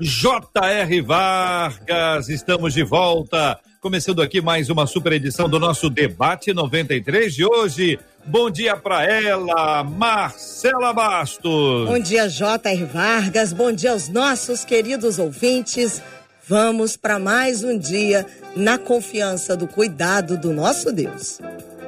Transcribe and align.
J.R. 0.00 1.00
Vargas. 1.02 2.28
Estamos 2.28 2.74
de 2.74 2.82
volta. 2.82 3.58
Começando 3.80 4.22
aqui 4.22 4.40
mais 4.40 4.68
uma 4.68 4.86
super 4.86 5.12
edição 5.12 5.48
do 5.48 5.60
nosso 5.60 5.88
Debate 5.88 6.52
93 6.52 7.34
de 7.34 7.44
hoje. 7.44 7.98
Bom 8.24 8.50
dia 8.50 8.76
para 8.76 9.04
ela, 9.04 9.84
Marcela 9.84 10.92
Bastos. 10.92 11.86
Bom 11.86 11.98
dia, 11.98 12.28
J.R. 12.28 12.84
Vargas. 12.86 13.52
Bom 13.52 13.70
dia 13.70 13.92
aos 13.92 14.08
nossos 14.08 14.64
queridos 14.64 15.18
ouvintes. 15.18 16.02
Vamos 16.48 16.96
para 16.96 17.18
mais 17.18 17.62
um 17.62 17.78
dia 17.78 18.26
na 18.56 18.78
confiança 18.78 19.56
do 19.56 19.68
cuidado 19.68 20.36
do 20.36 20.52
nosso 20.52 20.92
Deus. 20.92 21.38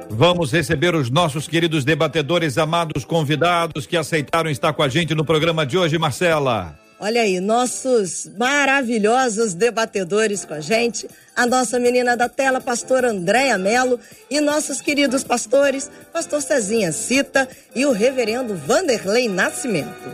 Vamos 0.09 0.51
receber 0.51 0.95
os 0.95 1.09
nossos 1.09 1.47
queridos 1.47 1.83
debatedores, 1.83 2.57
amados 2.57 3.03
convidados 3.03 3.85
que 3.85 3.97
aceitaram 3.97 4.49
estar 4.49 4.71
com 4.71 4.81
a 4.81 4.87
gente 4.87 5.13
no 5.13 5.25
programa 5.25 5.65
de 5.65 5.77
hoje, 5.77 5.97
Marcela. 5.97 6.86
Olha 6.99 7.21
aí, 7.21 7.39
nossos 7.39 8.27
maravilhosos 8.37 9.53
debatedores 9.53 10.43
com 10.43 10.55
a 10.55 10.59
gente, 10.59 11.07
a 11.35 11.45
nossa 11.45 11.77
menina 11.77 12.17
da 12.17 12.27
tela, 12.27 12.59
pastor 12.59 13.05
Andréa 13.05 13.55
Melo, 13.55 13.99
e 14.31 14.41
nossos 14.41 14.81
queridos 14.81 15.23
pastores, 15.23 15.91
pastor 16.11 16.41
Cezinha 16.41 16.91
Cita 16.91 17.47
e 17.75 17.85
o 17.85 17.91
reverendo 17.91 18.55
Vanderlei 18.55 19.29
Nascimento. 19.29 20.11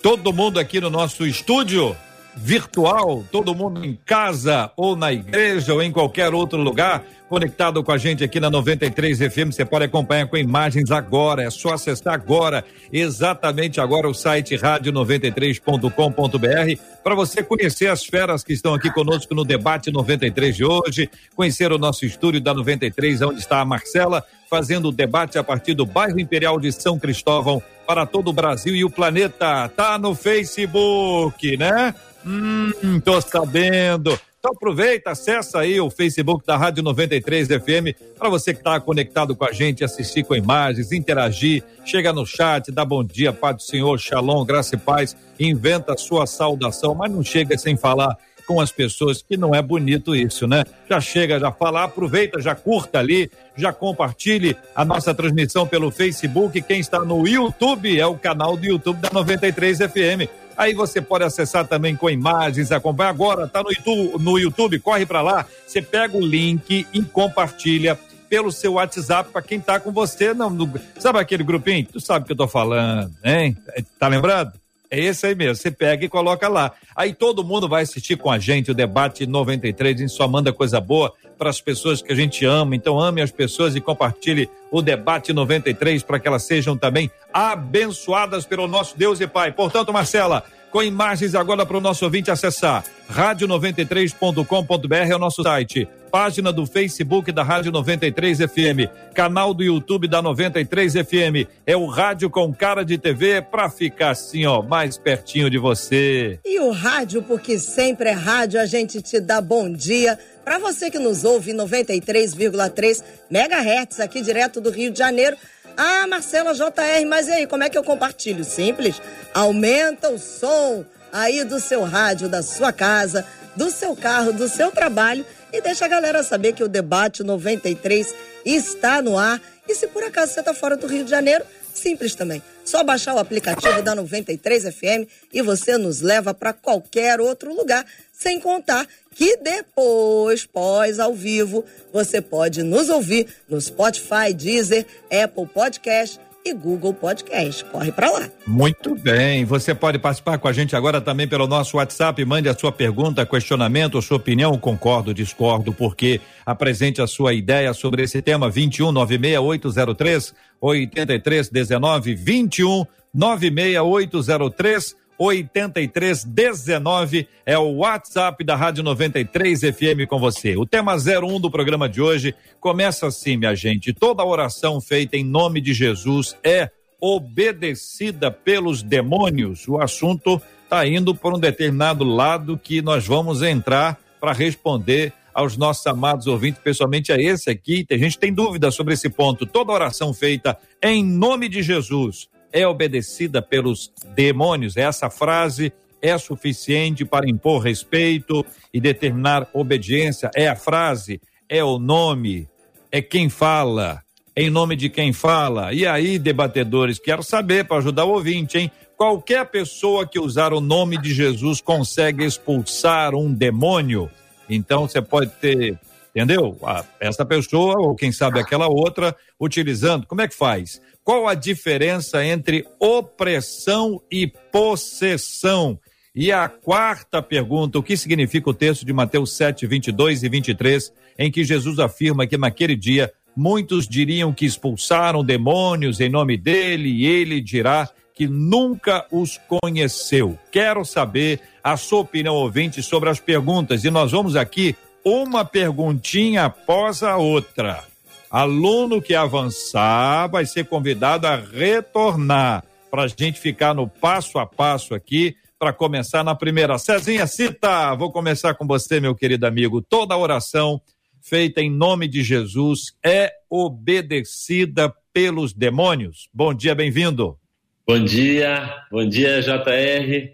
Todo 0.00 0.32
mundo 0.32 0.58
aqui 0.58 0.80
no 0.80 0.88
nosso 0.88 1.26
estúdio 1.26 1.94
virtual, 2.34 3.22
todo 3.30 3.54
mundo 3.54 3.84
em 3.84 3.98
casa 4.06 4.72
ou 4.74 4.96
na 4.96 5.12
igreja 5.12 5.74
ou 5.74 5.82
em 5.82 5.92
qualquer 5.92 6.32
outro 6.32 6.58
lugar, 6.58 7.04
conectado 7.32 7.82
com 7.82 7.90
a 7.90 7.96
gente 7.96 8.22
aqui 8.22 8.38
na 8.38 8.50
93 8.50 9.20
FM. 9.20 9.52
Você 9.52 9.64
pode 9.64 9.86
acompanhar 9.86 10.26
com 10.26 10.36
imagens 10.36 10.90
agora. 10.90 11.42
É 11.42 11.48
só 11.48 11.72
acessar 11.72 12.12
agora, 12.12 12.62
exatamente 12.92 13.80
agora, 13.80 14.06
o 14.06 14.12
site 14.12 14.54
rádio93.com.br 14.54 16.82
para 17.02 17.14
você 17.14 17.42
conhecer 17.42 17.86
as 17.86 18.04
feras 18.04 18.44
que 18.44 18.52
estão 18.52 18.74
aqui 18.74 18.92
conosco 18.92 19.34
no 19.34 19.46
debate 19.46 19.90
93 19.90 20.54
de 20.54 20.62
hoje, 20.62 21.08
conhecer 21.34 21.72
o 21.72 21.78
nosso 21.78 22.04
estúdio 22.04 22.38
da 22.38 22.52
93, 22.52 23.22
onde 23.22 23.40
está 23.40 23.62
a 23.62 23.64
Marcela, 23.64 24.22
fazendo 24.50 24.88
o 24.88 24.92
debate 24.92 25.38
a 25.38 25.42
partir 25.42 25.72
do 25.72 25.86
bairro 25.86 26.20
Imperial 26.20 26.60
de 26.60 26.70
São 26.70 26.98
Cristóvão 26.98 27.62
para 27.86 28.04
todo 28.04 28.28
o 28.28 28.32
Brasil 28.34 28.76
e 28.76 28.84
o 28.84 28.90
planeta. 28.90 29.70
Tá 29.70 29.96
no 29.96 30.14
Facebook, 30.14 31.56
né? 31.56 31.94
Hum, 32.26 33.00
tô 33.02 33.18
sabendo. 33.22 34.20
Então 34.42 34.56
aproveita, 34.56 35.12
acessa 35.12 35.60
aí 35.60 35.80
o 35.80 35.88
Facebook 35.88 36.44
da 36.44 36.56
Rádio 36.56 36.82
93 36.82 37.46
FM 37.46 37.96
para 38.18 38.28
você 38.28 38.52
que 38.52 38.58
está 38.58 38.80
conectado 38.80 39.36
com 39.36 39.44
a 39.44 39.52
gente, 39.52 39.84
assistir 39.84 40.24
com 40.24 40.34
imagens, 40.34 40.90
interagir, 40.90 41.62
chega 41.84 42.12
no 42.12 42.26
chat, 42.26 42.72
dá 42.72 42.84
bom 42.84 43.04
dia, 43.04 43.32
Pai 43.32 43.54
do 43.54 43.62
Senhor, 43.62 43.96
Shalom, 44.00 44.44
graça 44.44 44.74
e 44.74 44.78
paz, 44.78 45.16
inventa 45.38 45.92
a 45.92 45.96
sua 45.96 46.26
saudação, 46.26 46.92
mas 46.92 47.12
não 47.12 47.22
chega 47.22 47.56
sem 47.56 47.76
falar 47.76 48.18
com 48.44 48.60
as 48.60 48.72
pessoas, 48.72 49.22
que 49.22 49.36
não 49.36 49.54
é 49.54 49.62
bonito 49.62 50.12
isso, 50.12 50.48
né? 50.48 50.64
Já 50.90 51.00
chega, 51.00 51.38
já 51.38 51.52
fala, 51.52 51.84
aproveita, 51.84 52.40
já 52.40 52.56
curta 52.56 52.98
ali, 52.98 53.30
já 53.56 53.72
compartilhe 53.72 54.56
a 54.74 54.84
nossa 54.84 55.14
transmissão 55.14 55.68
pelo 55.68 55.92
Facebook. 55.92 56.60
Quem 56.62 56.80
está 56.80 56.98
no 56.98 57.28
YouTube 57.28 57.96
é 57.96 58.06
o 58.06 58.16
canal 58.16 58.56
do 58.56 58.66
YouTube 58.66 58.98
da 58.98 59.10
93 59.12 59.78
FM. 59.78 60.41
Aí 60.56 60.74
você 60.74 61.00
pode 61.00 61.24
acessar 61.24 61.66
também 61.66 61.96
com 61.96 62.10
imagens, 62.10 62.72
acompanhar 62.72 63.10
agora, 63.10 63.48
tá 63.48 63.62
no 63.62 63.70
YouTube, 63.70 64.22
no 64.22 64.38
YouTube 64.38 64.78
corre 64.78 65.06
para 65.06 65.22
lá, 65.22 65.46
você 65.66 65.80
pega 65.80 66.16
o 66.16 66.20
link 66.20 66.86
e 66.92 67.02
compartilha 67.02 67.98
pelo 68.28 68.50
seu 68.50 68.74
WhatsApp 68.74 69.30
para 69.30 69.42
quem 69.42 69.60
tá 69.60 69.78
com 69.78 69.92
você, 69.92 70.32
não, 70.32 70.48
no, 70.48 70.72
sabe 70.98 71.18
aquele 71.18 71.44
grupinho? 71.44 71.86
Tu 71.86 72.00
sabe 72.00 72.24
o 72.24 72.26
que 72.26 72.32
eu 72.32 72.36
tô 72.36 72.48
falando, 72.48 73.12
hein? 73.22 73.56
Tá 73.98 74.08
lembrado? 74.08 74.58
É 74.90 75.00
esse 75.00 75.26
aí 75.26 75.34
mesmo. 75.34 75.56
Você 75.56 75.70
pega 75.70 76.04
e 76.04 76.08
coloca 76.08 76.46
lá. 76.48 76.72
Aí 76.94 77.14
todo 77.14 77.42
mundo 77.42 77.66
vai 77.66 77.82
assistir 77.82 78.16
com 78.16 78.30
a 78.30 78.38
gente 78.38 78.70
o 78.70 78.74
debate 78.74 79.26
93. 79.26 79.96
A 79.96 79.98
gente 79.98 80.12
só 80.12 80.28
manda 80.28 80.52
coisa 80.52 80.80
boa 80.82 81.12
para 81.42 81.50
as 81.50 81.60
pessoas 81.60 82.00
que 82.00 82.12
a 82.12 82.14
gente 82.14 82.44
ama. 82.44 82.76
Então 82.76 83.00
ame 83.00 83.20
as 83.20 83.32
pessoas 83.32 83.74
e 83.74 83.80
compartilhe 83.80 84.48
o 84.70 84.80
debate 84.80 85.32
93 85.32 86.00
para 86.04 86.20
que 86.20 86.28
elas 86.28 86.44
sejam 86.44 86.76
também 86.76 87.10
abençoadas 87.34 88.46
pelo 88.46 88.68
nosso 88.68 88.96
Deus 88.96 89.20
e 89.20 89.26
Pai. 89.26 89.50
Portanto, 89.50 89.92
Marcela, 89.92 90.44
com 90.72 90.82
imagens 90.82 91.34
agora 91.34 91.66
para 91.66 91.76
o 91.76 91.80
nosso 91.80 92.02
ouvinte 92.04 92.30
acessar. 92.30 92.82
Rádio93.com.br 93.12 94.94
é 94.94 95.14
o 95.14 95.18
nosso 95.18 95.42
site. 95.42 95.86
Página 96.10 96.50
do 96.50 96.64
Facebook 96.66 97.30
da 97.30 97.42
Rádio 97.42 97.70
93 97.70 98.38
FM. 98.38 98.90
Canal 99.14 99.52
do 99.52 99.62
YouTube 99.62 100.08
da 100.08 100.22
93 100.22 100.94
FM. 100.94 101.46
É 101.66 101.76
o 101.76 101.86
rádio 101.86 102.30
com 102.30 102.52
cara 102.54 102.84
de 102.84 102.96
TV 102.96 103.42
para 103.42 103.68
ficar 103.68 104.10
assim, 104.10 104.46
ó, 104.46 104.62
mais 104.62 104.96
pertinho 104.96 105.50
de 105.50 105.58
você. 105.58 106.40
E 106.44 106.58
o 106.60 106.70
rádio, 106.70 107.22
porque 107.22 107.58
sempre 107.58 108.08
é 108.08 108.12
rádio, 108.12 108.58
a 108.58 108.66
gente 108.66 109.02
te 109.02 109.20
dá 109.20 109.42
bom 109.42 109.70
dia. 109.70 110.18
Para 110.44 110.58
você 110.58 110.90
que 110.90 110.98
nos 110.98 111.22
ouve 111.22 111.52
93,3 111.52 113.04
MHz 113.30 114.00
aqui 114.00 114.22
direto 114.22 114.60
do 114.60 114.70
Rio 114.70 114.90
de 114.90 114.98
Janeiro 114.98 115.36
ah, 115.76 116.06
Marcela 116.06 116.54
JR, 116.54 117.06
mas 117.06 117.28
e 117.28 117.32
aí, 117.32 117.46
como 117.46 117.64
é 117.64 117.70
que 117.70 117.78
eu 117.78 117.84
compartilho? 117.84 118.44
Simples. 118.44 119.00
Aumenta 119.34 120.08
o 120.10 120.18
som 120.18 120.84
aí 121.12 121.44
do 121.44 121.60
seu 121.60 121.82
rádio, 121.82 122.28
da 122.28 122.42
sua 122.42 122.72
casa, 122.72 123.26
do 123.54 123.70
seu 123.70 123.94
carro, 123.94 124.32
do 124.32 124.48
seu 124.48 124.70
trabalho 124.70 125.24
e 125.52 125.60
deixa 125.60 125.84
a 125.84 125.88
galera 125.88 126.22
saber 126.22 126.54
que 126.54 126.64
o 126.64 126.68
debate 126.68 127.22
93 127.22 128.14
está 128.44 129.02
no 129.02 129.18
ar. 129.18 129.40
E 129.68 129.74
se 129.74 129.86
por 129.86 130.02
acaso 130.02 130.32
você 130.32 130.40
está 130.40 130.54
fora 130.54 130.76
do 130.76 130.86
Rio 130.86 131.04
de 131.04 131.10
Janeiro, 131.10 131.44
simples 131.72 132.14
também. 132.14 132.42
Só 132.64 132.82
baixar 132.82 133.14
o 133.14 133.18
aplicativo 133.18 133.82
da 133.82 133.94
93 133.94 134.74
FM 134.74 135.08
e 135.32 135.42
você 135.42 135.76
nos 135.76 136.00
leva 136.00 136.32
para 136.32 136.52
qualquer 136.52 137.20
outro 137.20 137.54
lugar, 137.54 137.84
sem 138.12 138.40
contar 138.40 138.86
que 139.14 139.36
depois, 139.36 140.44
pós 140.46 140.98
ao 140.98 141.14
vivo, 141.14 141.64
você 141.92 142.20
pode 142.20 142.62
nos 142.62 142.88
ouvir 142.88 143.26
no 143.48 143.60
Spotify, 143.60 144.32
Deezer, 144.34 144.86
Apple 145.10 145.46
Podcast 145.46 146.18
e 146.44 146.52
Google 146.52 146.92
Podcast. 146.92 147.64
Corre 147.66 147.92
para 147.92 148.10
lá. 148.10 148.28
Muito 148.46 148.94
bem. 148.94 149.44
Você 149.44 149.74
pode 149.74 149.98
participar 149.98 150.38
com 150.38 150.48
a 150.48 150.52
gente 150.52 150.74
agora 150.74 151.00
também 151.00 151.28
pelo 151.28 151.46
nosso 151.46 151.76
WhatsApp. 151.76 152.24
Mande 152.24 152.48
a 152.48 152.54
sua 152.54 152.72
pergunta, 152.72 153.24
questionamento, 153.24 154.00
sua 154.02 154.16
opinião. 154.16 154.58
Concordo, 154.58 155.14
discordo, 155.14 155.72
porque 155.72 156.20
apresente 156.44 157.00
a 157.00 157.06
sua 157.06 157.32
ideia 157.32 157.72
sobre 157.72 158.02
esse 158.02 158.20
tema. 158.20 158.50
21 158.50 158.92
96803 158.92 160.34
8319 160.60 162.14
21 162.14 162.84
96803 163.14 165.01
8319 165.18 167.28
é 167.44 167.58
o 167.58 167.76
WhatsApp 167.76 168.42
da 168.44 168.56
Rádio 168.56 168.82
93 168.82 169.60
FM 169.60 170.08
com 170.08 170.18
você. 170.18 170.56
O 170.56 170.66
tema 170.66 170.96
01 170.96 171.40
do 171.40 171.50
programa 171.50 171.88
de 171.88 172.00
hoje 172.00 172.34
começa 172.60 173.06
assim, 173.06 173.36
minha 173.36 173.54
gente. 173.54 173.92
Toda 173.92 174.24
oração 174.24 174.80
feita 174.80 175.16
em 175.16 175.24
nome 175.24 175.60
de 175.60 175.74
Jesus 175.74 176.36
é 176.42 176.70
obedecida 177.00 178.30
pelos 178.30 178.82
demônios. 178.82 179.68
O 179.68 179.80
assunto 179.80 180.40
está 180.64 180.86
indo 180.86 181.14
por 181.14 181.34
um 181.34 181.38
determinado 181.38 182.04
lado 182.04 182.56
que 182.56 182.80
nós 182.80 183.06
vamos 183.06 183.42
entrar 183.42 183.98
para 184.20 184.32
responder 184.32 185.12
aos 185.34 185.56
nossos 185.56 185.86
amados 185.86 186.26
ouvintes, 186.26 186.60
pessoalmente 186.62 187.12
a 187.12 187.20
esse 187.20 187.50
aqui. 187.50 187.84
Tem 187.84 187.98
gente 187.98 188.18
tem 188.18 188.32
dúvida 188.32 188.70
sobre 188.70 188.94
esse 188.94 189.08
ponto. 189.08 189.46
Toda 189.46 189.72
oração 189.72 190.14
feita 190.14 190.56
em 190.82 191.04
nome 191.04 191.48
de 191.48 191.62
Jesus 191.62 192.28
é 192.52 192.66
obedecida 192.66 193.40
pelos 193.40 193.92
demônios. 194.14 194.76
Essa 194.76 195.08
frase 195.08 195.72
é 196.00 196.18
suficiente 196.18 197.04
para 197.04 197.28
impor 197.28 197.62
respeito 197.62 198.44
e 198.74 198.80
determinar 198.80 199.48
obediência. 199.52 200.30
É 200.34 200.48
a 200.48 200.56
frase, 200.56 201.20
é 201.48 201.62
o 201.62 201.78
nome, 201.78 202.48
é 202.90 203.00
quem 203.00 203.28
fala, 203.28 204.02
em 204.36 204.50
nome 204.50 204.76
de 204.76 204.88
quem 204.88 205.12
fala. 205.12 205.72
E 205.72 205.86
aí, 205.86 206.18
debatedores, 206.18 206.98
quero 206.98 207.22
saber 207.22 207.64
para 207.66 207.78
ajudar 207.78 208.04
o 208.04 208.10
ouvinte, 208.10 208.58
hein? 208.58 208.70
Qualquer 208.96 209.46
pessoa 209.46 210.06
que 210.06 210.18
usar 210.18 210.52
o 210.52 210.60
nome 210.60 210.96
de 210.96 211.12
Jesus 211.12 211.60
consegue 211.60 212.24
expulsar 212.24 213.14
um 213.14 213.32
demônio. 213.32 214.10
Então 214.48 214.86
você 214.86 215.02
pode 215.02 215.30
ter, 215.40 215.78
entendeu? 216.14 216.56
Essa 217.00 217.24
pessoa, 217.24 217.74
ou 217.78 217.96
quem 217.96 218.12
sabe 218.12 218.38
aquela 218.38 218.68
outra, 218.68 219.16
utilizando. 219.40 220.06
Como 220.06 220.20
é 220.20 220.28
que 220.28 220.36
faz? 220.36 220.80
Qual 221.04 221.26
a 221.26 221.34
diferença 221.34 222.24
entre 222.24 222.64
opressão 222.78 224.00
e 224.10 224.26
possessão? 224.26 225.78
E 226.14 226.30
a 226.30 226.48
quarta 226.48 227.20
pergunta, 227.20 227.78
o 227.78 227.82
que 227.82 227.96
significa 227.96 228.50
o 228.50 228.54
texto 228.54 228.84
de 228.84 228.92
Mateus 228.92 229.32
7, 229.36 229.66
22 229.66 230.22
e 230.22 230.28
23, 230.28 230.92
em 231.18 231.30
que 231.30 231.42
Jesus 231.42 231.78
afirma 231.78 232.26
que 232.26 232.36
naquele 232.36 232.76
dia 232.76 233.12
muitos 233.34 233.88
diriam 233.88 234.32
que 234.32 234.44
expulsaram 234.44 235.24
demônios 235.24 236.00
em 236.00 236.08
nome 236.08 236.36
dele 236.36 236.90
e 236.90 237.06
ele 237.06 237.40
dirá 237.40 237.88
que 238.14 238.28
nunca 238.28 239.04
os 239.10 239.40
conheceu. 239.48 240.38
Quero 240.52 240.84
saber 240.84 241.40
a 241.64 241.76
sua 241.76 242.00
opinião, 242.00 242.34
ouvinte, 242.34 242.82
sobre 242.82 243.08
as 243.08 243.18
perguntas 243.18 243.84
e 243.84 243.90
nós 243.90 244.12
vamos 244.12 244.36
aqui 244.36 244.76
uma 245.04 245.44
perguntinha 245.44 246.44
após 246.44 247.02
a 247.02 247.16
outra. 247.16 247.91
Aluno 248.32 249.02
que 249.02 249.14
avançar 249.14 250.26
vai 250.26 250.46
ser 250.46 250.64
convidado 250.64 251.26
a 251.26 251.36
retornar 251.36 252.64
para 252.90 253.02
a 253.02 253.06
gente 253.06 253.38
ficar 253.38 253.74
no 253.74 253.86
passo 253.86 254.38
a 254.38 254.46
passo 254.46 254.94
aqui 254.94 255.36
para 255.58 255.70
começar 255.70 256.24
na 256.24 256.34
primeira. 256.34 256.78
Cezinha, 256.78 257.26
cita, 257.26 257.94
vou 257.94 258.10
começar 258.10 258.54
com 258.54 258.66
você, 258.66 258.98
meu 259.00 259.14
querido 259.14 259.46
amigo. 259.46 259.82
Toda 259.82 260.16
oração 260.16 260.80
feita 261.20 261.60
em 261.60 261.70
nome 261.70 262.08
de 262.08 262.22
Jesus 262.22 262.94
é 263.04 263.30
obedecida 263.50 264.90
pelos 265.12 265.52
demônios. 265.52 266.30
Bom 266.32 266.54
dia, 266.54 266.74
bem-vindo. 266.74 267.38
Bom 267.86 268.02
dia, 268.02 268.82
bom 268.90 269.06
dia, 269.06 269.42
JR. 269.42 270.32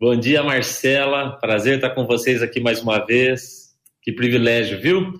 Bom 0.00 0.16
dia, 0.16 0.42
Marcela. 0.42 1.38
Prazer 1.40 1.76
estar 1.76 1.90
com 1.90 2.08
vocês 2.08 2.42
aqui 2.42 2.58
mais 2.58 2.82
uma 2.82 2.98
vez. 3.06 3.76
Que 4.02 4.10
privilégio, 4.10 4.80
viu? 4.80 5.12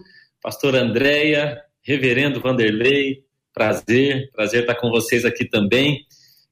Pastor 0.43 0.75
Andréia, 0.75 1.63
Reverendo 1.87 2.41
Vanderlei, 2.41 3.23
prazer, 3.55 4.31
prazer 4.33 4.63
estar 4.63 4.75
com 4.75 4.91
vocês 4.91 5.25
aqui 5.25 5.45
também. 5.45 6.05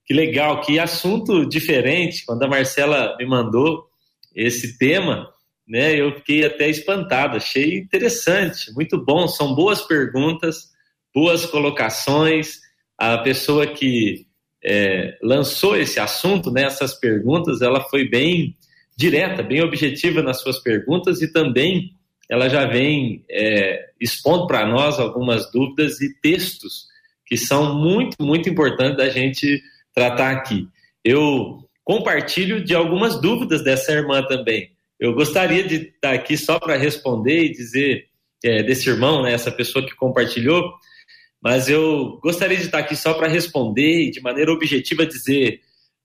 Que 0.07 0.15
legal, 0.15 0.61
que 0.61 0.79
assunto 0.79 1.45
diferente. 1.47 2.25
Quando 2.25 2.43
a 2.45 2.49
Marcela 2.49 3.17
me 3.19 3.27
mandou 3.27 3.87
esse 4.35 4.79
tema, 4.79 5.29
né, 5.67 5.99
eu 5.99 6.15
fiquei 6.17 6.45
até 6.45 6.69
espantado, 6.69 7.37
achei 7.37 7.79
interessante, 7.79 8.73
muito 8.75 9.03
bom. 9.03 9.27
São 9.27 9.55
boas 9.55 9.83
perguntas, 9.83 10.71
boas 11.15 11.47
colocações. 11.47 12.61
A 12.97 13.19
pessoa 13.19 13.67
que 13.67 14.27
é, 14.63 15.19
lançou 15.23 15.77
esse 15.77 15.99
assunto, 15.99 16.51
né, 16.51 16.65
essas 16.65 16.95
perguntas, 16.95 17.61
ela 17.61 17.81
foi 17.81 18.09
bem 18.09 18.57
direta, 18.97 19.43
bem 19.43 19.63
objetiva 19.63 20.23
nas 20.23 20.41
suas 20.41 20.59
perguntas 20.63 21.21
e 21.21 21.33
também 21.33 21.93
ela 22.35 22.49
já 22.49 22.67
vem 22.67 23.25
é, 23.31 23.91
expondo 24.01 24.49
para 24.49 24.67
nós 24.67 24.99
algumas 24.99 25.53
dúvidas 25.53 26.01
e 26.01 26.13
textos 26.21 26.87
que 27.25 27.37
são 27.37 27.79
muito, 27.79 28.17
muito 28.21 28.49
importantes 28.49 28.97
da 28.97 29.09
gente 29.09 29.63
tratar 29.95 30.33
aqui. 30.33 30.67
Eu 31.05 31.61
compartilho 31.85 32.65
de 32.65 32.75
algumas 32.75 33.21
dúvidas 33.21 33.63
dessa 33.63 33.93
irmã 33.93 34.21
também. 34.27 34.73
Eu 34.99 35.15
gostaria 35.15 35.63
de 35.63 35.77
estar 35.77 36.13
aqui 36.13 36.37
só 36.37 36.59
para 36.59 36.77
responder 36.77 37.45
e 37.45 37.53
dizer 37.53 38.09
é, 38.45 38.65
desse 38.65 38.91
irmão, 38.91 39.23
né, 39.23 39.33
essa 39.33 39.53
pessoa 39.53 39.87
que 39.87 39.95
compartilhou, 39.95 40.75
mas 41.41 41.69
eu 41.69 42.19
gostaria 42.21 42.57
de 42.57 42.65
estar 42.65 42.79
aqui 42.79 42.97
só 42.97 43.15
para 43.15 43.29
responder 43.29 44.09
e 44.09 44.11
de 44.11 44.21
maneira 44.21 44.53
objetiva 44.53 45.07
dizer: 45.07 45.61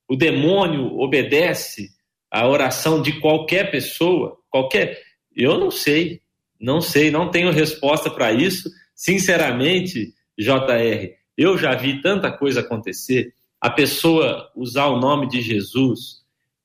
o 0.07 0.15
demônio 0.15 0.95
obedece 0.99 1.89
à 2.29 2.47
oração 2.47 3.01
de 3.01 3.19
qualquer 3.19 3.71
pessoa, 3.71 4.37
qualquer. 4.47 5.08
Eu 5.35 5.59
não 5.59 5.71
sei, 5.71 6.21
não 6.59 6.81
sei, 6.81 7.11
não 7.11 7.29
tenho 7.29 7.51
resposta 7.51 8.09
para 8.09 8.31
isso. 8.31 8.69
Sinceramente, 8.95 10.13
JR, 10.37 11.13
eu 11.37 11.57
já 11.57 11.73
vi 11.75 12.01
tanta 12.01 12.31
coisa 12.31 12.59
acontecer. 12.59 13.33
A 13.61 13.69
pessoa 13.69 14.51
usar 14.55 14.87
o 14.87 14.99
nome 14.99 15.27
de 15.27 15.41
Jesus 15.41 16.19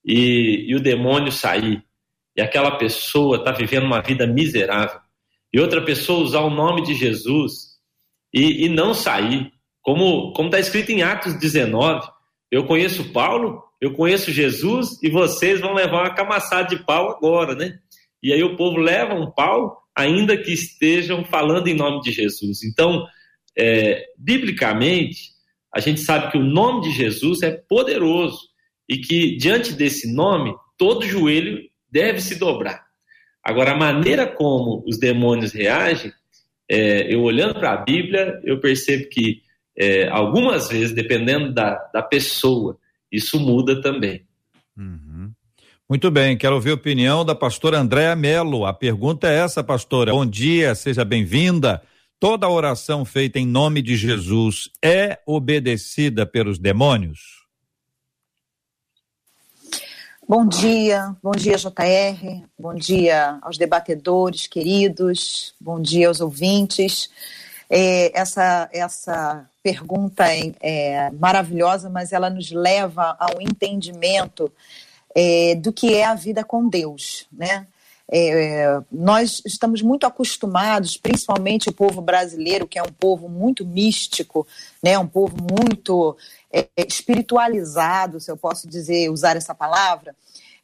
e, 0.04 0.66
e 0.68 0.74
o 0.74 0.80
demônio 0.80 1.32
sair, 1.32 1.82
e 2.36 2.42
aquela 2.42 2.72
pessoa 2.72 3.38
está 3.38 3.52
vivendo 3.52 3.84
uma 3.84 4.02
vida 4.02 4.26
miserável, 4.26 5.00
e 5.52 5.60
outra 5.60 5.80
pessoa 5.82 6.24
usar 6.24 6.40
o 6.40 6.50
nome 6.50 6.82
de 6.82 6.94
Jesus 6.94 7.78
e, 8.32 8.66
e 8.66 8.68
não 8.68 8.92
sair, 8.92 9.52
como 9.80 10.32
está 10.44 10.58
escrito 10.58 10.90
em 10.90 11.02
Atos 11.02 11.34
19, 11.38 12.08
eu 12.50 12.64
conheço 12.64 13.12
Paulo, 13.12 13.62
eu 13.80 13.92
conheço 13.94 14.32
Jesus, 14.32 15.00
e 15.02 15.10
vocês 15.10 15.60
vão 15.60 15.74
levar 15.74 16.02
uma 16.02 16.14
camaçada 16.14 16.68
de 16.68 16.82
pau 16.84 17.10
agora, 17.10 17.54
né? 17.54 17.78
E 18.24 18.32
aí 18.32 18.42
o 18.42 18.56
povo 18.56 18.78
leva 18.78 19.14
um 19.14 19.30
pau, 19.30 19.82
ainda 19.94 20.34
que 20.34 20.50
estejam 20.50 21.24
falando 21.26 21.68
em 21.68 21.74
nome 21.74 22.00
de 22.00 22.10
Jesus. 22.10 22.64
Então, 22.64 23.06
é, 23.56 24.02
biblicamente, 24.16 25.34
a 25.72 25.78
gente 25.78 26.00
sabe 26.00 26.32
que 26.32 26.38
o 26.38 26.42
nome 26.42 26.88
de 26.88 26.90
Jesus 26.90 27.42
é 27.42 27.50
poderoso 27.50 28.38
e 28.88 28.96
que 28.96 29.36
diante 29.36 29.74
desse 29.74 30.10
nome, 30.10 30.54
todo 30.78 31.06
joelho 31.06 31.62
deve 31.90 32.22
se 32.22 32.36
dobrar. 32.36 32.84
Agora, 33.42 33.72
a 33.72 33.78
maneira 33.78 34.26
como 34.26 34.82
os 34.86 34.98
demônios 34.98 35.52
reagem, 35.52 36.10
é, 36.66 37.14
eu 37.14 37.20
olhando 37.22 37.54
para 37.54 37.72
a 37.72 37.84
Bíblia, 37.84 38.40
eu 38.42 38.58
percebo 38.58 39.06
que 39.10 39.42
é, 39.76 40.08
algumas 40.08 40.70
vezes, 40.70 40.92
dependendo 40.92 41.52
da, 41.52 41.74
da 41.92 42.02
pessoa, 42.02 42.78
isso 43.12 43.38
muda 43.38 43.82
também. 43.82 44.24
Uhum. 44.76 45.13
Muito 45.86 46.10
bem, 46.10 46.34
quero 46.34 46.54
ouvir 46.54 46.70
a 46.70 46.74
opinião 46.74 47.26
da 47.26 47.34
pastora 47.34 47.78
Andréa 47.78 48.16
Melo. 48.16 48.64
A 48.64 48.72
pergunta 48.72 49.28
é 49.28 49.40
essa, 49.40 49.62
pastora. 49.62 50.12
Bom 50.12 50.24
dia, 50.24 50.74
seja 50.74 51.04
bem-vinda. 51.04 51.82
Toda 52.18 52.48
oração 52.48 53.04
feita 53.04 53.38
em 53.38 53.46
nome 53.46 53.82
de 53.82 53.94
Jesus 53.94 54.70
é 54.82 55.18
obedecida 55.26 56.24
pelos 56.24 56.58
demônios? 56.58 57.44
Bom 60.26 60.48
dia, 60.48 61.14
bom 61.22 61.32
dia 61.32 61.58
JR, 61.58 62.46
bom 62.58 62.74
dia 62.74 63.38
aos 63.42 63.58
debatedores 63.58 64.46
queridos, 64.46 65.54
bom 65.60 65.78
dia 65.78 66.08
aos 66.08 66.18
ouvintes. 66.18 67.10
É, 67.68 68.18
essa, 68.18 68.70
essa 68.72 69.46
pergunta 69.62 70.24
é, 70.32 70.54
é, 70.62 71.10
maravilhosa, 71.10 71.90
mas 71.90 72.10
ela 72.10 72.30
nos 72.30 72.50
leva 72.50 73.14
ao 73.20 73.38
entendimento 73.38 74.50
é, 75.14 75.54
do 75.54 75.72
que 75.72 75.94
é 75.94 76.04
a 76.04 76.14
vida 76.14 76.42
com 76.44 76.68
Deus, 76.68 77.26
né? 77.32 77.66
É, 78.10 78.82
nós 78.92 79.40
estamos 79.46 79.80
muito 79.80 80.06
acostumados, 80.06 80.96
principalmente 80.96 81.70
o 81.70 81.72
povo 81.72 82.02
brasileiro, 82.02 82.66
que 82.66 82.78
é 82.78 82.82
um 82.82 82.92
povo 82.92 83.30
muito 83.30 83.64
místico, 83.64 84.46
né, 84.82 84.98
um 84.98 85.06
povo 85.06 85.34
muito 85.40 86.14
é, 86.52 86.68
espiritualizado, 86.86 88.20
se 88.20 88.30
eu 88.30 88.36
posso 88.36 88.68
dizer, 88.68 89.08
usar 89.10 89.36
essa 89.36 89.54
palavra, 89.54 90.14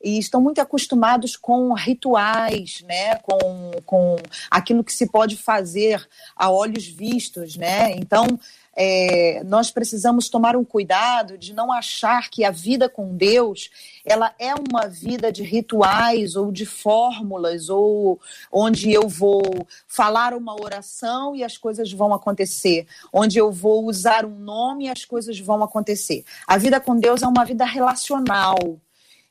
e 0.03 0.19
estão 0.19 0.41
muito 0.41 0.61
acostumados 0.61 1.37
com 1.37 1.73
rituais, 1.73 2.83
né, 2.87 3.17
com, 3.17 3.71
com 3.85 4.17
aquilo 4.51 4.83
que 4.83 4.93
se 4.93 5.07
pode 5.07 5.37
fazer 5.37 6.07
a 6.35 6.51
olhos 6.51 6.87
vistos, 6.87 7.57
né? 7.57 7.93
Então, 7.93 8.27
é, 8.77 9.43
nós 9.45 9.71
precisamos 9.71 10.29
tomar 10.29 10.57
um 10.57 10.65
cuidado 10.65 11.37
de 11.37 11.53
não 11.53 11.73
achar 11.73 12.31
que 12.31 12.45
a 12.45 12.51
vida 12.51 12.89
com 12.89 13.15
Deus 13.17 13.69
ela 14.05 14.35
é 14.39 14.55
uma 14.55 14.87
vida 14.87 15.31
de 15.31 15.43
rituais 15.43 16.37
ou 16.37 16.51
de 16.53 16.65
fórmulas 16.65 17.69
ou 17.69 18.19
onde 18.51 18.91
eu 18.91 19.09
vou 19.09 19.43
falar 19.87 20.33
uma 20.35 20.55
oração 20.55 21.35
e 21.35 21.45
as 21.45 21.59
coisas 21.59 21.93
vão 21.93 22.15
acontecer, 22.15 22.87
onde 23.13 23.39
eu 23.39 23.53
vou 23.53 23.85
usar 23.85 24.25
um 24.25 24.39
nome 24.39 24.87
e 24.87 24.89
as 24.91 25.05
coisas 25.05 25.39
vão 25.39 25.63
acontecer. 25.63 26.25
A 26.47 26.57
vida 26.57 26.81
com 26.81 26.99
Deus 26.99 27.23
é 27.23 27.27
uma 27.27 27.45
vida 27.45 27.65
relacional. 27.65 28.57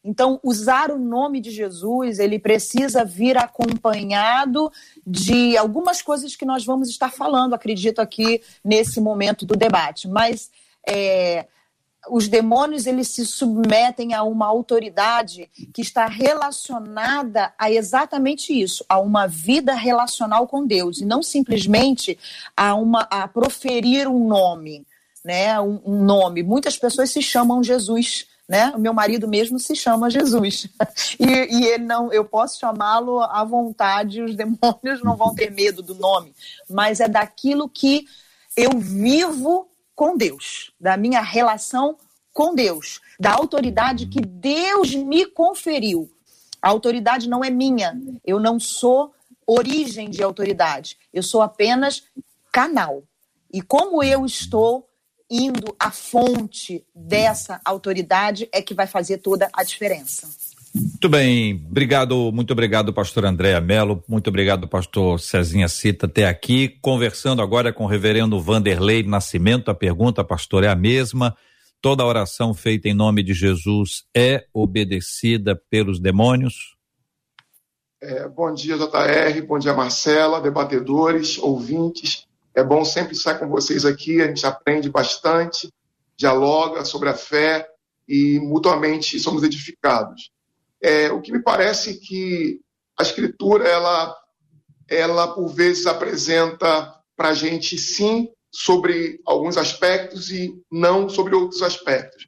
Então, 0.04 0.40
usar 0.42 0.92
o 0.92 0.98
nome 0.98 1.42
de 1.42 1.52
Jesus, 1.52 2.20
ele 2.20 2.40
precisa 2.40 3.04
vir 3.04 3.38
acompanhado 3.38 4.72
de 5.06 5.58
algumas 5.58 6.02
coisas 6.02 6.36
que 6.36 6.46
nós 6.46 6.64
vamos 6.64 6.90
estar 6.90 7.12
falando, 7.12 7.54
acredito, 7.54 8.00
aqui 8.00 8.42
nesse 8.64 9.02
momento 9.02 9.46
do 9.46 9.58
debate. 9.58 10.08
Mas 10.08 10.50
é, 10.88 11.48
os 12.10 12.28
demônios, 12.28 12.88
eles 12.88 13.10
se 13.10 13.26
submetem 13.26 14.14
a 14.14 14.24
uma 14.24 14.46
autoridade 14.46 15.50
que 15.74 15.82
está 15.82 16.06
relacionada 16.06 17.54
a 17.58 17.70
exatamente 17.70 18.54
isso, 18.54 18.86
a 18.88 19.00
uma 19.00 19.28
vida 19.28 19.74
relacional 19.74 20.48
com 20.48 20.66
Deus, 20.66 21.02
e 21.02 21.06
não 21.06 21.22
simplesmente 21.22 22.18
a, 22.56 22.74
uma, 22.76 23.02
a 23.10 23.28
proferir 23.28 24.08
um 24.08 24.28
nome, 24.28 24.86
né? 25.26 25.60
um, 25.60 25.82
um 25.86 26.04
nome. 26.04 26.42
Muitas 26.42 26.78
pessoas 26.78 27.10
se 27.12 27.22
chamam 27.22 27.62
Jesus, 27.62 28.28
né? 28.50 28.74
O 28.76 28.80
meu 28.80 28.92
marido 28.96 29.28
mesmo 29.28 29.60
se 29.60 29.76
chama 29.76 30.10
Jesus. 30.10 30.68
E, 31.20 31.26
e 31.26 31.68
ele 31.68 31.84
não, 31.84 32.12
eu 32.12 32.24
posso 32.24 32.60
chamá-lo 32.60 33.22
à 33.22 33.44
vontade, 33.44 34.22
os 34.22 34.36
demônios 34.36 35.04
não 35.04 35.16
vão 35.16 35.36
ter 35.36 35.52
medo 35.52 35.82
do 35.84 35.94
nome, 35.94 36.34
mas 36.70 37.00
é 37.00 37.08
daquilo 37.08 37.68
que 37.70 38.06
eu 38.56 38.80
vivo 38.80 39.70
com 39.94 40.16
Deus, 40.16 40.72
da 40.80 40.96
minha 40.96 41.22
relação 41.22 41.98
com 42.34 42.56
Deus, 42.56 43.02
da 43.20 43.34
autoridade 43.34 44.08
que 44.08 44.22
Deus 44.22 44.96
me 44.96 45.26
conferiu. 45.26 46.10
A 46.62 46.70
autoridade 46.70 47.28
não 47.28 47.44
é 47.44 47.50
minha, 47.50 48.00
eu 48.26 48.40
não 48.40 48.60
sou 48.60 49.14
origem 49.46 50.10
de 50.10 50.24
autoridade, 50.24 50.98
eu 51.14 51.22
sou 51.22 51.42
apenas 51.42 52.04
canal. 52.52 53.04
E 53.52 53.62
como 53.62 54.02
eu 54.02 54.26
estou 54.26 54.89
indo 55.30 55.76
à 55.80 55.92
fonte 55.92 56.84
dessa 56.96 57.62
autoridade 57.64 58.50
é 58.52 58.62
que 58.62 58.74
vai 58.74 58.88
fazer 58.88 59.20
toda 59.20 59.50
a 59.54 59.64
diferença. 59.64 60.28
Muito 60.74 61.10
bem, 61.10 61.66
obrigado, 61.68 62.32
muito 62.32 62.52
obrigado, 62.52 62.94
pastor 62.94 63.26
Andréa 63.26 63.60
Melo, 63.60 64.04
muito 64.08 64.28
obrigado, 64.30 64.68
pastor 64.68 65.20
Cezinha 65.20 65.68
Cita, 65.68 66.06
até 66.06 66.28
aqui, 66.28 66.78
conversando 66.82 67.42
agora 67.42 67.74
com 67.74 67.86
o 67.86 67.88
reverendo 67.88 68.40
Vanderlei 68.40 69.02
Nascimento, 69.02 69.72
a 69.72 69.76
pergunta, 69.76 70.24
pastor, 70.24 70.64
é 70.64 70.68
a 70.68 70.76
mesma, 70.76 71.36
toda 71.82 72.06
oração 72.06 72.54
feita 72.54 72.88
em 72.88 72.94
nome 72.94 73.24
de 73.24 73.34
Jesus 73.34 74.04
é 74.16 74.46
obedecida 74.54 75.60
pelos 75.70 76.00
demônios? 76.00 76.78
É, 78.02 78.28
bom 78.30 78.54
dia, 78.54 78.78
JR, 78.78 79.42
bom 79.48 79.58
dia, 79.58 79.74
Marcela, 79.74 80.40
debatedores, 80.40 81.40
ouvintes, 81.40 82.29
é 82.60 82.64
bom 82.64 82.84
sempre 82.84 83.14
estar 83.14 83.40
com 83.40 83.48
vocês 83.48 83.86
aqui, 83.86 84.22
a 84.22 84.28
gente 84.28 84.46
aprende 84.46 84.90
bastante, 84.90 85.74
dialoga 86.18 86.84
sobre 86.84 87.10
a 87.10 87.14
fé 87.14 87.68
e 88.08 88.40
mutuamente 88.40 89.20
somos 89.20 89.44
edificados. 89.44 90.30
É, 90.82 91.12
o 91.12 91.22
que 91.22 91.32
me 91.32 91.42
parece 91.42 92.00
que 92.00 92.60
a 92.98 93.04
escritura, 93.04 93.68
ela, 93.68 94.16
ela 94.90 95.34
por 95.34 95.48
vezes 95.48 95.86
apresenta 95.86 96.94
para 97.16 97.30
a 97.30 97.34
gente 97.34 97.78
sim 97.78 98.30
sobre 98.52 99.22
alguns 99.26 99.58
aspectos 99.58 100.32
e 100.32 100.54
não 100.70 101.08
sobre 101.08 101.36
outros 101.36 101.62
aspectos. 101.62 102.28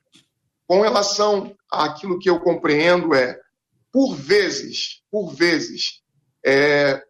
Com 0.65 0.81
relação 0.81 1.53
àquilo 1.69 2.19
que 2.19 2.29
eu 2.29 2.39
compreendo 2.39 3.13
é, 3.13 3.37
por 3.91 4.15
vezes, 4.15 5.01
por 5.11 5.33
vezes, 5.33 6.01
é, 6.45 7.03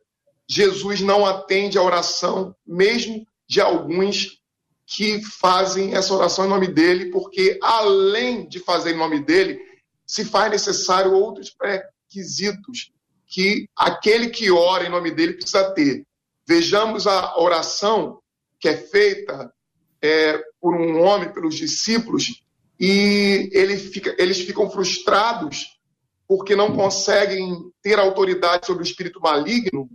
Jesus 0.52 1.00
não 1.00 1.26
atende 1.26 1.78
a 1.78 1.82
oração, 1.82 2.54
mesmo 2.68 3.26
de 3.48 3.62
alguns 3.62 4.42
que 4.86 5.24
fazem 5.24 5.94
essa 5.94 6.14
oração 6.14 6.44
em 6.44 6.50
nome 6.50 6.68
dele, 6.68 7.10
porque 7.10 7.58
além 7.64 8.50
de 8.50 8.60
fazer 8.60 8.92
em 8.92 8.98
nome 8.98 9.24
dele, 9.24 9.62
se 10.06 10.26
faz 10.26 10.52
necessário 10.52 11.14
outros 11.14 11.50
pré-requisitos 11.52 12.92
que 13.26 13.66
aquele 13.74 14.30
que 14.30 14.52
ora 14.52 14.86
em 14.86 14.90
nome 14.90 15.12
dele 15.12 15.36
precisa 15.36 15.72
ter. 15.72 16.06
Vejamos 16.46 17.08
a 17.08 17.40
oração 17.40 18.20
que 18.60 18.68
é 18.68 18.76
feita 18.76 19.54
é, 20.02 20.38
por 20.60 20.76
um 20.76 21.02
homem, 21.02 21.32
pelos 21.32 21.56
discípulos, 21.56 22.44
e 22.78 23.50
ele 23.54 23.78
fica, 23.78 24.14
eles 24.20 24.42
ficam 24.42 24.70
frustrados 24.70 25.80
porque 26.28 26.58
não 26.58 26.76
conseguem 26.76 27.72
ter 27.82 27.98
autoridade 27.98 28.66
sobre 28.66 28.84
o 28.84 28.86
espírito 28.86 29.22
maligno 29.22 29.90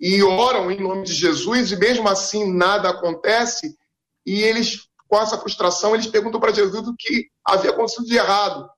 e 0.00 0.22
oram 0.22 0.70
em 0.70 0.80
nome 0.80 1.04
de 1.04 1.12
Jesus 1.12 1.72
e 1.72 1.76
mesmo 1.76 2.08
assim 2.08 2.52
nada 2.52 2.88
acontece 2.88 3.76
e 4.24 4.42
eles 4.42 4.88
com 5.06 5.18
essa 5.20 5.38
frustração 5.38 5.94
eles 5.94 6.06
perguntam 6.06 6.40
para 6.40 6.52
Jesus 6.52 6.88
o 6.88 6.96
que 6.96 7.28
havia 7.44 7.70
acontecido 7.70 8.06
de 8.06 8.16
errado 8.16 8.70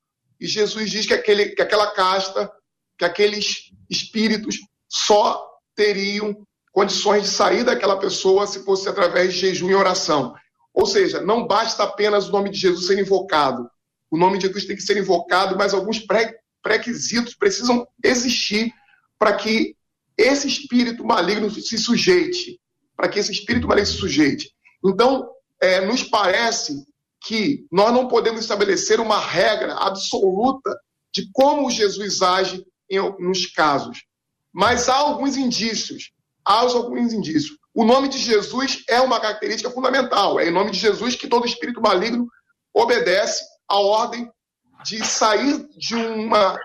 e 0.42 0.46
Jesus 0.48 0.90
diz 0.90 1.06
que, 1.06 1.14
aquele, 1.14 1.50
que 1.50 1.62
aquela 1.62 1.92
casta, 1.92 2.50
que 2.98 3.04
aqueles 3.04 3.70
espíritos 3.88 4.56
só 4.88 5.40
teriam 5.72 6.44
condições 6.72 7.22
de 7.22 7.28
sair 7.28 7.62
daquela 7.62 7.96
pessoa 7.96 8.44
se 8.44 8.64
fosse 8.64 8.88
através 8.88 9.32
de 9.32 9.38
jejum 9.38 9.70
e 9.70 9.74
oração. 9.76 10.34
Ou 10.74 10.84
seja, 10.84 11.20
não 11.20 11.46
basta 11.46 11.84
apenas 11.84 12.28
o 12.28 12.32
nome 12.32 12.50
de 12.50 12.58
Jesus 12.58 12.88
ser 12.88 12.98
invocado. 12.98 13.70
O 14.10 14.18
nome 14.18 14.36
de 14.36 14.48
Jesus 14.48 14.64
tem 14.64 14.74
que 14.74 14.82
ser 14.82 14.96
invocado, 14.96 15.56
mas 15.56 15.72
alguns 15.72 16.00
pré-requisitos 16.00 17.34
precisam 17.34 17.86
existir 18.02 18.74
para 19.20 19.36
que 19.36 19.76
esse 20.16 20.46
espírito 20.46 21.04
maligno 21.04 21.50
se 21.50 21.78
sujeite, 21.78 22.60
para 22.96 23.08
que 23.08 23.18
esse 23.18 23.32
espírito 23.32 23.66
maligno 23.66 23.86
se 23.86 23.98
sujeite. 23.98 24.50
Então, 24.84 25.28
é, 25.60 25.84
nos 25.84 26.02
parece 26.02 26.84
que 27.24 27.66
nós 27.70 27.92
não 27.92 28.08
podemos 28.08 28.40
estabelecer 28.40 29.00
uma 29.00 29.18
regra 29.18 29.74
absoluta 29.74 30.76
de 31.14 31.28
como 31.32 31.70
Jesus 31.70 32.20
age 32.20 32.64
em 32.90 32.98
alguns 32.98 33.46
casos. 33.46 34.04
Mas 34.52 34.88
há 34.88 34.96
alguns 34.96 35.36
indícios. 35.36 36.10
Há 36.44 36.60
alguns 36.60 37.12
indícios. 37.12 37.56
O 37.74 37.84
nome 37.84 38.08
de 38.08 38.18
Jesus 38.18 38.82
é 38.88 39.00
uma 39.00 39.20
característica 39.20 39.70
fundamental. 39.70 40.38
É 40.38 40.48
em 40.48 40.52
nome 40.52 40.72
de 40.72 40.78
Jesus 40.78 41.14
que 41.14 41.28
todo 41.28 41.46
espírito 41.46 41.80
maligno 41.80 42.26
obedece 42.74 43.42
à 43.68 43.78
ordem 43.78 44.30
de 44.84 45.04
sair 45.04 45.66
de 45.76 45.94
uma 45.94 46.58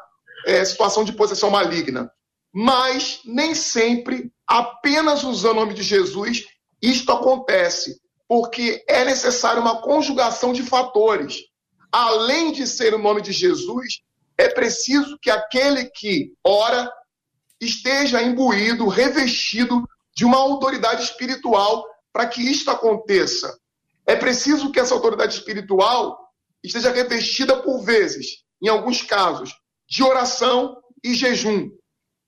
é, 0.46 0.66
situação 0.66 1.04
de 1.04 1.14
possessão 1.14 1.50
maligna. 1.50 2.12
Mas 2.60 3.20
nem 3.24 3.54
sempre, 3.54 4.32
apenas 4.48 5.24
usando 5.24 5.58
o 5.58 5.60
nome 5.60 5.76
de 5.76 5.84
Jesus, 5.84 6.44
isto 6.82 7.12
acontece 7.12 8.02
porque 8.28 8.84
é 8.88 9.06
necessária 9.06 9.62
uma 9.62 9.80
conjugação 9.80 10.52
de 10.52 10.64
fatores. 10.64 11.36
Além 11.92 12.52
de 12.52 12.66
ser 12.66 12.96
o 12.96 12.98
nome 12.98 13.22
de 13.22 13.32
Jesus, 13.32 14.02
é 14.36 14.50
preciso 14.50 15.20
que 15.22 15.30
aquele 15.30 15.86
que 15.86 16.34
ora 16.44 16.92
esteja 17.62 18.24
imbuído, 18.24 18.88
revestido 18.88 19.88
de 20.16 20.26
uma 20.26 20.38
autoridade 20.38 21.04
espiritual 21.04 21.86
para 22.12 22.26
que 22.26 22.42
isto 22.42 22.72
aconteça. 22.72 23.56
É 24.04 24.16
preciso 24.16 24.72
que 24.72 24.80
essa 24.80 24.96
autoridade 24.96 25.36
espiritual 25.36 26.18
esteja 26.64 26.92
revestida 26.92 27.62
por 27.62 27.84
vezes, 27.84 28.44
em 28.60 28.68
alguns 28.68 29.04
casos, 29.04 29.54
de 29.88 30.02
oração 30.02 30.76
e 31.04 31.14
jejum. 31.14 31.70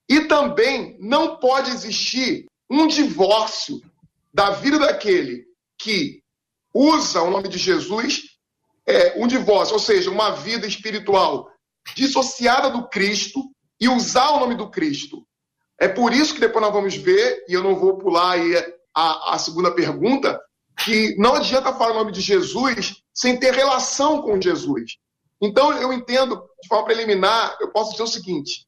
E 0.10 0.22
também 0.22 0.98
não 1.00 1.38
pode 1.38 1.70
existir 1.70 2.46
um 2.70 2.88
divórcio 2.88 3.80
da 4.34 4.52
vida 4.52 4.80
daquele 4.80 5.46
que 5.78 6.22
usa 6.74 7.22
o 7.22 7.30
nome 7.30 7.48
de 7.48 7.58
Jesus 7.58 8.24
é, 8.86 9.14
um 9.24 9.28
divórcio, 9.28 9.76
ou 9.76 9.80
seja, 9.80 10.10
uma 10.10 10.32
vida 10.32 10.66
espiritual 10.66 11.52
dissociada 11.96 12.70
do 12.70 12.88
Cristo 12.90 13.42
e 13.80 13.88
usar 13.88 14.32
o 14.32 14.40
nome 14.40 14.56
do 14.56 14.70
Cristo. 14.70 15.26
É 15.80 15.88
por 15.88 16.12
isso 16.12 16.34
que 16.34 16.40
depois 16.40 16.64
nós 16.66 16.74
vamos 16.74 16.96
ver, 16.96 17.46
e 17.48 17.54
eu 17.54 17.64
não 17.64 17.76
vou 17.76 17.98
pular 17.98 18.32
aí 18.32 18.56
a, 18.96 19.36
a 19.36 19.38
segunda 19.38 19.72
pergunta, 19.72 20.40
que 20.84 21.16
não 21.18 21.36
adianta 21.36 21.74
falar 21.74 21.92
o 21.92 22.00
nome 22.00 22.12
de 22.12 22.22
Jesus 22.22 23.02
sem 23.14 23.40
ter 23.40 23.54
relação 23.54 24.22
com 24.22 24.42
Jesus. 24.42 24.98
Então, 25.42 25.72
eu 25.74 25.94
entendo, 25.94 26.36
de 26.62 26.68
forma 26.68 26.86
preliminar, 26.86 27.58
eu 27.62 27.72
posso 27.72 27.92
dizer 27.92 28.04
o 28.04 28.08
seguinte: 28.08 28.66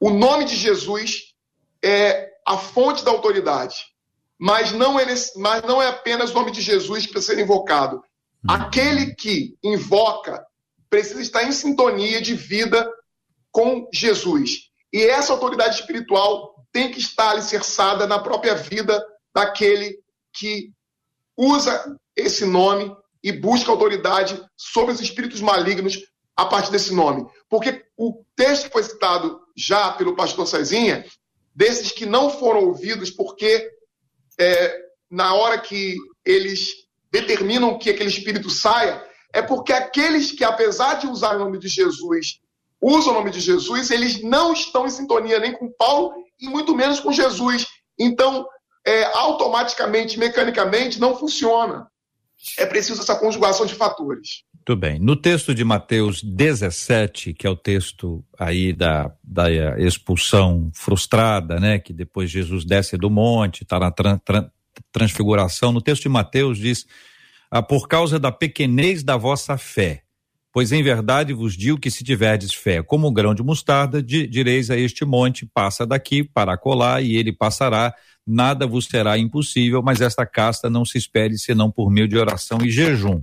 o 0.00 0.10
nome 0.10 0.44
de 0.44 0.54
Jesus 0.56 1.34
é 1.82 2.30
a 2.46 2.56
fonte 2.58 3.04
da 3.04 3.10
autoridade 3.10 3.94
mas 4.38 4.72
não, 4.72 4.98
é, 4.98 5.06
mas 5.36 5.62
não 5.62 5.80
é 5.80 5.88
apenas 5.88 6.30
o 6.30 6.34
nome 6.34 6.50
de 6.50 6.60
Jesus 6.60 7.06
que 7.06 7.12
precisa 7.12 7.34
ser 7.34 7.42
invocado. 7.42 7.96
Uhum. 7.96 8.54
Aquele 8.54 9.14
que 9.14 9.56
invoca 9.62 10.44
precisa 10.90 11.22
estar 11.22 11.44
em 11.44 11.52
sintonia 11.52 12.20
de 12.20 12.34
vida 12.34 12.86
com 13.50 13.88
Jesus. 13.92 14.70
E 14.92 15.02
essa 15.02 15.32
autoridade 15.32 15.76
espiritual 15.76 16.54
tem 16.72 16.90
que 16.90 16.98
estar 16.98 17.30
alicerçada 17.30 18.06
na 18.06 18.18
própria 18.18 18.54
vida 18.54 19.04
daquele 19.34 19.98
que 20.32 20.72
usa 21.36 21.96
esse 22.16 22.44
nome 22.44 22.94
e 23.22 23.32
busca 23.32 23.70
autoridade 23.70 24.44
sobre 24.56 24.92
os 24.92 25.00
espíritos 25.00 25.40
malignos 25.40 25.98
a 26.36 26.44
partir 26.44 26.70
desse 26.70 26.92
nome. 26.92 27.26
Porque 27.48 27.84
o 27.96 28.24
texto 28.36 28.66
que 28.66 28.72
foi 28.72 28.82
citado 28.82 29.40
já 29.56 29.92
pelo 29.92 30.16
pastor 30.16 30.46
Cezinha, 30.46 31.04
desses 31.54 31.92
que 31.92 32.06
não 32.06 32.30
foram 32.30 32.64
ouvidos 32.66 33.10
porque 33.10 33.70
é, 34.38 34.76
na 35.10 35.34
hora 35.34 35.58
que 35.58 35.96
eles 36.24 36.84
determinam 37.10 37.78
que 37.78 37.90
aquele 37.90 38.08
espírito 38.08 38.50
saia, 38.50 39.02
é 39.32 39.40
porque 39.40 39.72
aqueles 39.72 40.32
que, 40.32 40.44
apesar 40.44 40.94
de 40.94 41.06
usar 41.06 41.36
o 41.36 41.38
nome 41.38 41.58
de 41.58 41.68
Jesus, 41.68 42.40
usam 42.80 43.12
o 43.12 43.14
nome 43.14 43.30
de 43.30 43.40
Jesus, 43.40 43.90
eles 43.90 44.22
não 44.22 44.52
estão 44.52 44.86
em 44.86 44.90
sintonia 44.90 45.38
nem 45.38 45.52
com 45.52 45.72
Paulo 45.72 46.12
e 46.40 46.48
muito 46.48 46.74
menos 46.74 47.00
com 47.00 47.12
Jesus. 47.12 47.66
Então, 47.98 48.46
é, 48.84 49.04
automaticamente, 49.16 50.18
mecanicamente, 50.18 51.00
não 51.00 51.16
funciona. 51.16 51.88
É 52.58 52.66
preciso 52.66 53.00
essa 53.00 53.16
conjugação 53.16 53.64
de 53.64 53.74
fatores. 53.74 54.44
Muito 54.66 54.80
bem. 54.80 54.98
No 54.98 55.14
texto 55.14 55.54
de 55.54 55.62
Mateus 55.62 56.22
17, 56.22 57.34
que 57.34 57.46
é 57.46 57.50
o 57.50 57.54
texto 57.54 58.24
aí 58.38 58.72
da, 58.72 59.12
da 59.22 59.44
expulsão 59.78 60.70
frustrada, 60.72 61.60
né? 61.60 61.78
Que 61.78 61.92
depois 61.92 62.30
Jesus 62.30 62.64
desce 62.64 62.96
do 62.96 63.10
monte, 63.10 63.62
está 63.62 63.78
na 63.78 63.90
tran, 63.90 64.16
tran, 64.24 64.48
transfiguração. 64.90 65.70
No 65.70 65.82
texto 65.82 66.04
de 66.04 66.08
Mateus 66.08 66.56
diz: 66.56 66.86
ah, 67.50 67.62
Por 67.62 67.86
causa 67.86 68.18
da 68.18 68.32
pequenez 68.32 69.02
da 69.02 69.18
vossa 69.18 69.58
fé, 69.58 70.02
pois 70.50 70.72
em 70.72 70.82
verdade 70.82 71.34
vos 71.34 71.54
digo 71.54 71.78
que 71.78 71.90
se 71.90 72.02
tiverdes 72.02 72.54
fé 72.54 72.82
como 72.82 73.06
o 73.06 73.12
grão 73.12 73.34
de 73.34 73.42
mostarda, 73.42 74.02
di, 74.02 74.26
direis 74.26 74.70
a 74.70 74.78
este 74.78 75.04
monte: 75.04 75.44
passa 75.44 75.86
daqui 75.86 76.24
para 76.24 76.56
colar, 76.56 77.04
e 77.04 77.16
ele 77.16 77.34
passará 77.34 77.94
nada 78.26 78.66
vos 78.66 78.86
será 78.86 79.18
impossível, 79.18 79.82
mas 79.82 80.00
esta 80.00 80.24
casta 80.24 80.70
não 80.70 80.86
se 80.86 80.96
espere 80.96 81.36
senão 81.36 81.70
por 81.70 81.90
meio 81.90 82.08
de 82.08 82.16
oração 82.16 82.60
e 82.64 82.70
jejum. 82.70 83.22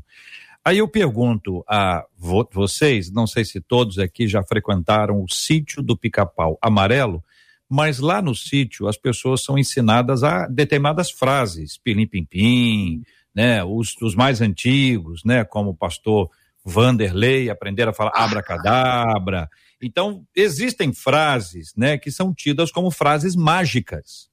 Aí 0.64 0.78
eu 0.78 0.88
pergunto 0.88 1.64
a 1.68 2.06
vo 2.16 2.48
vocês, 2.52 3.12
não 3.12 3.26
sei 3.26 3.44
se 3.44 3.60
todos 3.60 3.98
aqui 3.98 4.28
já 4.28 4.44
frequentaram 4.44 5.24
o 5.24 5.28
sítio 5.28 5.82
do 5.82 5.98
pica-pau 5.98 6.58
amarelo, 6.62 7.24
mas 7.68 8.00
lá 8.00 8.22
no 8.22 8.36
sítio 8.36 8.88
as 8.88 8.98
pessoas 8.98 9.44
são 9.44 9.58
ensinadas 9.58 10.24
a 10.24 10.48
determinadas 10.48 11.10
frases, 11.10 11.78
pilim 11.78 12.06
pim 12.06 12.26
pim, 12.26 13.04
né, 13.34 13.64
os, 13.64 13.96
os 14.02 14.14
mais 14.14 14.42
antigos, 14.42 15.24
né, 15.24 15.44
como 15.44 15.72
o 15.72 15.76
pastor 15.76 16.30
Vanderlei, 16.64 17.50
aprenderam 17.50 17.90
a 17.92 17.94
falar 17.94 18.12
abracadabra. 18.14 19.50
Então, 19.82 20.24
existem 20.36 20.94
frases, 20.94 21.74
né, 21.76 21.98
que 21.98 22.12
são 22.12 22.34
tidas 22.34 22.72
como 22.72 22.92
frases 22.92 23.36
mágicas. 23.36 24.30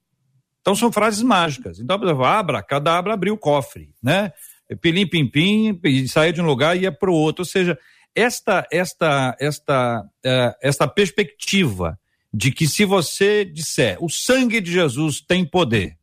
Então, 0.61 0.75
são 0.75 0.93
frases 0.93 1.23
mágicas. 1.23 1.81
Então, 1.81 1.99
por 1.99 2.07
exemplo, 2.07 2.25
abracadabra 2.25 3.15
abriu 3.15 3.35
o 3.35 3.39
cofre, 3.39 3.95
né? 4.03 4.33
Pilim, 4.77 5.07
pim, 5.07 5.27
pim, 5.27 6.07
saía 6.07 6.33
de 6.33 6.41
um 6.41 6.47
lugar 6.47 6.77
e 6.77 6.81
ia 6.83 6.93
para 6.93 7.11
o 7.11 7.15
outro. 7.15 7.43
Ou 7.43 7.47
seja, 7.47 7.79
esta, 8.15 8.67
esta, 8.71 9.37
esta, 9.41 10.03
uh, 10.03 10.55
esta 10.63 10.89
perspectiva 10.89 11.99
de 12.33 12.53
que 12.53 12.69
se 12.69 12.85
você 12.85 13.45
disser 13.45 13.97
o 14.03 14.09
sangue 14.09 14.61
de 14.61 14.71
Jesus 14.71 15.21
tem 15.21 15.45
poder, 15.45 15.97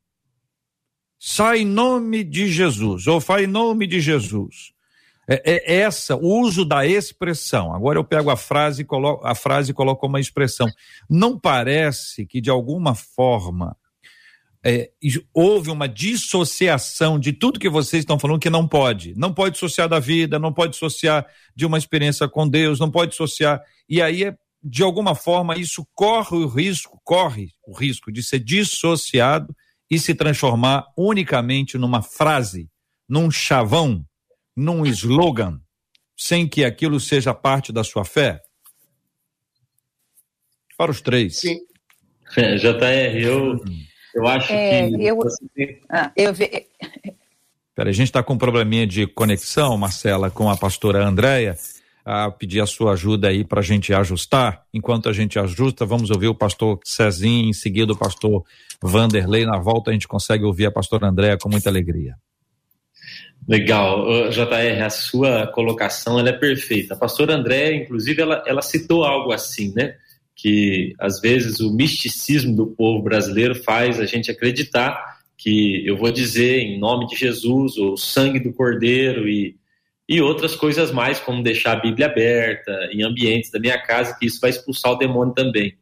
sai 1.20 1.60
em 1.60 1.66
nome 1.66 2.24
de 2.24 2.48
Jesus, 2.48 3.08
ou 3.08 3.22
faz 3.22 3.44
em 3.44 3.48
nome 3.48 3.88
de 3.88 4.00
Jesus. 4.00 4.74
É, 5.28 5.42
é, 5.54 5.78
essa, 5.78 6.16
o 6.16 6.40
uso 6.42 6.64
da 6.64 6.86
expressão. 6.86 7.74
Agora 7.74 7.98
eu 7.98 8.04
pego 8.04 8.30
a 8.30 8.38
frase 8.38 8.84
coloco, 8.84 9.26
a 9.26 9.34
frase 9.34 9.72
e 9.72 9.74
coloco 9.74 10.06
uma 10.06 10.20
expressão. 10.20 10.68
Não 11.10 11.40
parece 11.40 12.28
que 12.28 12.40
de 12.40 12.50
alguma 12.50 12.94
forma 12.94 13.76
é, 14.68 14.90
houve 15.32 15.70
uma 15.70 15.88
dissociação 15.88 17.20
de 17.20 17.32
tudo 17.32 17.60
que 17.60 17.70
vocês 17.70 18.02
estão 18.02 18.18
falando 18.18 18.40
que 18.40 18.50
não 18.50 18.68
pode. 18.68 19.14
Não 19.16 19.32
pode 19.32 19.54
dissociar 19.54 19.88
da 19.88 20.00
vida, 20.00 20.40
não 20.40 20.52
pode 20.52 20.72
dissociar 20.72 21.28
de 21.56 21.68
uma 21.68 21.78
experiência 21.78 22.28
com 22.28 22.50
Deus, 22.50 22.80
não 22.80 22.90
pode 22.90 23.12
dissociar. 23.12 23.62
E 23.88 24.02
aí, 24.02 24.34
de 24.64 24.82
alguma 24.82 25.14
forma, 25.14 25.56
isso 25.56 25.88
corre 25.94 26.38
o 26.38 26.48
risco, 26.48 27.00
corre 27.04 27.52
o 27.68 27.78
risco 27.78 28.12
de 28.12 28.24
ser 28.24 28.40
dissociado 28.40 29.56
e 29.88 30.00
se 30.00 30.16
transformar 30.16 30.84
unicamente 30.98 31.78
numa 31.78 32.02
frase, 32.02 32.68
num 33.08 33.30
chavão, 33.30 34.04
num 34.56 34.84
slogan, 34.88 35.62
sem 36.18 36.48
que 36.48 36.66
aquilo 36.66 37.00
seja 37.00 37.36
parte 37.36 37.72
da 37.72 37.84
sua 37.84 38.04
fé? 38.04 38.42
Para 40.76 40.90
os 40.90 41.02
três. 41.02 41.38
Sim. 41.38 41.58
É, 42.38 42.56
JR, 42.56 43.16
eu, 43.22 43.64
eu 44.16 44.28
acho 44.28 44.52
é, 44.54 44.90
que. 44.90 45.06
Eu, 45.06 45.20
ah, 45.90 46.12
eu 46.16 46.34
ve... 46.34 46.68
Pera, 47.76 47.90
a 47.90 47.94
gente 47.94 48.08
está 48.08 48.24
com 48.24 48.34
um 48.34 48.38
probleminha 48.38 48.88
de 48.88 49.06
conexão, 49.06 49.78
Marcela, 49.78 50.32
com 50.32 50.50
a 50.50 50.56
pastora 50.56 51.06
Andréia. 51.06 51.58
A 52.06 52.30
pedir 52.30 52.62
a 52.62 52.68
sua 52.68 52.94
ajuda 52.94 53.30
aí 53.30 53.44
para 53.44 53.62
a 53.62 53.64
gente 53.64 53.92
ajustar. 53.92 54.64
Enquanto 54.72 55.10
a 55.10 55.14
gente 55.14 55.40
ajusta, 55.40 55.88
vamos 55.88 56.12
ouvir 56.12 56.28
o 56.28 56.36
pastor 56.36 56.80
Cezinho, 56.86 57.50
em 57.50 57.54
seguida 57.54 57.94
o 57.94 57.98
pastor 57.98 58.44
Vanderlei. 58.82 59.44
Na 59.44 59.58
volta 59.58 59.90
a 59.90 59.94
gente 59.94 60.08
consegue 60.08 60.44
ouvir 60.44 60.68
a 60.68 60.72
pastora 60.72 61.08
Andréia 61.08 61.36
com 61.36 61.50
muita 61.50 61.68
alegria. 61.68 62.16
Legal, 63.48 64.30
JR, 64.30 64.84
a 64.84 64.90
sua 64.90 65.48
colocação 65.48 66.20
ela 66.20 66.30
é 66.30 66.34
perfeita. 66.34 66.94
A 66.94 66.98
pastora 66.98 67.36
André, 67.36 67.74
inclusive, 67.74 68.22
ela, 68.22 68.44
ela 68.48 68.62
citou 68.62 69.04
algo 69.04 69.32
assim, 69.32 69.74
né? 69.76 69.96
Que 70.36 70.94
às 71.00 71.20
vezes 71.22 71.60
o 71.60 71.74
misticismo 71.74 72.56
do 72.56 72.68
povo 72.68 73.02
brasileiro 73.02 73.56
faz 73.56 74.00
a 74.00 74.06
gente 74.06 74.30
acreditar 74.30 75.16
que 75.38 75.86
eu 75.86 75.98
vou 75.98 76.12
dizer 76.12 76.60
em 76.60 76.80
nome 76.80 77.08
de 77.08 77.16
Jesus, 77.16 77.78
o 77.78 77.98
sangue 77.98 78.40
do 78.40 78.54
Cordeiro 78.54 79.28
e, 79.28 79.56
e 80.08 80.22
outras 80.22 80.56
coisas 80.56 80.92
mais, 80.92 81.20
como 81.20 81.44
deixar 81.44 81.74
a 81.74 81.82
Bíblia 81.82 82.08
aberta 82.08 82.72
em 82.92 83.04
ambientes 83.04 83.52
da 83.52 83.60
minha 83.60 83.78
casa, 83.78 84.16
que 84.18 84.26
isso 84.26 84.40
vai 84.40 84.50
expulsar 84.50 84.94
o 84.94 84.98
demônio 84.98 85.34
também. 85.34 85.76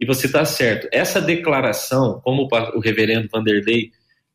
E 0.00 0.06
você 0.06 0.26
está 0.26 0.44
certo. 0.44 0.88
Essa 0.92 1.20
declaração, 1.20 2.20
como 2.22 2.48
o 2.74 2.80
reverendo 2.80 3.28
Vanderlei 3.30 3.90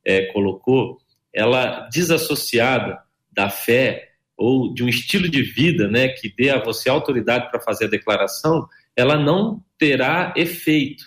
é, 0.05 0.25
colocou, 0.33 0.97
ela 1.33 1.87
desassociada 1.91 2.99
da 3.31 3.49
fé 3.49 4.09
ou 4.37 4.73
de 4.73 4.83
um 4.83 4.89
estilo 4.89 5.29
de 5.29 5.41
vida, 5.41 5.87
né, 5.87 6.09
que 6.09 6.31
dê 6.35 6.49
a 6.49 6.63
você 6.63 6.89
autoridade 6.89 7.49
para 7.49 7.61
fazer 7.61 7.85
a 7.85 7.89
declaração, 7.89 8.67
ela 8.95 9.17
não 9.17 9.61
terá 9.77 10.33
efeito. 10.35 11.03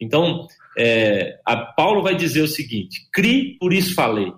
Então, 0.00 0.46
é, 0.76 1.38
Paulo 1.76 2.02
vai 2.02 2.14
dizer 2.14 2.42
o 2.42 2.48
seguinte: 2.48 3.08
crie, 3.12 3.56
por 3.58 3.72
isso 3.72 3.94
falei. 3.94 4.32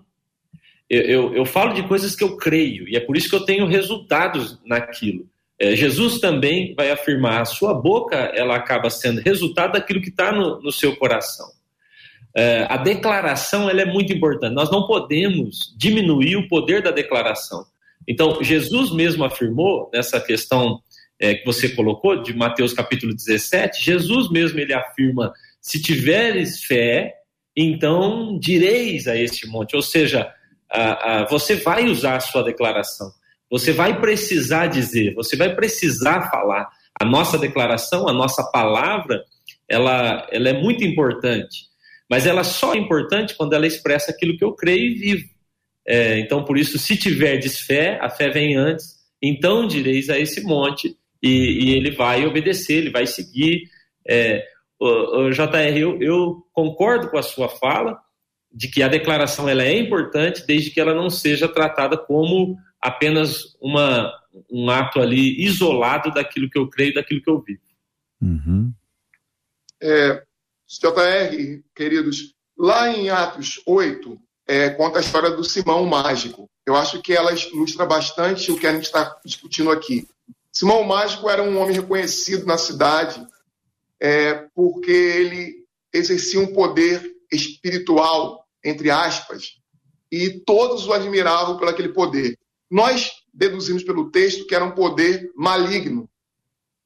Eu, 0.88 1.02
eu, 1.02 1.35
eu, 1.35 1.46
falo 1.46 1.72
de 1.72 1.82
coisas 1.88 2.14
que 2.14 2.22
eu 2.22 2.37
creio 2.37 2.87
e 2.88 2.96
é 2.96 3.00
por 3.00 3.16
isso 3.16 3.28
que 3.28 3.35
eu 3.35 3.44
tenho 3.44 3.66
resultados 3.66 4.61
naquilo. 4.64 5.26
É, 5.59 5.74
Jesus 5.74 6.18
também 6.18 6.74
vai 6.74 6.90
afirmar: 6.90 7.40
a 7.40 7.46
sua 7.46 7.72
boca 7.72 8.16
ela 8.16 8.56
acaba 8.56 8.90
sendo 8.90 9.20
resultado 9.20 9.72
daquilo 9.72 10.00
que 10.00 10.11
está 10.11 10.32
no, 10.32 10.61
no 10.61 10.70
seu 10.70 10.94
coração. 10.96 11.46
É, 12.37 12.66
a 12.68 12.76
declaração 12.76 13.70
ela 13.70 13.80
é 13.80 13.85
muito 13.85 14.12
importante. 14.12 14.54
Nós 14.54 14.70
não 14.70 14.87
podemos 14.87 15.72
diminuir 15.76 16.37
o 16.37 16.48
poder 16.48 16.82
da 16.82 16.90
declaração. 16.90 17.64
Então, 18.06 18.42
Jesus 18.42 18.92
mesmo 18.92 19.24
afirmou 19.24 19.88
nessa 19.92 20.20
questão 20.20 20.80
é, 21.24 21.34
que 21.34 21.44
você 21.44 21.68
colocou, 21.70 22.22
de 22.22 22.34
Mateus 22.34 22.72
capítulo 22.72 23.14
17, 23.14 23.84
Jesus 23.84 24.30
mesmo 24.30 24.58
ele 24.58 24.74
afirma: 24.74 25.32
se 25.60 25.80
tiveres 25.80 26.64
fé, 26.64 27.14
então 27.56 28.38
direis 28.38 29.06
a 29.06 29.16
este 29.16 29.46
monte. 29.46 29.76
Ou 29.76 29.82
seja, 29.82 30.32
a, 30.70 31.22
a, 31.22 31.26
você 31.26 31.56
vai 31.56 31.87
usar 31.87 32.16
a 32.16 32.20
sua 32.20 32.42
declaração, 32.42 33.10
você 33.50 33.72
vai 33.72 34.00
precisar 34.00 34.66
dizer, 34.66 35.14
você 35.14 35.37
vai 35.37 35.54
precisar 35.54 36.30
falar. 36.30 36.68
A 37.00 37.04
nossa 37.04 37.37
declaração, 37.37 38.08
a 38.08 38.12
nossa 38.12 38.44
palavra, 38.52 39.24
ela, 39.68 40.28
ela 40.30 40.48
é 40.48 40.52
muito 40.52 40.84
importante 40.84 41.74
mas 42.08 42.26
ela 42.26 42.44
só 42.44 42.74
é 42.74 42.78
importante 42.78 43.34
quando 43.34 43.54
ela 43.54 43.66
expressa 43.66 44.10
aquilo 44.10 44.37
que 44.37 44.44
eu 44.44 44.52
creio 44.52 44.90
e 44.90 44.94
vivo. 44.94 45.28
É, 45.87 46.18
então, 46.18 46.44
por 46.44 46.56
isso, 46.56 46.78
se 46.78 46.96
tiverdes 46.96 47.60
fé, 47.60 47.98
a 48.00 48.08
fé 48.08 48.30
vem 48.30 48.56
antes, 48.56 48.96
então 49.20 49.66
direis 49.66 50.08
a 50.08 50.18
esse 50.18 50.42
monte, 50.42 50.96
e, 51.24 51.64
e 51.64 51.74
ele 51.74 51.90
vai 51.90 52.26
obedecer, 52.26 52.74
ele 52.74 52.90
vai 52.90 53.06
seguir. 53.06 53.70
É, 54.06 54.46
o, 54.78 55.22
o 55.22 55.30
JR, 55.30 55.74
eu, 55.74 55.98
eu, 56.02 56.46
concordo 56.52 57.08
com 57.08 57.16
a 57.16 57.22
sua 57.22 57.48
fala 57.48 57.98
de 58.52 58.68
que 58.68 58.82
a 58.82 58.88
declaração 58.88 59.48
ela 59.48 59.62
é 59.64 59.78
importante 59.78 60.46
desde 60.46 60.70
que 60.70 60.78
ela 60.78 60.94
não 60.94 61.08
seja 61.08 61.48
tratada 61.48 61.96
como 61.96 62.58
apenas 62.78 63.56
uma, 63.58 64.12
um 64.50 64.68
ato 64.68 65.00
ali 65.00 65.42
isolado 65.42 66.12
daquilo 66.12 66.50
que 66.50 66.58
eu 66.58 66.68
creio, 66.68 66.92
daquilo 66.92 67.22
que 67.22 67.30
eu 67.30 67.40
vivo. 67.40 67.62
Uhum. 68.20 68.72
É, 69.82 70.22
JR, 70.68 71.62
queridos, 71.74 72.34
lá 72.56 72.90
em 72.90 73.08
Atos 73.08 73.62
8, 73.66 74.20
é, 74.46 74.70
conta 74.70 74.98
a 74.98 75.00
história 75.00 75.30
do 75.30 75.42
Simão 75.42 75.87
Mágico. 75.87 76.48
Eu 76.66 76.76
acho 76.76 77.00
que 77.00 77.14
ela 77.14 77.32
ilustra 77.32 77.87
bastante 77.87 78.52
o 78.52 78.58
que 78.58 78.66
a 78.66 78.72
gente 78.72 78.84
está 78.84 79.18
discutindo 79.24 79.70
aqui. 79.70 80.06
Simão 80.56 80.84
Mágico 80.84 81.28
era 81.28 81.42
um 81.42 81.58
homem 81.58 81.74
reconhecido 81.74 82.46
na 82.46 82.56
cidade 82.56 83.26
é, 84.00 84.34
porque 84.54 84.90
ele 84.90 85.64
exercia 85.92 86.40
um 86.40 86.52
poder 86.52 87.02
espiritual, 87.32 88.46
entre 88.64 88.90
aspas, 88.90 89.60
e 90.10 90.30
todos 90.30 90.86
o 90.86 90.92
admiravam 90.92 91.56
por 91.56 91.68
aquele 91.68 91.88
poder. 91.88 92.38
Nós 92.70 93.10
deduzimos 93.32 93.82
pelo 93.82 94.10
texto 94.10 94.46
que 94.46 94.54
era 94.54 94.64
um 94.64 94.72
poder 94.72 95.30
maligno. 95.34 96.08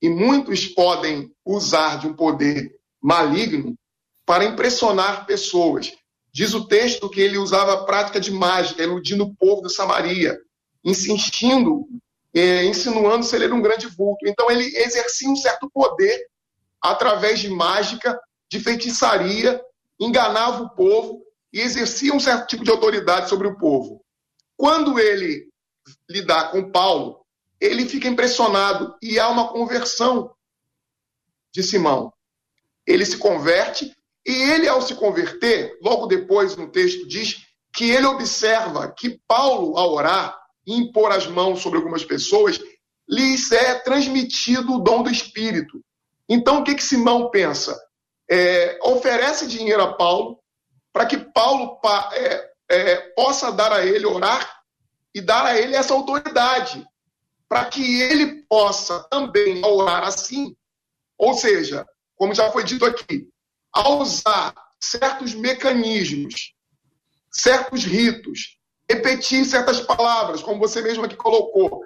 E 0.01 0.09
muitos 0.09 0.67
podem 0.67 1.31
usar 1.45 1.99
de 1.99 2.07
um 2.07 2.15
poder 2.15 2.75
maligno 3.03 3.77
para 4.25 4.45
impressionar 4.45 5.27
pessoas. 5.27 5.93
Diz 6.33 6.55
o 6.55 6.67
texto 6.67 7.11
que 7.11 7.21
ele 7.21 7.37
usava 7.37 7.75
a 7.75 7.85
prática 7.85 8.21
de 8.21 8.31
mágica, 8.31 8.83
iludindo 8.83 9.25
o 9.25 9.35
povo 9.35 9.63
de 9.63 9.75
Samaria, 9.75 10.39
insistindo, 10.85 11.87
é, 12.39 12.65
insinuando 12.65 13.25
se 13.25 13.35
ele 13.35 13.47
era 13.47 13.55
um 13.55 13.63
grande 13.63 13.87
vulto. 13.87 14.27
Então 14.27 14.51
ele 14.51 14.65
exercia 14.77 15.29
um 15.29 15.37
certo 15.37 15.71
poder 15.71 16.27
através 16.81 17.41
de 17.41 17.49
mágica, 17.49 18.19
de 18.51 18.61
feitiçaria, 18.61 19.61
enganava 19.99 20.63
o 20.63 20.71
povo 20.71 21.23
e 21.53 21.61
exercia 21.61 22.15
um 22.15 22.21
certo 22.21 22.47
tipo 22.47 22.65
de 22.65 22.71
autoridade 22.71 23.29
sobre 23.29 23.49
o 23.49 23.57
povo. 23.59 24.05
Quando 24.57 24.99
ele 24.99 25.49
lidar 26.09 26.51
com 26.51 26.71
Paulo, 26.71 27.25
ele 27.61 27.89
fica 27.89 28.09
impressionado 28.09 28.95
e 29.03 29.19
há 29.19 29.29
uma 29.29 29.49
conversão 29.49 30.31
de 31.53 31.63
Simão 31.63 32.13
ele 32.89 33.05
se 33.05 33.19
converte 33.19 33.95
e 34.27 34.33
ele, 34.33 34.67
ao 34.67 34.81
se 34.81 34.95
converter, 34.95 35.79
logo 35.83 36.07
depois 36.07 36.57
no 36.57 36.73
texto 36.73 37.07
diz 37.07 37.45
que 37.73 37.91
ele 37.91 38.07
observa 38.07 38.91
que 38.91 39.21
Paulo, 39.29 39.77
ao 39.77 39.93
orar 39.93 40.38
impor 40.73 41.13
as 41.13 41.27
mãos 41.27 41.61
sobre 41.61 41.79
algumas 41.79 42.05
pessoas, 42.05 42.61
lhes 43.09 43.51
é 43.53 43.75
transmitido 43.77 44.75
o 44.75 44.79
dom 44.79 45.03
do 45.03 45.11
Espírito. 45.11 45.83
Então, 46.29 46.59
o 46.59 46.65
que, 46.65 46.75
que 46.75 46.83
Simão 46.83 47.31
pensa? 47.31 47.79
É, 48.31 48.79
oferece 48.83 49.47
dinheiro 49.47 49.83
a 49.83 49.95
Paulo 49.95 50.39
para 50.93 51.07
que 51.07 51.17
Paulo 51.17 51.81
é, 52.13 52.51
é, 52.71 52.97
possa 53.15 53.51
dar 53.51 53.73
a 53.73 53.87
ele, 53.87 54.05
orar 54.05 54.61
e 55.15 55.21
dar 55.21 55.47
a 55.47 55.59
ele 55.59 55.75
essa 55.75 55.95
autoridade, 55.95 56.87
para 57.49 57.65
que 57.65 58.01
ele 58.03 58.43
possa 58.49 59.01
também 59.11 59.65
orar 59.65 60.05
assim, 60.05 60.55
ou 61.17 61.33
seja, 61.33 61.87
como 62.15 62.35
já 62.35 62.51
foi 62.53 62.65
dito 62.65 62.85
aqui, 62.85 63.29
ao 63.73 64.01
usar 64.01 64.55
certos 64.81 65.35
mecanismos, 65.35 66.53
certos 67.33 67.85
ritos, 67.85 68.58
repetir 68.91 69.45
certas 69.45 69.81
palavras, 69.81 70.43
como 70.43 70.59
você 70.59 70.81
mesmo 70.81 71.05
aqui 71.05 71.17
colocou, 71.17 71.83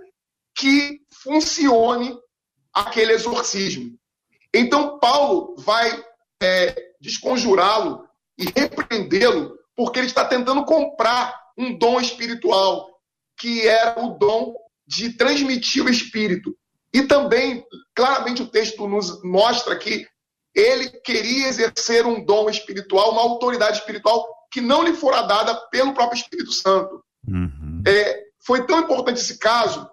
que 0.55 1.01
funcione 1.23 2.17
aquele 2.73 3.13
exorcismo. 3.13 3.97
Então, 4.55 4.99
Paulo 4.99 5.55
vai 5.59 6.05
é, 6.43 6.93
desconjurá-lo 7.01 8.07
e 8.39 8.45
repreendê-lo 8.45 9.59
porque 9.75 9.99
ele 9.99 10.07
está 10.07 10.25
tentando 10.25 10.65
comprar 10.65 11.35
um 11.57 11.77
dom 11.77 12.01
espiritual, 12.01 12.89
que 13.39 13.67
era 13.67 14.01
o 14.01 14.19
dom 14.19 14.55
de 14.87 15.15
transmitir 15.15 15.85
o 15.85 15.91
espírito. 15.91 16.57
E 16.93 17.03
também, 17.03 17.65
claramente, 17.95 18.43
o 18.43 18.49
texto 18.49 18.87
nos 18.87 19.23
mostra 19.23 19.77
que 19.77 20.07
ele 20.55 20.91
queria 21.01 21.49
exercer 21.49 22.07
um 22.07 22.23
dom 22.23 22.51
espiritual, 22.51 23.13
uma 23.13 23.23
autoridade 23.23 23.79
espiritual 23.79 24.27
que 24.53 24.61
não 24.61 24.83
lhe 24.83 24.95
fora 24.95 25.23
dada 25.23 25.55
pelo 25.71 25.95
próprio 25.95 26.19
Espírito 26.19 26.53
Santo. 26.53 27.03
Uhum. 27.27 27.83
É, 27.87 28.25
foi 28.45 28.67
tão 28.67 28.81
importante 28.81 29.21
esse 29.21 29.39
caso 29.39 29.89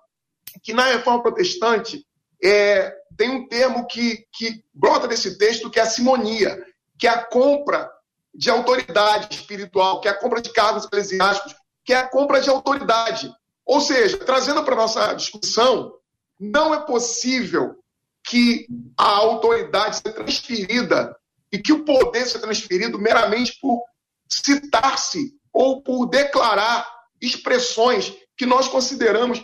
que 0.61 0.73
na 0.73 0.85
reforma 0.85 1.23
protestante 1.23 2.05
é, 2.43 2.93
tem 3.15 3.29
um 3.29 3.47
termo 3.47 3.87
que, 3.87 4.25
que 4.33 4.63
brota 4.73 5.07
desse 5.07 5.37
texto 5.37 5.69
que 5.69 5.79
é 5.79 5.83
a 5.83 5.89
simonia, 5.89 6.61
que 6.97 7.07
é 7.07 7.09
a 7.09 7.23
compra 7.23 7.89
de 8.33 8.49
autoridade 8.49 9.33
espiritual, 9.33 10.01
que 10.01 10.07
é 10.07 10.11
a 10.11 10.19
compra 10.19 10.41
de 10.41 10.51
cargos 10.51 10.85
eclesiásticos, 10.85 11.55
que 11.83 11.93
é 11.93 11.97
a 11.97 12.07
compra 12.07 12.41
de 12.41 12.49
autoridade. 12.49 13.31
Ou 13.65 13.79
seja, 13.79 14.17
trazendo 14.17 14.63
para 14.63 14.75
nossa 14.75 15.13
discussão, 15.13 15.93
não 16.39 16.73
é 16.73 16.79
possível 16.79 17.75
que 18.23 18.67
a 18.97 19.09
autoridade 19.09 19.97
seja 19.97 20.15
transferida 20.15 21.15
e 21.51 21.57
que 21.57 21.73
o 21.73 21.83
poder 21.83 22.25
seja 22.25 22.39
transferido 22.39 22.99
meramente 22.99 23.57
por 23.59 23.83
citar-se 24.29 25.33
ou 25.51 25.81
por 25.81 26.05
declarar 26.07 26.87
expressões 27.21 28.13
que 28.37 28.45
nós 28.45 28.67
consideramos 28.67 29.43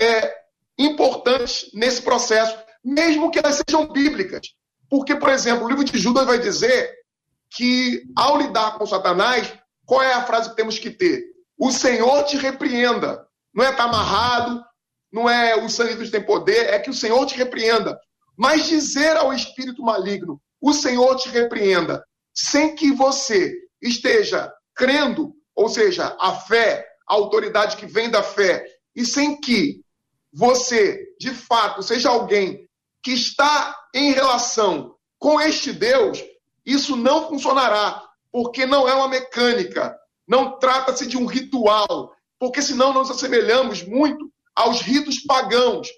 é, 0.00 0.34
importantes 0.78 1.70
nesse 1.74 2.00
processo, 2.00 2.56
mesmo 2.82 3.30
que 3.30 3.38
elas 3.38 3.60
sejam 3.66 3.92
bíblicas. 3.92 4.48
Porque, 4.88 5.14
por 5.14 5.28
exemplo, 5.28 5.64
o 5.64 5.68
livro 5.68 5.84
de 5.84 5.98
Judas 5.98 6.26
vai 6.26 6.38
dizer 6.38 6.90
que, 7.50 8.02
ao 8.16 8.38
lidar 8.38 8.78
com 8.78 8.86
Satanás, 8.86 9.52
qual 9.84 10.02
é 10.02 10.14
a 10.14 10.24
frase 10.24 10.50
que 10.50 10.56
temos 10.56 10.78
que 10.78 10.90
ter? 10.90 11.24
O 11.58 11.70
Senhor 11.70 12.24
te 12.24 12.36
repreenda. 12.36 13.26
Não 13.52 13.64
é 13.64 13.70
estar 13.70 13.84
tá 13.84 13.88
amarrado, 13.88 14.64
não 15.12 15.28
é 15.28 15.56
o 15.56 15.68
sangue 15.68 16.02
de 16.02 16.10
tem 16.10 16.24
poder, 16.24 16.68
é 16.72 16.78
que 16.78 16.90
o 16.90 16.94
Senhor 16.94 17.26
te 17.26 17.36
repreenda. 17.36 17.98
Mas 18.36 18.66
dizer 18.66 19.16
ao 19.16 19.32
espírito 19.32 19.82
maligno, 19.82 20.40
o 20.60 20.72
Senhor 20.72 21.16
te 21.16 21.28
repreenda, 21.28 22.04
sem 22.32 22.74
que 22.74 22.92
você 22.92 23.52
esteja 23.80 24.52
crendo, 24.74 25.34
ou 25.54 25.68
seja, 25.68 26.16
a 26.18 26.34
fé, 26.34 26.86
a 27.08 27.14
autoridade 27.14 27.76
que 27.76 27.86
vem 27.86 28.10
da 28.10 28.22
fé, 28.22 28.64
e 28.94 29.04
sem 29.04 29.40
que 29.40 29.82
você, 30.32 31.14
de 31.18 31.30
fato, 31.30 31.82
seja 31.82 32.08
alguém 32.08 32.68
que 33.02 33.12
está 33.12 33.76
em 33.94 34.12
relação 34.12 34.94
com 35.18 35.40
este 35.40 35.72
Deus, 35.72 36.22
isso 36.64 36.96
não 36.96 37.28
funcionará, 37.28 38.02
porque 38.30 38.64
não 38.64 38.88
é 38.88 38.94
uma 38.94 39.08
mecânica, 39.08 39.96
não 40.26 40.58
trata-se 40.58 41.06
de 41.06 41.16
um 41.16 41.26
ritual, 41.26 42.14
porque 42.38 42.62
senão 42.62 42.92
nós 42.92 43.10
assemelhamos 43.10 43.82
muito 43.82 44.30
aos 44.54 44.80
ritos 44.80 45.20
pagãos 45.20 45.88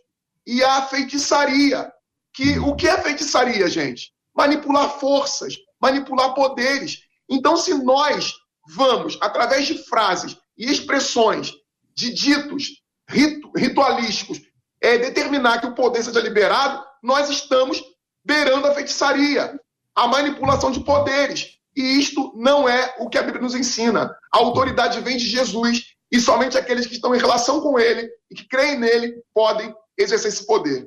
e 0.47 0.62
à 0.62 0.83
feitiçaria. 0.83 1.92
Que 2.33 2.59
o 2.59 2.75
que 2.75 2.88
é 2.88 3.01
feitiçaria, 3.01 3.68
gente? 3.68 4.12
Manipular 4.35 4.99
forças, 4.99 5.55
manipular 5.81 6.35
poderes. 6.35 7.01
Então, 7.33 7.57
se 7.57 7.73
nós 7.73 8.35
vamos, 8.68 9.18
através 9.23 9.66
de 9.66 9.79
frases 9.85 10.37
e 10.57 10.71
expressões, 10.71 11.55
de 11.95 12.12
ditos 12.12 12.83
ritu, 13.09 13.51
ritualísticos, 13.57 14.38
é, 14.83 14.99
determinar 14.99 15.59
que 15.59 15.66
o 15.66 15.75
poder 15.75 16.03
seja 16.03 16.21
liberado, 16.21 16.85
nós 17.03 17.31
estamos 17.31 17.83
beirando 18.23 18.66
a 18.66 18.75
feitiçaria, 18.75 19.59
a 19.95 20.07
manipulação 20.07 20.71
de 20.71 20.85
poderes. 20.85 21.59
E 21.75 21.99
isto 21.99 22.35
não 22.37 22.68
é 22.68 22.95
o 22.99 23.09
que 23.09 23.16
a 23.16 23.23
Bíblia 23.23 23.42
nos 23.42 23.55
ensina. 23.55 24.14
A 24.31 24.38
autoridade 24.38 25.01
vem 25.01 25.16
de 25.16 25.27
Jesus 25.27 25.85
e 26.11 26.21
somente 26.21 26.59
aqueles 26.59 26.87
que 26.87 26.95
estão 26.95 27.14
em 27.14 27.18
relação 27.18 27.62
com 27.62 27.79
ele 27.79 28.11
e 28.31 28.35
que 28.35 28.47
creem 28.47 28.79
nele 28.79 29.23
podem 29.33 29.75
exercer 29.97 30.29
esse 30.29 30.47
poder. 30.47 30.87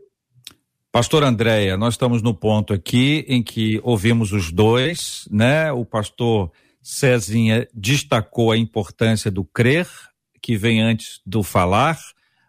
Pastor 0.96 1.26
Andréia, 1.26 1.76
nós 1.76 1.96
estamos 1.96 2.22
no 2.22 2.34
ponto 2.34 2.74
aqui 2.74 3.26
em 3.28 3.44
que 3.44 3.82
ouvimos 3.84 4.32
os 4.32 4.50
dois, 4.50 5.28
né? 5.30 5.70
O 5.70 5.84
pastor 5.84 6.54
Cezinha 6.82 7.68
destacou 7.74 8.50
a 8.50 8.58
importância 8.58 9.30
do 9.30 9.44
crer, 9.44 9.86
que 10.42 10.56
vem 10.56 10.82
antes 10.82 11.20
do 11.26 11.44
falar, 11.44 12.00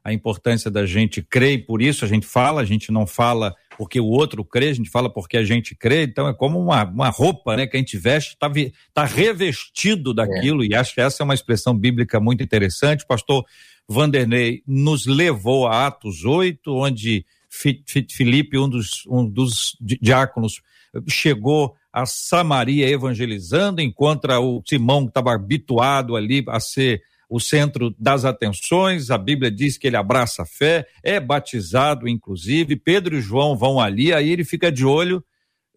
a 0.04 0.12
importância 0.12 0.70
da 0.70 0.86
gente 0.86 1.22
crer 1.22 1.54
e 1.54 1.58
por 1.58 1.82
isso 1.82 2.04
a 2.04 2.08
gente 2.08 2.24
fala, 2.24 2.60
a 2.60 2.64
gente 2.64 2.92
não 2.92 3.04
fala 3.04 3.52
porque 3.76 3.98
o 3.98 4.06
outro 4.06 4.44
crê, 4.44 4.68
a 4.68 4.74
gente 4.74 4.90
fala 4.90 5.12
porque 5.12 5.36
a 5.36 5.44
gente 5.44 5.74
crê, 5.74 6.04
então 6.04 6.28
é 6.28 6.32
como 6.32 6.60
uma, 6.60 6.84
uma 6.84 7.08
roupa 7.08 7.56
né, 7.56 7.66
que 7.66 7.76
a 7.76 7.80
gente 7.80 7.98
veste, 7.98 8.34
está 8.34 8.48
tá 8.94 9.04
revestido 9.04 10.14
daquilo, 10.14 10.62
é. 10.62 10.66
e 10.68 10.74
acho 10.76 10.94
que 10.94 11.00
essa 11.00 11.20
é 11.20 11.24
uma 11.24 11.34
expressão 11.34 11.76
bíblica 11.76 12.20
muito 12.20 12.44
interessante. 12.44 13.02
O 13.02 13.08
pastor 13.08 13.44
Vanderlei 13.88 14.62
nos 14.64 15.04
levou 15.04 15.66
a 15.66 15.88
Atos 15.88 16.24
8, 16.24 16.72
onde 16.72 17.26
Filipe, 17.56 18.58
um 18.58 18.68
dos, 18.68 19.04
um 19.08 19.28
dos 19.28 19.76
diáconos, 19.80 20.60
chegou 21.08 21.74
a 21.92 22.04
Samaria 22.04 22.88
evangelizando, 22.88 23.80
encontra 23.80 24.40
o 24.40 24.62
Simão 24.66 25.04
que 25.04 25.10
estava 25.10 25.34
habituado 25.34 26.16
ali 26.16 26.44
a 26.48 26.60
ser 26.60 27.02
o 27.28 27.40
centro 27.40 27.94
das 27.98 28.24
atenções. 28.24 29.10
A 29.10 29.18
Bíblia 29.18 29.50
diz 29.50 29.76
que 29.76 29.86
ele 29.86 29.96
abraça 29.96 30.42
a 30.42 30.46
fé, 30.46 30.86
é 31.02 31.18
batizado, 31.18 32.08
inclusive. 32.08 32.76
Pedro 32.76 33.16
e 33.16 33.20
João 33.20 33.56
vão 33.56 33.80
ali, 33.80 34.12
aí 34.12 34.30
ele 34.30 34.44
fica 34.44 34.70
de 34.70 34.84
olho 34.84 35.24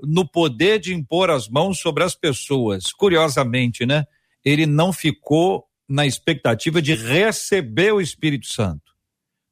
no 0.01 0.25
poder 0.27 0.79
de 0.79 0.93
impor 0.93 1.29
as 1.29 1.47
mãos 1.49 1.79
sobre 1.79 2.03
as 2.03 2.15
pessoas. 2.15 2.91
Curiosamente, 2.93 3.85
né? 3.85 4.05
Ele 4.43 4.65
não 4.65 4.93
ficou 4.93 5.65
na 5.87 6.05
expectativa 6.05 6.81
de 6.81 6.93
receber 6.93 7.93
o 7.93 7.99
Espírito 7.99 8.47
Santo, 8.47 8.88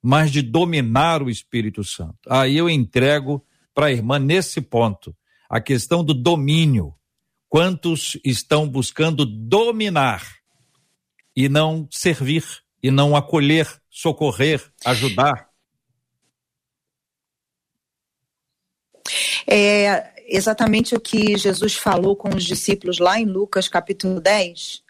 mas 0.01 0.31
de 0.31 0.41
dominar 0.41 1.21
o 1.21 1.29
Espírito 1.29 1.83
Santo. 1.83 2.17
Aí 2.29 2.57
eu 2.57 2.69
entrego 2.69 3.43
para 3.73 3.87
a 3.87 3.91
irmã 3.91 4.19
nesse 4.19 4.61
ponto 4.61 5.15
a 5.49 5.61
questão 5.61 6.03
do 6.03 6.13
domínio. 6.13 6.93
Quantos 7.49 8.19
estão 8.25 8.67
buscando 8.67 9.25
dominar 9.25 10.23
e 11.35 11.47
não 11.47 11.87
servir, 11.91 12.43
e 12.81 12.91
não 12.91 13.15
acolher, 13.15 13.67
socorrer, 13.89 14.71
ajudar. 14.85 15.47
É 19.45 20.13
exatamente 20.27 20.93
o 20.93 20.99
que 20.99 21.37
Jesus 21.37 21.75
falou 21.75 22.15
com 22.15 22.29
os 22.35 22.43
discípulos 22.43 22.99
lá 22.99 23.19
em 23.19 23.25
Lucas 23.25 23.69
capítulo 23.69 24.19
10, 24.19 24.83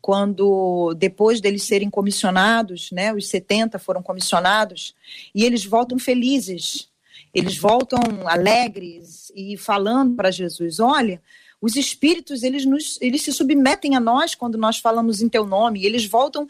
quando 0.00 0.94
depois 0.94 1.40
deles 1.40 1.64
serem 1.64 1.90
comissionados, 1.90 2.90
né, 2.90 3.12
os 3.12 3.28
70 3.28 3.78
foram 3.78 4.02
comissionados, 4.02 4.94
e 5.34 5.44
eles 5.44 5.64
voltam 5.64 5.98
felizes, 5.98 6.88
eles 7.34 7.56
voltam 7.56 8.00
alegres 8.26 9.30
e 9.34 9.56
falando 9.56 10.16
para 10.16 10.30
Jesus: 10.30 10.80
olha, 10.80 11.20
os 11.60 11.76
espíritos, 11.76 12.42
eles, 12.42 12.64
nos, 12.64 12.98
eles 13.02 13.22
se 13.22 13.32
submetem 13.32 13.94
a 13.94 14.00
nós 14.00 14.34
quando 14.34 14.56
nós 14.56 14.78
falamos 14.78 15.20
em 15.20 15.28
teu 15.28 15.46
nome. 15.46 15.84
Eles 15.84 16.06
voltam 16.06 16.46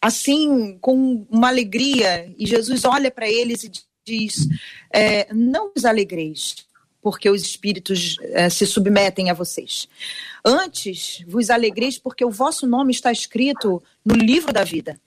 assim, 0.00 0.78
com 0.80 1.26
uma 1.30 1.48
alegria. 1.48 2.32
E 2.38 2.46
Jesus 2.46 2.84
olha 2.84 3.10
para 3.10 3.28
eles 3.28 3.64
e 3.64 3.70
diz: 4.04 4.48
é, 4.90 5.32
Não 5.34 5.70
os 5.76 5.84
alegreis, 5.84 6.66
porque 7.02 7.28
os 7.28 7.42
espíritos 7.42 8.16
é, 8.32 8.48
se 8.48 8.66
submetem 8.66 9.30
a 9.30 9.34
vocês. 9.34 9.86
Antes, 10.44 11.24
vos 11.26 11.48
alegreis, 11.48 11.98
porque 11.98 12.24
o 12.24 12.30
vosso 12.30 12.66
nome 12.66 12.92
está 12.92 13.10
escrito 13.10 13.82
no 14.04 14.14
livro 14.14 14.52
da 14.52 14.62
vida. 14.62 15.00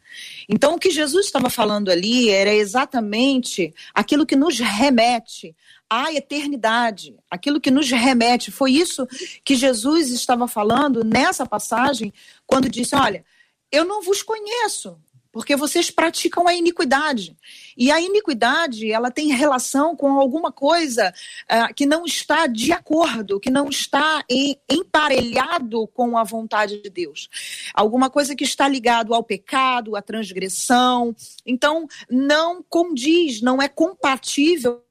Então, 0.50 0.74
o 0.74 0.80
que 0.80 0.90
Jesus 0.90 1.28
estava 1.28 1.48
falando 1.48 1.90
ali 1.90 2.30
era 2.32 2.52
exatamente 2.52 3.72
aquilo 3.94 4.26
que 4.26 4.36
nos 4.36 4.58
remete 4.58 5.56
à 5.88 6.12
eternidade, 6.12 7.16
aquilo 7.30 7.62
que 7.62 7.70
nos 7.70 7.92
remete. 7.92 8.52
Foi 8.52 8.72
isso 8.72 9.08
que 9.44 9.56
Jesus 9.56 10.10
estava 10.10 10.48
falando 10.48 11.04
nessa 11.04 11.46
passagem, 11.46 12.12
quando 12.48 12.68
disse: 12.68 12.96
Olha, 12.96 13.24
eu 13.72 13.86
não 13.86 14.02
vos 14.02 14.24
conheço, 14.24 14.98
porque 15.38 15.56
vocês 15.56 15.92
praticam 15.92 16.48
a 16.48 16.54
iniquidade. 16.56 17.38
E 17.78 17.92
a 17.92 18.02
iniquidade, 18.02 18.92
ela 18.92 19.12
tem 19.12 19.28
relação 19.28 19.96
com 19.96 20.20
alguma 20.20 20.52
coisa 20.52 21.14
uh, 21.44 21.72
que 21.76 21.86
não 21.86 22.06
está 22.06 22.48
de 22.48 22.72
acordo, 22.72 23.40
que 23.40 23.52
não 23.52 23.70
está 23.70 24.26
em, 24.28 24.60
emparelhado 24.68 25.86
com 25.90 26.18
a 26.18 26.24
vontade 26.24 26.82
de 26.82 26.90
Deus. 26.90 27.30
Alguma 27.72 28.10
coisa 28.10 28.36
que 28.36 28.44
está 28.44 28.68
ligado 28.68 29.14
ao 29.14 29.24
pecado, 29.24 29.96
à 29.96 30.02
transgressão. 30.02 31.16
Então, 31.46 31.88
não 32.10 32.66
condiz, 32.68 33.40
não 33.40 33.62
é 33.62 33.68
compatível 33.68 34.82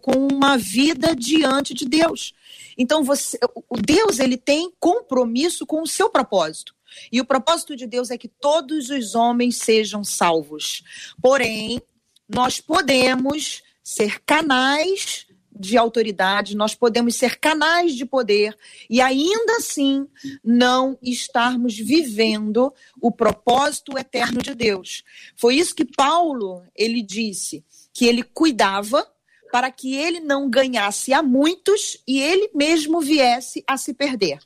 com 0.00 0.26
uma 0.26 0.56
vida 0.56 1.14
diante 1.14 1.74
de 1.74 1.84
Deus. 1.84 2.32
Então, 2.78 3.04
você, 3.04 3.38
o 3.68 3.76
Deus 3.76 4.18
ele 4.20 4.38
tem 4.38 4.72
compromisso 4.80 5.66
com 5.66 5.82
o 5.82 5.86
seu 5.86 6.08
propósito. 6.08 6.74
E 7.10 7.20
o 7.20 7.24
propósito 7.24 7.76
de 7.76 7.86
Deus 7.86 8.10
é 8.10 8.18
que 8.18 8.28
todos 8.28 8.90
os 8.90 9.14
homens 9.14 9.56
sejam 9.56 10.04
salvos. 10.04 10.82
Porém, 11.20 11.80
nós 12.28 12.60
podemos 12.60 13.62
ser 13.82 14.20
canais 14.24 15.26
de 15.54 15.76
autoridade, 15.76 16.56
nós 16.56 16.74
podemos 16.74 17.14
ser 17.14 17.38
canais 17.38 17.94
de 17.94 18.06
poder 18.06 18.56
e 18.88 19.00
ainda 19.00 19.56
assim 19.58 20.08
não 20.42 20.98
estarmos 21.02 21.76
vivendo 21.76 22.72
o 23.00 23.12
propósito 23.12 23.98
eterno 23.98 24.40
de 24.40 24.54
Deus. 24.54 25.04
Foi 25.36 25.56
isso 25.56 25.74
que 25.74 25.84
Paulo, 25.84 26.62
ele 26.74 27.02
disse, 27.02 27.64
que 27.92 28.06
ele 28.06 28.22
cuidava 28.22 29.06
para 29.52 29.70
que 29.70 29.94
ele 29.94 30.18
não 30.18 30.48
ganhasse 30.48 31.12
a 31.12 31.22
muitos 31.22 31.98
e 32.08 32.18
ele 32.22 32.48
mesmo 32.54 33.02
viesse 33.02 33.62
a 33.66 33.76
se 33.76 33.92
perder. 33.92 34.38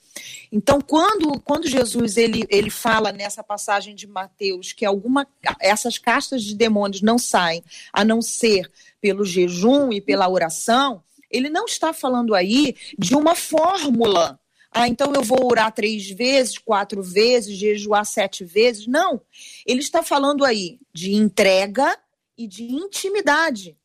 Então, 0.50 0.80
quando, 0.80 1.40
quando 1.42 1.68
Jesus 1.68 2.16
ele, 2.16 2.44
ele 2.50 2.70
fala 2.70 3.12
nessa 3.12 3.40
passagem 3.44 3.94
de 3.94 4.04
Mateus 4.04 4.72
que 4.72 4.84
alguma 4.84 5.24
essas 5.60 5.96
castas 5.96 6.42
de 6.42 6.56
demônios 6.56 7.02
não 7.02 7.18
saem 7.18 7.62
a 7.92 8.04
não 8.04 8.20
ser 8.20 8.68
pelo 9.00 9.24
jejum 9.24 9.92
e 9.92 10.00
pela 10.00 10.28
oração, 10.28 11.04
ele 11.30 11.48
não 11.48 11.66
está 11.66 11.92
falando 11.92 12.34
aí 12.34 12.74
de 12.98 13.14
uma 13.14 13.36
fórmula. 13.36 14.40
Ah, 14.72 14.88
então 14.88 15.12
eu 15.14 15.22
vou 15.22 15.46
orar 15.46 15.70
três 15.72 16.10
vezes, 16.10 16.58
quatro 16.58 17.00
vezes, 17.00 17.56
jejuar 17.56 18.04
sete 18.04 18.44
vezes. 18.44 18.88
Não. 18.88 19.20
Ele 19.64 19.80
está 19.80 20.02
falando 20.02 20.44
aí 20.44 20.80
de 20.92 21.14
entrega 21.14 21.96
e 22.36 22.48
de 22.48 22.64
intimidade 22.64 23.76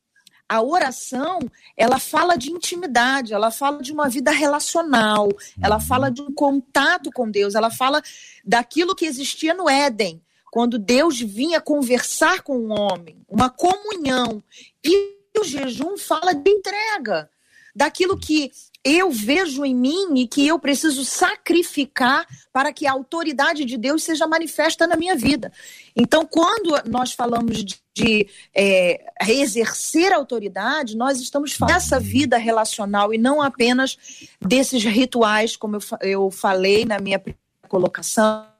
a 0.52 0.60
oração, 0.60 1.38
ela 1.74 1.98
fala 1.98 2.36
de 2.36 2.50
intimidade, 2.50 3.32
ela 3.32 3.50
fala 3.50 3.80
de 3.80 3.90
uma 3.90 4.06
vida 4.06 4.30
relacional, 4.30 5.30
ela 5.62 5.76
uhum. 5.76 5.80
fala 5.80 6.10
de 6.10 6.20
um 6.20 6.30
contato 6.30 7.10
com 7.10 7.30
Deus, 7.30 7.54
ela 7.54 7.70
fala 7.70 8.02
daquilo 8.44 8.94
que 8.94 9.06
existia 9.06 9.54
no 9.54 9.66
Éden, 9.66 10.20
quando 10.50 10.78
Deus 10.78 11.18
vinha 11.18 11.58
conversar 11.58 12.42
com 12.42 12.58
o 12.58 12.68
homem, 12.68 13.16
uma 13.26 13.48
comunhão. 13.48 14.44
E 14.84 15.16
o 15.40 15.42
jejum 15.42 15.96
fala 15.96 16.34
de 16.34 16.50
entrega, 16.50 17.30
daquilo 17.74 18.18
que 18.18 18.52
eu 18.84 19.10
vejo 19.10 19.64
em 19.64 19.74
mim 19.74 20.14
e 20.16 20.26
que 20.26 20.46
eu 20.46 20.58
preciso 20.58 21.04
sacrificar 21.04 22.26
para 22.52 22.72
que 22.72 22.86
a 22.86 22.92
autoridade 22.92 23.64
de 23.64 23.76
Deus 23.76 24.02
seja 24.02 24.26
manifesta 24.26 24.86
na 24.86 24.96
minha 24.96 25.14
vida. 25.14 25.52
Então, 25.94 26.26
quando 26.26 26.74
nós 26.88 27.12
falamos 27.12 27.64
de, 27.64 27.80
de 27.94 28.28
é, 28.54 29.04
exercer 29.28 30.12
autoridade, 30.12 30.96
nós 30.96 31.20
estamos 31.20 31.52
falando 31.52 31.74
dessa 31.74 32.00
vida 32.00 32.36
relacional 32.36 33.14
e 33.14 33.18
não 33.18 33.40
apenas 33.40 33.96
desses 34.40 34.82
rituais, 34.84 35.56
como 35.56 35.76
eu, 35.76 35.80
eu 36.00 36.30
falei 36.30 36.84
na 36.84 36.98
minha 36.98 37.22
colocação. 37.68 38.51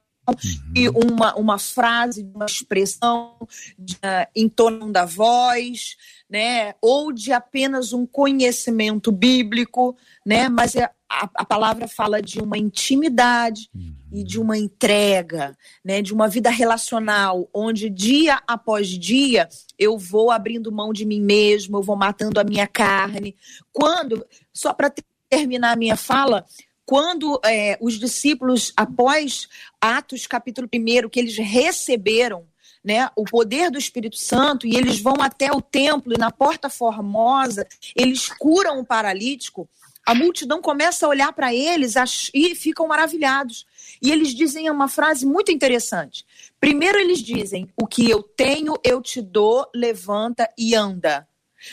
E 0.74 0.88
uma, 0.88 1.34
uma 1.34 1.58
frase, 1.58 2.28
uma 2.34 2.46
expressão 2.46 3.36
de, 3.78 3.94
uh, 3.96 4.28
em 4.34 4.48
torno 4.48 4.92
da 4.92 5.04
voz, 5.04 5.96
né? 6.30 6.74
ou 6.80 7.12
de 7.12 7.32
apenas 7.32 7.92
um 7.92 8.06
conhecimento 8.06 9.12
bíblico, 9.12 9.96
né? 10.24 10.48
Mas 10.48 10.74
é, 10.74 10.84
a, 11.08 11.28
a 11.34 11.44
palavra 11.44 11.86
fala 11.86 12.22
de 12.22 12.40
uma 12.40 12.56
intimidade 12.56 13.68
uhum. 13.74 13.94
e 14.10 14.24
de 14.24 14.40
uma 14.40 14.56
entrega, 14.56 15.56
né? 15.84 16.00
De 16.00 16.14
uma 16.14 16.28
vida 16.28 16.48
relacional, 16.48 17.48
onde 17.52 17.90
dia 17.90 18.40
após 18.46 18.88
dia 18.88 19.48
eu 19.78 19.98
vou 19.98 20.30
abrindo 20.30 20.72
mão 20.72 20.92
de 20.92 21.04
mim 21.04 21.20
mesmo, 21.20 21.76
eu 21.76 21.82
vou 21.82 21.96
matando 21.96 22.40
a 22.40 22.44
minha 22.44 22.66
carne. 22.66 23.36
Quando, 23.72 24.24
só 24.54 24.72
para 24.72 24.90
terminar 25.28 25.72
a 25.72 25.76
minha 25.76 25.96
fala, 25.96 26.46
quando 26.84 27.40
é, 27.44 27.78
os 27.80 27.98
discípulos, 27.98 28.72
após 28.76 29.48
Atos 29.80 30.26
capítulo 30.26 30.68
1, 30.72 31.08
que 31.08 31.20
eles 31.20 31.36
receberam 31.36 32.46
né, 32.84 33.08
o 33.16 33.24
poder 33.24 33.70
do 33.70 33.78
Espírito 33.78 34.16
Santo 34.16 34.66
e 34.66 34.76
eles 34.76 35.00
vão 35.00 35.14
até 35.20 35.52
o 35.52 35.60
templo 35.60 36.12
e 36.12 36.18
na 36.18 36.30
porta 36.30 36.68
formosa, 36.68 37.66
eles 37.94 38.28
curam 38.28 38.80
o 38.80 38.84
paralítico, 38.84 39.68
a 40.04 40.14
multidão 40.14 40.60
começa 40.60 41.06
a 41.06 41.08
olhar 41.08 41.32
para 41.32 41.54
eles 41.54 41.94
e 42.34 42.54
ficam 42.56 42.88
maravilhados. 42.88 43.64
E 44.00 44.10
eles 44.10 44.34
dizem 44.34 44.68
uma 44.68 44.88
frase 44.88 45.24
muito 45.24 45.52
interessante. 45.52 46.26
Primeiro, 46.58 46.98
eles 46.98 47.20
dizem: 47.20 47.68
O 47.76 47.86
que 47.86 48.10
eu 48.10 48.20
tenho, 48.20 48.74
eu 48.82 49.00
te 49.00 49.22
dou, 49.22 49.64
levanta 49.72 50.48
e 50.58 50.74
anda. 50.74 51.26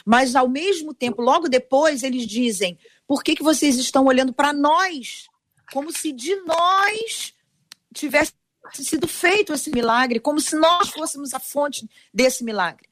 Mas, 0.06 0.36
ao 0.36 0.48
mesmo 0.48 0.94
tempo, 0.94 1.24
logo 1.24 1.50
depois, 1.50 2.04
eles 2.04 2.28
dizem: 2.28 2.78
Por 3.10 3.24
que, 3.24 3.36
que 3.36 3.42
vocês 3.42 3.76
estão 3.78 4.06
olhando 4.06 4.32
para 4.32 4.54
nós? 4.54 5.28
Como 5.74 5.92
se 5.92 6.12
de 6.12 6.36
nós 6.44 7.34
tivesse 7.92 8.34
sido 8.72 9.08
feito 9.08 9.52
esse 9.52 9.72
milagre, 9.72 10.20
como 10.20 10.40
se 10.40 10.56
nós 10.56 10.90
fôssemos 10.90 11.34
a 11.34 11.40
fonte 11.40 11.90
desse 12.14 12.44
milagre. 12.44 12.88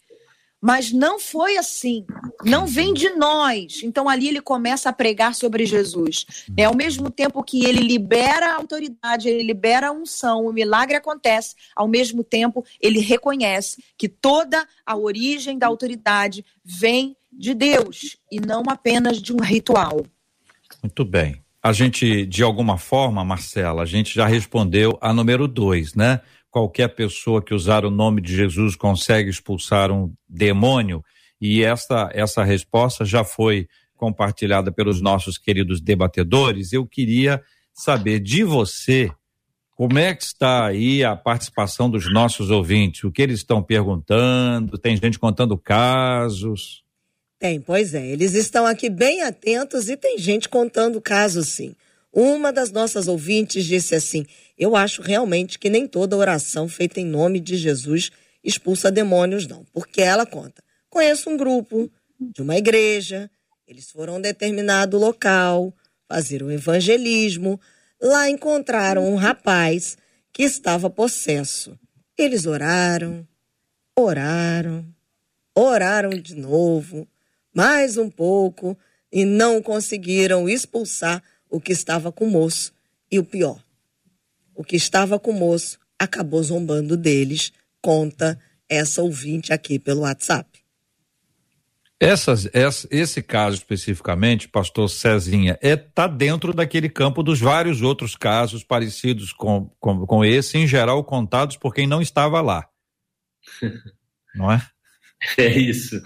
Mas 0.59 0.91
não 0.91 1.19
foi 1.19 1.55
assim. 1.55 2.03
Não 2.43 2.65
vem 2.65 2.95
de 2.95 3.11
nós. 3.11 3.83
Então 3.83 4.09
ali 4.09 4.29
ele 4.29 4.41
começa 4.41 4.89
a 4.89 4.93
pregar 4.93 5.35
sobre 5.35 5.67
Jesus. 5.67 6.25
É 6.57 6.63
ao 6.63 6.75
mesmo 6.75 7.11
tempo 7.11 7.43
que 7.43 7.63
ele 7.63 7.81
libera 7.81 8.53
a 8.53 8.55
autoridade, 8.55 9.29
ele 9.29 9.43
libera 9.43 9.89
a 9.89 9.91
unção, 9.91 10.47
o 10.47 10.51
milagre 10.51 10.97
acontece. 10.97 11.53
Ao 11.75 11.87
mesmo 11.87 12.23
tempo 12.23 12.65
ele 12.81 12.99
reconhece 13.01 13.83
que 13.95 14.09
toda 14.09 14.67
a 14.83 14.97
origem 14.97 15.59
da 15.59 15.67
autoridade 15.67 16.43
vem 16.65 17.15
de 17.37 17.53
Deus 17.53 18.17
e 18.31 18.39
não 18.39 18.63
apenas 18.69 19.21
de 19.21 19.31
um 19.31 19.41
ritual. 19.41 20.05
Muito 20.81 21.05
bem. 21.05 21.41
A 21.61 21.71
gente, 21.71 22.25
de 22.25 22.43
alguma 22.43 22.77
forma, 22.77 23.23
Marcela, 23.23 23.83
a 23.83 23.85
gente 23.85 24.15
já 24.15 24.25
respondeu 24.25 24.97
a 25.01 25.13
número 25.13 25.47
dois, 25.47 25.93
né? 25.93 26.21
qualquer 26.57 26.87
pessoa 26.89 27.41
que 27.41 27.53
usar 27.53 27.85
o 27.85 27.91
nome 27.91 28.19
de 28.19 28.35
Jesus 28.35 28.75
consegue 28.75 29.29
expulsar 29.29 29.91
um 29.91 30.11
demônio? 30.27 31.03
E 31.39 31.63
essa, 31.63 32.09
essa 32.13 32.43
resposta 32.43 33.05
já 33.05 33.23
foi 33.23 33.67
compartilhada 33.95 34.71
pelos 34.71 34.99
nossos 34.99 35.37
queridos 35.37 35.79
debatedores. 35.79 36.73
Eu 36.73 36.85
queria 36.87 37.41
saber 37.73 38.19
de 38.19 38.43
você 38.43 39.11
como 39.75 39.99
é 39.99 40.15
que 40.15 40.23
está 40.23 40.65
aí 40.65 41.03
a 41.03 41.15
participação 41.15 41.87
dos 41.87 42.11
nossos 42.11 42.49
ouvintes? 42.49 43.03
O 43.03 43.11
que 43.11 43.21
eles 43.21 43.39
estão 43.39 43.61
perguntando? 43.61 44.79
Tem 44.79 44.97
gente 44.97 45.19
contando 45.19 45.55
casos? 45.55 46.83
Tem, 47.39 47.61
pois 47.61 47.93
é. 47.93 48.05
Eles 48.05 48.33
estão 48.33 48.65
aqui 48.65 48.89
bem 48.89 49.21
atentos 49.21 49.89
e 49.89 49.95
tem 49.95 50.17
gente 50.17 50.49
contando 50.49 50.99
casos, 50.99 51.49
sim. 51.49 51.75
Uma 52.11 52.51
das 52.51 52.71
nossas 52.71 53.07
ouvintes 53.07 53.65
disse 53.65 53.93
assim: 53.93 54.25
Eu 54.57 54.75
acho 54.75 55.01
realmente 55.01 55.59
que 55.59 55.69
nem 55.69 55.87
toda 55.87 56.17
oração 56.17 56.67
feita 56.67 56.99
em 56.99 57.05
nome 57.05 57.39
de 57.39 57.55
Jesus 57.55 58.09
expulsa 58.43 58.91
demônios, 58.91 59.45
não. 59.45 59.63
Porque 59.71 60.01
ela 60.01 60.25
conta: 60.25 60.63
Conheço 60.89 61.29
um 61.29 61.37
grupo 61.37 61.91
de 62.19 62.41
uma 62.41 62.57
igreja, 62.57 63.29
eles 63.67 63.91
foram 63.91 64.13
a 64.13 64.17
um 64.17 64.21
determinado 64.21 64.97
local, 64.97 65.73
fazer 66.07 66.41
evangelismo. 66.41 67.59
Lá 68.01 68.29
encontraram 68.29 69.07
um 69.07 69.15
rapaz 69.15 69.97
que 70.33 70.43
estava 70.43 70.89
possesso. 70.89 71.77
Eles 72.17 72.45
oraram, 72.45 73.27
oraram, 73.95 74.85
oraram 75.53 76.09
de 76.11 76.33
novo, 76.33 77.07
mais 77.57 77.97
um 77.97 78.07
pouco, 78.07 78.77
e 79.11 79.25
não 79.25 79.63
conseguiram 79.63 80.47
expulsar 80.47 81.23
o 81.49 81.59
que 81.59 81.71
estava 81.71 82.11
com 82.11 82.25
o 82.25 82.29
moço 82.29 82.71
e 83.11 83.17
o 83.17 83.23
pior. 83.23 83.59
O 84.53 84.63
que 84.63 84.75
estava 84.75 85.19
com 85.19 85.31
o 85.31 85.33
moço 85.33 85.79
acabou 85.97 86.43
zombando 86.43 86.95
deles, 86.95 87.51
conta 87.81 88.39
essa 88.69 89.01
ouvinte 89.01 89.51
aqui 89.51 89.79
pelo 89.79 90.01
WhatsApp. 90.01 90.47
Essas, 91.99 92.47
essa, 92.53 92.87
esse 92.91 93.23
caso 93.23 93.57
especificamente, 93.57 94.47
pastor 94.47 94.87
Cezinha, 94.87 95.57
é 95.59 95.75
tá 95.75 96.05
dentro 96.05 96.53
daquele 96.53 96.89
campo 96.89 97.23
dos 97.23 97.39
vários 97.39 97.81
outros 97.81 98.15
casos 98.15 98.63
parecidos 98.63 99.33
com, 99.33 99.67
com, 99.79 100.05
com 100.05 100.23
esse, 100.23 100.59
em 100.59 100.67
geral 100.67 101.03
contados 101.03 101.57
por 101.57 101.73
quem 101.73 101.87
não 101.87 102.03
estava 102.03 102.39
lá. 102.39 102.69
não 104.35 104.51
é? 104.51 104.61
É 105.37 105.47
isso. 105.47 106.01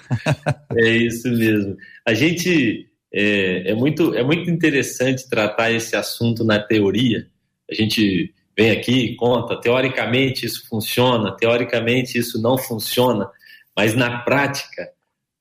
é 0.76 0.89
isso 0.89 1.30
mesmo. 1.30 1.76
A 2.06 2.13
gente 2.13 2.88
é, 3.13 3.71
é, 3.71 3.76
muito, 3.76 4.15
é 4.15 4.24
muito 4.24 4.50
interessante 4.50 5.30
tratar 5.30 5.71
esse 5.71 5.95
assunto 5.95 6.43
na 6.43 6.60
teoria. 6.60 7.28
A 7.69 7.76
gente 7.76 8.34
vem 8.58 8.71
aqui 8.71 9.15
conta, 9.15 9.60
teoricamente 9.60 10.45
isso 10.45 10.67
funciona, 10.67 11.36
teoricamente 11.36 12.17
isso 12.17 12.41
não 12.41 12.58
funciona, 12.58 13.30
mas 13.76 13.95
na 13.95 14.19
prática 14.19 14.89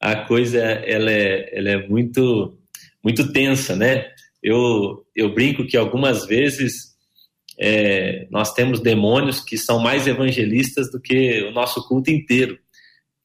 a 0.01 0.17
coisa 0.17 0.59
ela 0.59 1.11
é, 1.11 1.51
ela 1.57 1.71
é 1.71 1.89
muito, 1.89 2.57
muito 3.03 3.33
tensa, 3.33 3.77
né? 3.77 4.07
Eu, 4.43 5.05
eu 5.15 5.35
brinco 5.35 5.67
que 5.67 5.77
algumas 5.77 6.25
vezes 6.27 6.95
é, 7.59 8.27
nós 8.31 8.55
temos 8.55 8.81
demônios 8.81 9.41
que 9.41 9.59
são 9.59 9.79
mais 9.79 10.07
evangelistas 10.07 10.91
do 10.91 10.99
que 10.99 11.43
o 11.43 11.53
nosso 11.53 11.87
culto 11.87 12.11
inteiro 12.11 12.59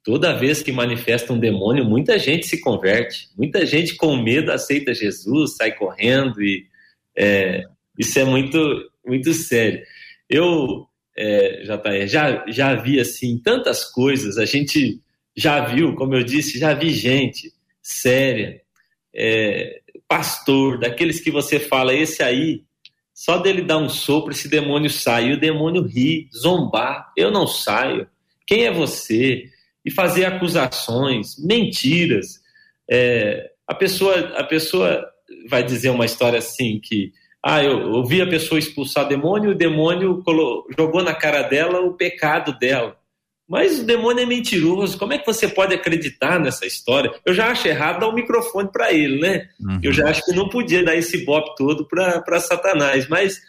toda 0.05 0.37
vez 0.37 0.61
que 0.61 0.71
manifesta 0.71 1.33
um 1.33 1.39
demônio, 1.39 1.83
muita 1.83 2.19
gente 2.19 2.45
se 2.45 2.61
converte, 2.61 3.27
muita 3.35 3.65
gente 3.65 3.95
com 3.95 4.15
medo 4.15 4.51
aceita 4.51 4.93
Jesus, 4.93 5.55
sai 5.57 5.73
correndo 5.73 6.41
e 6.41 6.67
é, 7.17 7.63
isso 7.97 8.17
é 8.19 8.23
muito 8.23 8.57
muito 9.03 9.33
sério. 9.33 9.81
Eu 10.29 10.85
é, 11.17 11.63
já 11.63 11.81
já 12.05 12.45
já 12.47 12.75
vi 12.75 12.99
assim 12.99 13.39
tantas 13.39 13.83
coisas. 13.83 14.37
A 14.37 14.45
gente 14.45 15.01
já 15.35 15.65
viu, 15.65 15.95
como 15.95 16.13
eu 16.13 16.23
disse, 16.23 16.59
já 16.59 16.73
vi 16.73 16.91
gente 16.91 17.51
séria, 17.81 18.61
é, 19.13 19.81
pastor, 20.07 20.79
daqueles 20.79 21.19
que 21.19 21.31
você 21.31 21.59
fala, 21.59 21.93
esse 21.93 22.23
aí, 22.23 22.63
só 23.13 23.37
dele 23.37 23.61
dar 23.61 23.77
um 23.77 23.89
sopro, 23.89 24.31
esse 24.31 24.47
demônio 24.47 24.89
sai, 24.89 25.29
e 25.29 25.33
o 25.33 25.39
demônio 25.39 25.83
ri, 25.83 26.29
zombar, 26.35 27.11
eu 27.15 27.31
não 27.31 27.45
saio, 27.45 28.07
quem 28.47 28.65
é 28.65 28.71
você? 28.71 29.49
E 29.85 29.91
fazer 29.91 30.25
acusações, 30.25 31.37
mentiras. 31.37 32.41
É, 32.89 33.51
a 33.67 33.73
pessoa, 33.73 34.15
a 34.37 34.43
pessoa 34.43 35.05
vai 35.49 35.63
dizer 35.63 35.89
uma 35.89 36.05
história 36.05 36.39
assim 36.39 36.79
que 36.81 37.11
ah, 37.43 37.63
eu, 37.63 37.93
eu 37.93 38.03
vi 38.03 38.21
a 38.21 38.27
pessoa 38.27 38.57
expulsar 38.57 39.07
demônio, 39.07 39.51
o 39.51 39.55
demônio 39.55 40.23
jogou 40.75 41.03
na 41.03 41.13
cara 41.13 41.43
dela 41.43 41.79
o 41.81 41.93
pecado 41.93 42.57
dela. 42.57 42.97
Mas 43.47 43.79
o 43.79 43.85
demônio 43.85 44.23
é 44.23 44.25
mentiroso. 44.25 44.97
Como 44.97 45.13
é 45.13 45.19
que 45.19 45.25
você 45.25 45.47
pode 45.47 45.73
acreditar 45.73 46.39
nessa 46.39 46.65
história? 46.65 47.13
Eu 47.23 47.33
já 47.33 47.51
acho 47.51 47.67
errado 47.67 47.99
dar 47.99 48.07
o 48.07 48.11
um 48.11 48.15
microfone 48.15 48.71
para 48.71 48.91
ele, 48.91 49.19
né? 49.19 49.47
Uhum. 49.59 49.79
Eu 49.83 49.93
já 49.93 50.09
acho 50.09 50.25
que 50.25 50.33
não 50.33 50.49
podia 50.49 50.83
dar 50.83 50.95
esse 50.95 51.23
bope 51.23 51.55
todo 51.55 51.87
para 51.87 52.39
Satanás. 52.39 53.07
Mas 53.07 53.39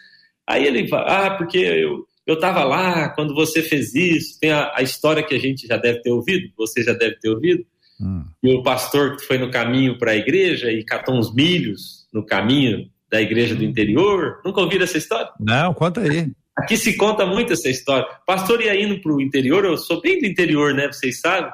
aí 0.45 0.67
ele 0.67 0.87
fala: 0.87 1.25
ah, 1.25 1.31
porque 1.35 1.57
eu 1.57 2.05
eu 2.27 2.35
estava 2.35 2.63
lá 2.65 3.07
quando 3.09 3.33
você 3.33 3.63
fez 3.63 3.95
isso. 3.95 4.37
Tem 4.39 4.51
a, 4.51 4.73
a, 4.75 4.81
história 4.81 5.23
que 5.23 5.33
a 5.33 5.39
gente 5.39 5.65
já 5.65 5.77
deve 5.77 6.01
ter 6.01 6.11
ouvido, 6.11 6.51
você 6.57 6.83
já 6.83 6.91
deve 6.91 7.15
ter 7.15 7.29
ouvido. 7.29 7.65
Hum. 7.99 8.25
E 8.43 8.53
o 8.53 8.61
pastor 8.61 9.15
que 9.15 9.23
foi 9.23 9.37
no 9.37 9.49
caminho 9.49 9.97
para 9.97 10.11
a 10.11 10.15
igreja 10.15 10.69
e 10.69 10.83
catou 10.83 11.15
uns 11.15 11.33
milhos 11.33 12.05
no 12.13 12.25
caminho 12.25 12.89
da 13.09 13.21
igreja 13.21 13.55
do 13.55 13.63
interior. 13.63 14.41
Nunca 14.43 14.59
ouviram 14.59 14.83
essa 14.83 14.97
história? 14.97 15.31
Não, 15.39 15.73
conta 15.73 16.01
aí. 16.01 16.29
Aqui 16.57 16.75
se 16.75 16.97
conta 16.97 17.25
muito 17.25 17.53
essa 17.53 17.69
história. 17.69 18.05
Pastor 18.25 18.61
ia 18.61 18.79
indo 18.79 18.99
para 19.01 19.13
o 19.13 19.21
interior, 19.21 19.63
eu 19.63 19.77
sou 19.77 20.01
bem 20.01 20.19
do 20.19 20.25
interior, 20.25 20.73
né? 20.73 20.87
Vocês 20.87 21.21
sabem. 21.21 21.51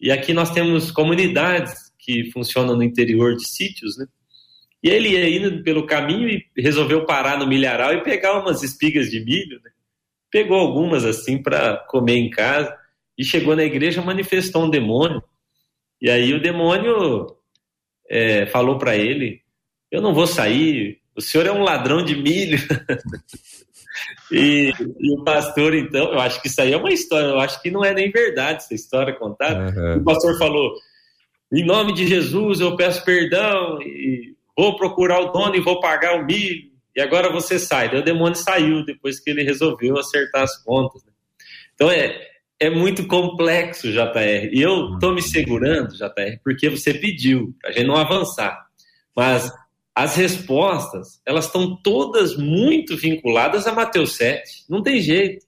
E 0.00 0.12
aqui 0.12 0.32
nós 0.32 0.50
temos 0.50 0.92
comunidades 0.92 1.92
que 1.98 2.30
funcionam 2.30 2.76
no 2.76 2.82
interior 2.82 3.34
de 3.34 3.48
sítios, 3.48 3.98
né? 3.98 4.06
E 4.82 4.90
ele 4.90 5.08
ia 5.08 5.28
indo 5.28 5.62
pelo 5.64 5.86
caminho 5.86 6.28
e 6.28 6.44
resolveu 6.56 7.04
parar 7.04 7.38
no 7.38 7.46
milharal 7.46 7.94
e 7.94 8.02
pegar 8.02 8.38
umas 8.38 8.62
espigas 8.62 9.10
de 9.10 9.24
milho, 9.24 9.58
né? 9.64 9.70
Pegou 10.34 10.58
algumas 10.58 11.04
assim 11.04 11.40
para 11.40 11.76
comer 11.76 12.16
em 12.16 12.28
casa 12.28 12.76
e 13.16 13.24
chegou 13.24 13.54
na 13.54 13.62
igreja 13.62 14.02
manifestou 14.02 14.64
um 14.64 14.68
demônio. 14.68 15.22
E 16.02 16.10
aí 16.10 16.34
o 16.34 16.42
demônio 16.42 17.36
é, 18.10 18.44
falou 18.46 18.76
para 18.76 18.96
ele: 18.96 19.42
eu 19.92 20.02
não 20.02 20.12
vou 20.12 20.26
sair, 20.26 20.98
o 21.14 21.20
senhor 21.20 21.46
é 21.46 21.52
um 21.52 21.62
ladrão 21.62 22.04
de 22.04 22.16
milho. 22.16 22.58
e, 24.32 24.72
e, 24.98 25.12
o 25.12 25.22
pastor, 25.22 25.72
então, 25.72 26.12
eu 26.12 26.18
acho 26.18 26.42
que 26.42 26.48
isso 26.48 26.60
aí 26.60 26.72
é 26.72 26.76
uma 26.76 26.92
história, 26.92 27.28
eu 27.28 27.38
acho 27.38 27.62
que 27.62 27.70
não 27.70 27.84
é 27.84 27.94
nem 27.94 28.10
verdade 28.10 28.56
essa 28.56 28.74
história 28.74 29.14
contada. 29.14 29.72
Uhum. 29.72 30.00
O 30.00 30.04
pastor 30.04 30.36
falou: 30.36 30.74
em 31.52 31.64
nome 31.64 31.94
de 31.94 32.08
Jesus 32.08 32.58
eu 32.58 32.74
peço 32.74 33.04
perdão 33.04 33.80
e 33.82 34.34
vou 34.56 34.74
procurar 34.74 35.20
o 35.20 35.30
dono 35.30 35.54
e 35.54 35.60
vou 35.60 35.78
pagar 35.78 36.20
o 36.20 36.26
milho. 36.26 36.73
E 36.96 37.00
agora 37.00 37.32
você 37.32 37.58
sai. 37.58 37.90
Daí 37.90 38.00
o 38.00 38.04
demônio 38.04 38.36
saiu 38.36 38.84
depois 38.84 39.20
que 39.20 39.30
ele 39.30 39.42
resolveu 39.42 39.98
acertar 39.98 40.42
as 40.42 40.62
contas. 40.62 41.04
Né? 41.04 41.12
Então 41.74 41.90
é, 41.90 42.20
é 42.60 42.70
muito 42.70 43.06
complexo, 43.06 43.90
JR. 43.90 44.48
E 44.52 44.60
eu 44.60 44.94
estou 44.94 45.12
me 45.12 45.22
segurando, 45.22 45.94
JR, 45.96 46.38
porque 46.42 46.68
você 46.68 46.94
pediu, 46.94 47.54
para 47.60 47.70
a 47.70 47.72
gente 47.72 47.86
não 47.86 47.96
avançar. 47.96 48.66
Mas 49.16 49.52
as 49.94 50.16
respostas, 50.16 51.20
elas 51.24 51.46
estão 51.46 51.80
todas 51.80 52.36
muito 52.36 52.96
vinculadas 52.96 53.66
a 53.66 53.72
Mateus 53.72 54.16
7. 54.16 54.64
Não 54.68 54.82
tem 54.82 55.00
jeito. 55.00 55.44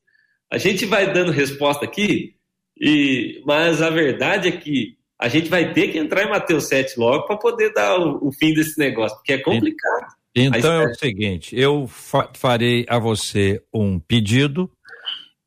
A 0.50 0.58
gente 0.58 0.84
vai 0.86 1.12
dando 1.12 1.32
resposta 1.32 1.84
aqui, 1.84 2.36
e, 2.80 3.42
mas 3.44 3.82
a 3.82 3.90
verdade 3.90 4.48
é 4.48 4.52
que 4.52 4.96
a 5.18 5.28
gente 5.28 5.48
vai 5.48 5.72
ter 5.72 5.88
que 5.88 5.98
entrar 5.98 6.24
em 6.24 6.30
Mateus 6.30 6.68
7 6.68 6.98
logo 6.98 7.26
para 7.26 7.36
poder 7.36 7.72
dar 7.72 7.98
o, 7.98 8.28
o, 8.28 8.32
fim 8.32 8.52
desse 8.52 8.78
negócio, 8.78 9.16
porque 9.16 9.32
é 9.32 9.38
complicado. 9.38 10.06
Então 10.36 10.82
é 10.82 10.90
o 10.90 10.94
seguinte: 10.94 11.58
eu 11.58 11.88
fa 11.88 12.30
farei 12.34 12.84
a 12.88 12.98
você 12.98 13.62
um 13.72 13.98
pedido 13.98 14.70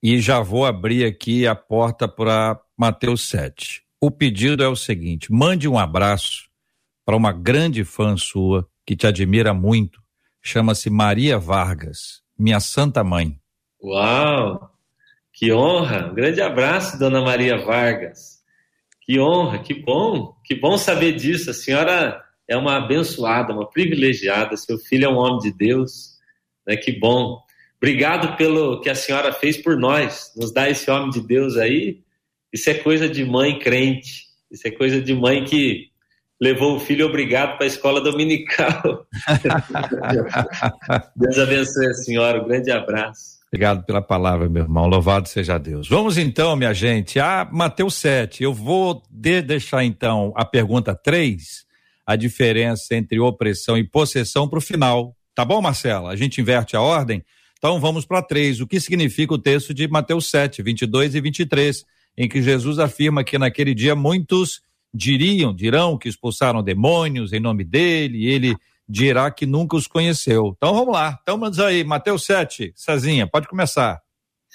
e 0.02 0.20
já 0.20 0.40
vou 0.40 0.66
abrir 0.66 1.06
aqui 1.06 1.46
a 1.46 1.54
porta 1.54 2.08
para 2.08 2.60
Mateus 2.76 3.30
7. 3.30 3.84
O 4.02 4.10
pedido 4.10 4.64
é 4.64 4.68
o 4.68 4.76
seguinte: 4.76 5.32
mande 5.32 5.68
um 5.68 5.78
abraço 5.78 6.50
para 7.06 7.16
uma 7.16 7.32
grande 7.32 7.84
fã 7.84 8.18
sua 8.18 8.68
que 8.84 8.96
te 8.96 9.06
admira 9.06 9.54
muito, 9.54 10.02
chama-se 10.42 10.90
Maria 10.90 11.38
Vargas, 11.38 12.24
minha 12.38 12.60
santa 12.60 13.04
mãe. 13.04 13.40
Uau! 13.84 14.72
Que 15.32 15.54
honra! 15.54 16.08
Um 16.08 16.16
grande 16.16 16.42
abraço, 16.42 16.98
dona 16.98 17.22
Maria 17.22 17.58
Vargas. 17.64 18.40
Que 19.02 19.20
honra, 19.20 19.60
que 19.60 19.74
bom, 19.74 20.36
que 20.44 20.56
bom 20.56 20.78
saber 20.78 21.14
disso. 21.14 21.52
A 21.52 21.54
senhora 21.54 22.24
é 22.50 22.58
uma 22.58 22.78
abençoada, 22.78 23.54
uma 23.54 23.70
privilegiada. 23.70 24.58
Seu 24.58 24.78
filho 24.78 25.06
é 25.06 25.10
um 25.10 25.18
homem 25.18 25.40
de 25.40 25.54
Deus, 25.54 26.18
né? 26.68 26.76
Que 26.76 26.92
bom. 26.92 27.40
Obrigado 27.78 28.36
pelo 28.36 28.82
que 28.82 28.90
a 28.90 28.96
senhora 28.96 29.32
fez 29.32 29.56
por 29.56 29.78
nós, 29.78 30.34
nos 30.36 30.52
dá 30.52 30.70
esse 30.70 30.90
homem 30.92 31.12
de 31.12 31.22
Deus 31.22 31.56
aí. 31.56 32.02
Isso 32.52 32.70
é 32.70 32.74
coisa 32.74 33.08
de 33.08 33.24
mãe 33.24 33.58
crente. 33.58 34.28
Isso 34.52 34.68
é 34.68 34.72
coisa 34.72 35.00
de 35.00 35.14
mãe 35.14 35.46
que 35.46 35.90
levou 36.42 36.76
o 36.76 36.80
filho 36.80 37.06
obrigado 37.06 37.56
para 37.58 37.66
a 37.66 37.68
escola 37.68 38.02
dominical. 38.02 39.06
Deus 41.16 41.38
abençoe 41.38 41.88
a 41.88 41.94
senhora, 41.94 42.42
um 42.42 42.48
grande 42.48 42.72
abraço. 42.72 43.40
Obrigado 43.52 43.84
pela 43.84 44.02
palavra, 44.02 44.48
meu 44.48 44.64
irmão. 44.64 44.88
Louvado 44.88 45.28
seja 45.28 45.58
Deus. 45.58 45.88
Vamos 45.88 46.18
então, 46.18 46.56
minha 46.56 46.74
gente, 46.74 47.20
a 47.20 47.48
Mateus 47.52 47.96
7. 47.96 48.44
Eu 48.44 48.54
vou 48.54 49.02
de 49.10 49.42
deixar 49.42 49.84
então 49.84 50.32
a 50.36 50.46
pergunta 50.46 50.96
3, 50.96 51.66
a 52.10 52.16
diferença 52.16 52.96
entre 52.96 53.20
opressão 53.20 53.78
e 53.78 53.84
possessão 53.84 54.50
para 54.50 54.58
o 54.58 54.62
final. 54.62 55.16
Tá 55.36 55.46
bom, 55.46 55.62
Marcela? 55.62 56.10
A 56.10 56.16
gente 56.16 56.42
inverte 56.42 56.76
a 56.76 56.82
ordem? 56.82 57.24
Então 57.60 57.80
vamos 57.80 58.04
para 58.04 58.20
3. 58.20 58.62
O 58.62 58.68
que 58.68 58.80
significa 58.80 59.36
o 59.36 59.38
texto 59.38 59.76
de 59.76 59.88
Mateus 59.88 60.28
7, 60.32 60.64
22 60.64 61.14
e 61.14 61.22
23, 61.22 61.86
em 62.18 62.28
que 62.28 62.42
Jesus 62.42 62.80
afirma 62.80 63.24
que 63.24 63.38
naquele 63.38 63.76
dia 63.76 63.94
muitos 63.94 64.60
diriam, 64.92 65.54
dirão 65.54 66.00
que 66.00 66.10
expulsaram 66.10 66.64
demônios 66.64 67.32
em 67.32 67.40
nome 67.40 67.64
dele, 67.64 68.26
e 68.26 68.28
ele 68.28 68.56
dirá 68.88 69.30
que 69.30 69.46
nunca 69.46 69.78
os 69.78 69.86
conheceu. 69.86 70.56
Então 70.58 70.74
vamos 70.74 70.92
lá, 70.92 71.16
estamos 71.20 71.60
aí, 71.60 71.84
Mateus 71.84 72.26
7, 72.26 72.74
Cezinha, 72.76 73.28
pode 73.28 73.48
começar. 73.48 74.02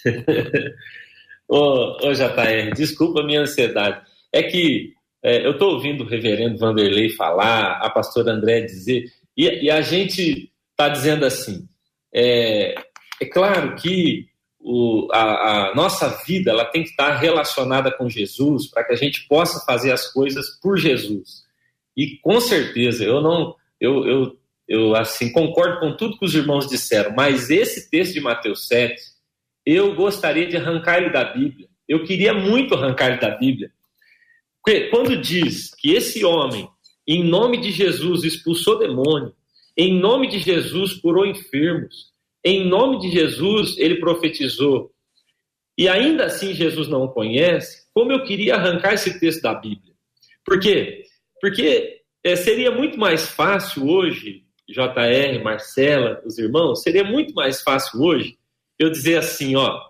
ô, 1.46 2.04
ô 2.04 2.12
JR, 2.12 2.74
desculpa 2.74 3.20
a 3.20 3.24
minha 3.24 3.42
ansiedade. 3.42 4.02
É 4.32 4.42
que 4.42 4.92
é, 5.24 5.46
eu 5.46 5.52
estou 5.52 5.72
ouvindo 5.72 6.04
o 6.04 6.06
reverendo 6.06 6.58
Vanderlei 6.58 7.08
falar, 7.08 7.78
a 7.78 7.88
pastora 7.88 8.30
André 8.30 8.60
dizer, 8.60 9.10
e, 9.34 9.64
e 9.64 9.70
a 9.70 9.80
gente 9.80 10.52
está 10.70 10.90
dizendo 10.90 11.24
assim, 11.24 11.66
é, 12.12 12.74
é 13.18 13.24
claro 13.24 13.74
que 13.74 14.28
o, 14.60 15.08
a, 15.12 15.70
a, 15.70 15.74
nossa 15.74 16.08
vida 16.26 16.50
ela 16.50 16.66
tem 16.66 16.82
que 16.82 16.90
estar 16.90 17.16
relacionada 17.16 17.90
com 17.90 18.08
Jesus 18.08 18.66
para 18.70 18.84
que 18.84 18.92
a 18.92 18.96
gente 18.96 19.26
possa 19.26 19.64
fazer 19.64 19.92
as 19.92 20.12
coisas 20.12 20.60
por 20.60 20.76
Jesus. 20.76 21.42
E 21.96 22.18
com 22.18 22.38
certeza, 22.38 23.02
eu 23.02 23.22
não, 23.22 23.54
eu, 23.80 24.06
eu, 24.06 24.38
eu 24.68 24.94
assim 24.94 25.32
concordo 25.32 25.80
com 25.80 25.96
tudo 25.96 26.18
que 26.18 26.24
os 26.26 26.34
irmãos 26.34 26.68
disseram, 26.68 27.14
mas 27.14 27.48
esse 27.48 27.88
texto 27.88 28.12
de 28.12 28.20
Mateus 28.20 28.68
7, 28.68 28.94
eu 29.64 29.94
gostaria 29.94 30.46
de 30.46 30.58
arrancar 30.58 30.98
ele 30.98 31.10
da 31.10 31.24
Bíblia. 31.24 31.66
Eu 31.88 32.04
queria 32.04 32.34
muito 32.34 32.74
arrancar 32.74 33.08
ele 33.08 33.20
da 33.20 33.30
Bíblia. 33.30 33.70
Quando 34.90 35.16
diz 35.20 35.74
que 35.74 35.92
esse 35.92 36.24
homem, 36.24 36.68
em 37.06 37.22
nome 37.22 37.58
de 37.58 37.70
Jesus, 37.70 38.24
expulsou 38.24 38.78
demônio, 38.78 39.34
em 39.76 39.98
nome 39.98 40.28
de 40.28 40.38
Jesus 40.38 40.94
curou 40.94 41.26
enfermos, 41.26 42.12
em 42.44 42.66
nome 42.66 42.98
de 43.00 43.10
Jesus, 43.10 43.76
ele 43.78 43.96
profetizou. 43.96 44.90
E 45.76 45.88
ainda 45.88 46.26
assim 46.26 46.54
Jesus 46.54 46.88
não 46.88 47.04
o 47.04 47.12
conhece. 47.12 47.84
Como 47.92 48.12
eu 48.12 48.24
queria 48.24 48.54
arrancar 48.54 48.94
esse 48.94 49.18
texto 49.18 49.42
da 49.42 49.54
Bíblia. 49.54 49.94
Por 50.44 50.60
quê? 50.60 51.04
Porque 51.40 52.02
é, 52.22 52.36
seria 52.36 52.70
muito 52.70 52.98
mais 52.98 53.28
fácil 53.28 53.88
hoje, 53.88 54.44
JR, 54.68 55.42
Marcela, 55.42 56.22
os 56.24 56.38
irmãos, 56.38 56.82
seria 56.82 57.04
muito 57.04 57.34
mais 57.34 57.62
fácil 57.62 58.00
hoje 58.00 58.38
eu 58.78 58.90
dizer 58.90 59.16
assim, 59.16 59.56
ó, 59.56 59.80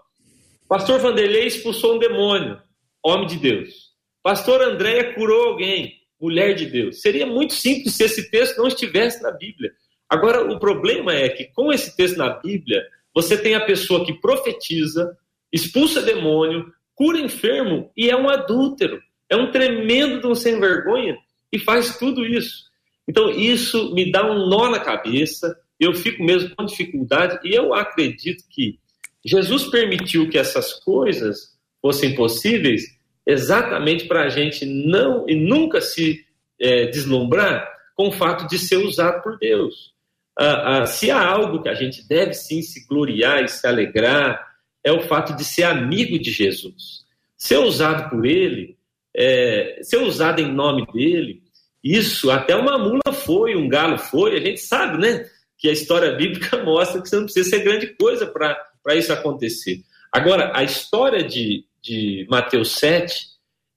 Pastor 0.68 0.98
Vanderlei 1.00 1.46
expulsou 1.46 1.96
um 1.96 1.98
demônio, 1.98 2.60
homem 3.02 3.26
de 3.26 3.36
Deus. 3.36 3.83
Pastor 4.24 4.62
Andréia 4.62 5.12
curou 5.12 5.50
alguém, 5.50 6.00
mulher 6.18 6.54
de 6.54 6.64
Deus. 6.64 7.02
Seria 7.02 7.26
muito 7.26 7.52
simples 7.52 7.94
se 7.94 8.04
esse 8.04 8.30
texto 8.30 8.56
não 8.56 8.68
estivesse 8.68 9.22
na 9.22 9.30
Bíblia. 9.30 9.70
Agora, 10.08 10.50
o 10.50 10.58
problema 10.58 11.12
é 11.12 11.28
que 11.28 11.44
com 11.52 11.70
esse 11.70 11.94
texto 11.94 12.16
na 12.16 12.30
Bíblia, 12.30 12.82
você 13.14 13.36
tem 13.36 13.54
a 13.54 13.66
pessoa 13.66 14.02
que 14.02 14.14
profetiza, 14.14 15.14
expulsa 15.52 16.00
demônio, 16.00 16.72
cura 16.94 17.18
enfermo 17.18 17.92
e 17.94 18.08
é 18.08 18.16
um 18.16 18.30
adúltero. 18.30 18.98
É 19.28 19.36
um 19.36 19.50
tremendo 19.50 20.22
de 20.22 20.26
um 20.26 20.34
sem 20.34 20.58
vergonha 20.58 21.18
e 21.52 21.58
faz 21.58 21.98
tudo 21.98 22.24
isso. 22.24 22.64
Então, 23.06 23.28
isso 23.28 23.94
me 23.94 24.10
dá 24.10 24.24
um 24.24 24.48
nó 24.48 24.70
na 24.70 24.80
cabeça, 24.80 25.54
eu 25.78 25.92
fico 25.92 26.24
mesmo 26.24 26.56
com 26.56 26.64
dificuldade 26.64 27.46
e 27.46 27.54
eu 27.54 27.74
acredito 27.74 28.42
que 28.48 28.78
Jesus 29.22 29.64
permitiu 29.64 30.30
que 30.30 30.38
essas 30.38 30.72
coisas 30.72 31.54
fossem 31.82 32.14
possíveis 32.14 32.93
exatamente 33.26 34.06
para 34.06 34.24
a 34.24 34.28
gente 34.28 34.64
não 34.66 35.28
e 35.28 35.34
nunca 35.34 35.80
se 35.80 36.24
é, 36.60 36.86
deslumbrar 36.86 37.72
com 37.94 38.08
o 38.08 38.12
fato 38.12 38.46
de 38.48 38.58
ser 38.58 38.76
usado 38.76 39.22
por 39.22 39.38
Deus. 39.38 39.94
Ah, 40.38 40.82
ah, 40.82 40.86
se 40.86 41.10
há 41.10 41.24
algo 41.24 41.62
que 41.62 41.68
a 41.68 41.74
gente 41.74 42.06
deve 42.06 42.34
sim 42.34 42.60
se 42.60 42.86
gloriar 42.86 43.44
e 43.44 43.48
se 43.48 43.66
alegrar, 43.66 44.54
é 44.82 44.92
o 44.92 45.02
fato 45.02 45.34
de 45.36 45.44
ser 45.44 45.62
amigo 45.62 46.18
de 46.18 46.30
Jesus. 46.30 47.04
Ser 47.36 47.58
usado 47.58 48.10
por 48.10 48.26
Ele, 48.26 48.76
é, 49.16 49.78
ser 49.82 49.98
usado 49.98 50.40
em 50.40 50.52
nome 50.52 50.86
dele, 50.92 51.42
isso 51.82 52.30
até 52.30 52.56
uma 52.56 52.78
mula 52.78 53.12
foi, 53.12 53.54
um 53.54 53.68
galo 53.68 53.98
foi, 53.98 54.36
a 54.36 54.40
gente 54.40 54.60
sabe, 54.60 54.98
né? 54.98 55.28
Que 55.56 55.68
a 55.68 55.72
história 55.72 56.12
bíblica 56.12 56.56
mostra 56.64 57.00
que 57.00 57.08
você 57.08 57.16
não 57.16 57.24
precisa 57.24 57.50
ser 57.50 57.62
grande 57.62 57.88
coisa 57.88 58.26
para 58.26 58.94
isso 58.96 59.12
acontecer. 59.12 59.82
Agora, 60.10 60.50
a 60.54 60.64
história 60.64 61.22
de, 61.22 61.64
de 61.84 62.26
Mateus 62.30 62.72
7, 62.72 63.26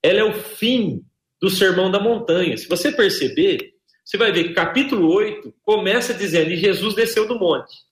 ela 0.02 0.20
é 0.20 0.24
o 0.24 0.32
fim 0.32 1.02
do 1.40 1.50
Sermão 1.50 1.90
da 1.90 2.00
Montanha. 2.00 2.56
Se 2.56 2.66
você 2.66 2.90
perceber, 2.90 3.74
você 4.04 4.16
vai 4.16 4.32
ver 4.32 4.44
que 4.44 4.54
capítulo 4.54 5.12
8 5.12 5.54
começa 5.62 6.14
dizendo: 6.14 6.50
e 6.50 6.56
Jesus 6.56 6.94
desceu 6.94 7.28
do 7.28 7.38
monte. 7.38 7.86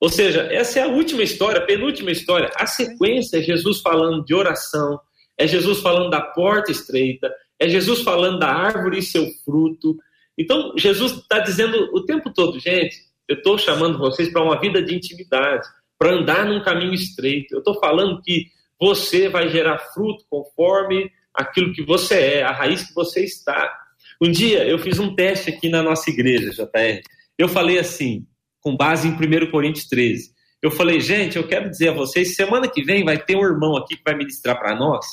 Ou 0.00 0.08
seja, 0.08 0.42
essa 0.50 0.80
é 0.80 0.82
a 0.82 0.88
última 0.88 1.22
história, 1.22 1.60
a 1.60 1.64
penúltima 1.64 2.10
história. 2.10 2.50
A 2.56 2.66
sequência 2.66 3.38
é 3.38 3.40
Jesus 3.40 3.80
falando 3.80 4.24
de 4.24 4.34
oração, 4.34 5.00
é 5.38 5.46
Jesus 5.46 5.78
falando 5.78 6.10
da 6.10 6.20
porta 6.20 6.72
estreita, 6.72 7.32
é 7.56 7.68
Jesus 7.68 8.02
falando 8.02 8.40
da 8.40 8.48
árvore 8.48 8.98
e 8.98 9.02
seu 9.02 9.24
fruto. 9.44 9.96
Então, 10.36 10.72
Jesus 10.76 11.12
está 11.12 11.38
dizendo 11.38 11.88
o 11.94 12.04
tempo 12.04 12.32
todo, 12.32 12.58
gente, 12.58 12.96
eu 13.28 13.36
estou 13.36 13.56
chamando 13.56 13.98
vocês 13.98 14.32
para 14.32 14.42
uma 14.42 14.58
vida 14.58 14.82
de 14.82 14.92
intimidade, 14.92 15.68
para 15.96 16.14
andar 16.14 16.46
num 16.46 16.62
caminho 16.64 16.94
estreito. 16.94 17.54
Eu 17.54 17.58
estou 17.60 17.78
falando 17.78 18.20
que 18.22 18.46
você 18.82 19.28
vai 19.28 19.48
gerar 19.48 19.78
fruto 19.78 20.24
conforme 20.28 21.08
aquilo 21.32 21.72
que 21.72 21.84
você 21.84 22.14
é, 22.16 22.42
a 22.42 22.50
raiz 22.50 22.82
que 22.82 22.92
você 22.92 23.22
está. 23.22 23.72
Um 24.20 24.28
dia 24.28 24.64
eu 24.64 24.76
fiz 24.76 24.98
um 24.98 25.14
teste 25.14 25.50
aqui 25.50 25.68
na 25.68 25.84
nossa 25.84 26.10
igreja, 26.10 26.50
JR. 26.50 27.00
Eu 27.38 27.48
falei 27.48 27.78
assim, 27.78 28.26
com 28.60 28.76
base 28.76 29.06
em 29.06 29.12
1 29.12 29.52
Coríntios 29.52 29.86
13. 29.86 30.32
Eu 30.60 30.72
falei, 30.72 31.00
gente, 31.00 31.36
eu 31.36 31.46
quero 31.46 31.70
dizer 31.70 31.90
a 31.90 31.94
vocês, 31.94 32.34
semana 32.34 32.68
que 32.68 32.82
vem 32.82 33.04
vai 33.04 33.16
ter 33.16 33.36
um 33.36 33.44
irmão 33.44 33.76
aqui 33.76 33.96
que 33.96 34.02
vai 34.04 34.16
ministrar 34.16 34.58
para 34.58 34.74
nós. 34.74 35.06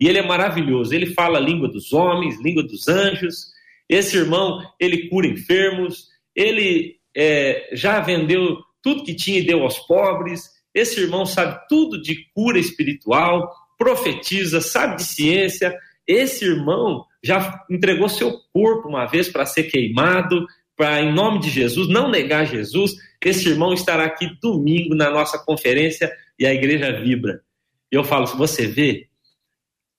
E 0.00 0.08
ele 0.08 0.18
é 0.18 0.26
maravilhoso. 0.26 0.92
Ele 0.92 1.06
fala 1.06 1.38
a 1.38 1.40
língua 1.40 1.68
dos 1.68 1.92
homens, 1.92 2.40
língua 2.40 2.64
dos 2.64 2.88
anjos. 2.88 3.52
Esse 3.88 4.16
irmão, 4.16 4.60
ele 4.80 5.08
cura 5.08 5.28
enfermos. 5.28 6.08
Ele 6.34 6.96
é, 7.16 7.70
já 7.74 8.00
vendeu 8.00 8.58
tudo 8.82 9.04
que 9.04 9.14
tinha 9.14 9.38
e 9.38 9.46
deu 9.46 9.62
aos 9.62 9.78
pobres. 9.78 10.53
Esse 10.74 11.00
irmão 11.00 11.24
sabe 11.24 11.60
tudo 11.68 12.00
de 12.00 12.28
cura 12.34 12.58
espiritual, 12.58 13.54
profetiza, 13.78 14.60
sabe 14.60 14.96
de 14.96 15.04
ciência. 15.04 15.74
Esse 16.06 16.44
irmão 16.44 17.04
já 17.22 17.64
entregou 17.70 18.08
seu 18.08 18.32
corpo 18.52 18.88
uma 18.88 19.06
vez 19.06 19.28
para 19.28 19.46
ser 19.46 19.64
queimado, 19.64 20.46
para, 20.76 21.00
em 21.00 21.14
nome 21.14 21.38
de 21.38 21.48
Jesus, 21.48 21.88
não 21.88 22.10
negar 22.10 22.46
Jesus. 22.46 22.92
Esse 23.24 23.48
irmão 23.48 23.72
estará 23.72 24.04
aqui 24.04 24.28
domingo 24.42 24.94
na 24.94 25.10
nossa 25.10 25.38
conferência 25.38 26.12
e 26.38 26.46
a 26.46 26.52
igreja 26.52 26.92
vibra. 27.00 27.42
E 27.90 27.96
eu 27.96 28.02
falo, 28.04 28.26
se 28.26 28.36
você 28.36 28.66
vê 28.66 29.08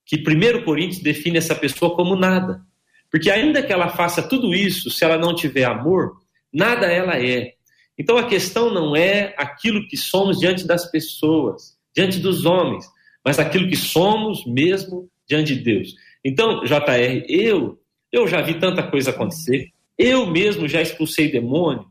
que 0.05 0.17
1 0.17 0.63
Coríntios 0.63 1.01
define 1.01 1.37
essa 1.37 1.55
pessoa 1.55 1.95
como 1.95 2.15
nada. 2.15 2.61
Porque 3.09 3.31
ainda 3.31 3.63
que 3.63 3.73
ela 3.73 3.89
faça 3.89 4.21
tudo 4.21 4.53
isso, 4.53 4.91
se 4.91 5.03
ela 5.03 5.17
não 5.17 5.33
tiver 5.33 5.63
amor, 5.63 6.17
nada 6.53 6.85
ela 6.87 7.17
é. 7.17 7.54
Então 7.97 8.17
a 8.17 8.27
questão 8.27 8.73
não 8.73 8.95
é 8.95 9.33
aquilo 9.37 9.87
que 9.87 9.95
somos 9.97 10.39
diante 10.39 10.67
das 10.67 10.89
pessoas, 10.89 11.77
diante 11.95 12.19
dos 12.19 12.45
homens, 12.45 12.85
mas 13.23 13.39
aquilo 13.39 13.69
que 13.69 13.75
somos 13.75 14.45
mesmo 14.45 15.09
diante 15.27 15.55
de 15.55 15.61
Deus. 15.61 15.95
Então, 16.23 16.63
JR, 16.63 17.23
eu, 17.27 17.79
eu 18.11 18.27
já 18.27 18.41
vi 18.41 18.59
tanta 18.59 18.83
coisa 18.83 19.11
acontecer. 19.11 19.69
Eu 19.97 20.25
mesmo 20.25 20.67
já 20.67 20.81
expulsei 20.81 21.31
demônio 21.31 21.85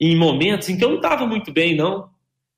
em 0.00 0.16
momentos 0.16 0.68
em 0.68 0.78
que 0.78 0.84
eu 0.84 0.88
não 0.88 0.96
estava 0.96 1.26
muito 1.26 1.52
bem, 1.52 1.76
não. 1.76 2.08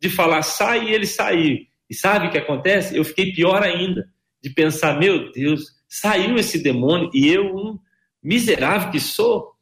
De 0.00 0.08
falar, 0.08 0.42
sai 0.42 0.88
e 0.88 0.94
ele 0.94 1.06
sair. 1.06 1.68
E 1.90 1.94
sabe 1.94 2.26
o 2.26 2.30
que 2.30 2.38
acontece? 2.38 2.96
Eu 2.96 3.04
fiquei 3.04 3.32
pior 3.32 3.62
ainda. 3.62 4.06
De 4.42 4.50
pensar, 4.50 4.98
meu 4.98 5.32
Deus, 5.32 5.66
saiu 5.88 6.36
esse 6.36 6.62
demônio 6.62 7.10
e 7.12 7.28
eu, 7.28 7.54
um 7.54 7.78
miserável 8.22 8.90
que 8.90 9.00
sou. 9.00 9.52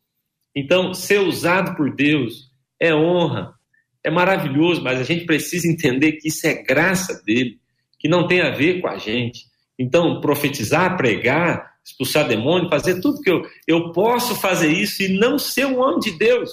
Então, 0.54 0.92
ser 0.92 1.20
usado 1.20 1.76
por 1.76 1.94
Deus 1.94 2.49
é 2.80 2.94
honra, 2.94 3.54
é 4.02 4.10
maravilhoso, 4.10 4.82
mas 4.82 4.98
a 4.98 5.04
gente 5.04 5.26
precisa 5.26 5.68
entender 5.68 6.12
que 6.12 6.28
isso 6.28 6.46
é 6.46 6.54
graça 6.54 7.22
dele, 7.24 7.58
que 7.98 8.08
não 8.08 8.26
tem 8.26 8.40
a 8.40 8.50
ver 8.50 8.80
com 8.80 8.88
a 8.88 8.96
gente. 8.96 9.44
Então, 9.78 10.20
profetizar, 10.20 10.96
pregar, 10.96 11.74
expulsar 11.84 12.26
demônio, 12.26 12.70
fazer 12.70 13.00
tudo 13.00 13.20
que 13.20 13.30
eu, 13.30 13.42
eu 13.66 13.92
posso 13.92 14.34
fazer 14.34 14.68
isso 14.68 15.02
e 15.02 15.18
não 15.18 15.38
ser 15.38 15.66
um 15.66 15.80
homem 15.80 16.00
de 16.00 16.18
Deus. 16.18 16.50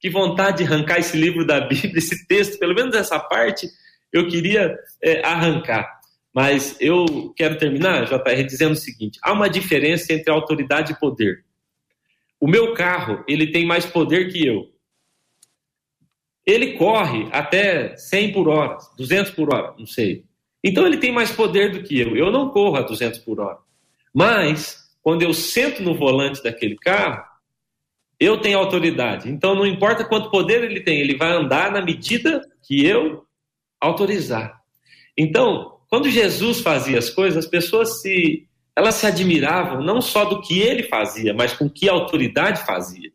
Que 0.00 0.08
vontade 0.08 0.58
de 0.58 0.64
arrancar 0.64 0.98
esse 0.98 1.16
livro 1.16 1.46
da 1.46 1.60
Bíblia, 1.60 1.98
esse 1.98 2.26
texto, 2.26 2.58
pelo 2.58 2.74
menos 2.74 2.94
essa 2.94 3.18
parte, 3.18 3.68
eu 4.12 4.26
queria 4.28 4.74
é, 5.02 5.26
arrancar. 5.26 5.98
Mas 6.32 6.76
eu 6.80 7.32
quero 7.36 7.58
terminar, 7.58 8.04
JR, 8.04 8.44
dizendo 8.46 8.72
o 8.72 8.76
seguinte: 8.76 9.18
há 9.22 9.32
uma 9.32 9.48
diferença 9.50 10.12
entre 10.12 10.30
autoridade 10.30 10.92
e 10.92 10.98
poder. 10.98 11.44
O 12.40 12.46
meu 12.46 12.74
carro, 12.74 13.24
ele 13.26 13.50
tem 13.50 13.66
mais 13.66 13.84
poder 13.84 14.30
que 14.30 14.46
eu. 14.46 14.66
Ele 16.48 16.78
corre 16.78 17.28
até 17.30 17.94
100 17.94 18.32
por 18.32 18.48
hora, 18.48 18.78
200 18.96 19.32
por 19.32 19.52
hora, 19.52 19.74
não 19.78 19.84
sei. 19.84 20.24
Então 20.64 20.86
ele 20.86 20.96
tem 20.96 21.12
mais 21.12 21.30
poder 21.30 21.70
do 21.70 21.82
que 21.82 22.00
eu. 22.00 22.16
Eu 22.16 22.32
não 22.32 22.48
corro 22.48 22.76
a 22.76 22.80
200 22.80 23.18
por 23.18 23.38
hora. 23.38 23.58
Mas, 24.14 24.88
quando 25.02 25.20
eu 25.20 25.34
sento 25.34 25.82
no 25.82 25.94
volante 25.94 26.42
daquele 26.42 26.76
carro, 26.76 27.22
eu 28.18 28.40
tenho 28.40 28.58
autoridade. 28.58 29.28
Então 29.28 29.54
não 29.54 29.66
importa 29.66 30.06
quanto 30.06 30.30
poder 30.30 30.64
ele 30.64 30.80
tem, 30.80 30.98
ele 31.00 31.18
vai 31.18 31.32
andar 31.32 31.70
na 31.70 31.82
medida 31.82 32.40
que 32.66 32.82
eu 32.82 33.26
autorizar. 33.78 34.58
Então, 35.18 35.78
quando 35.90 36.08
Jesus 36.08 36.60
fazia 36.60 36.98
as 36.98 37.10
coisas, 37.10 37.44
as 37.44 37.50
pessoas 37.50 38.00
se 38.00 38.48
elas 38.74 38.94
se 38.94 39.06
admiravam 39.06 39.82
não 39.82 40.00
só 40.00 40.24
do 40.24 40.40
que 40.40 40.60
ele 40.60 40.84
fazia, 40.84 41.34
mas 41.34 41.52
com 41.52 41.68
que 41.68 41.90
autoridade 41.90 42.64
fazia. 42.64 43.12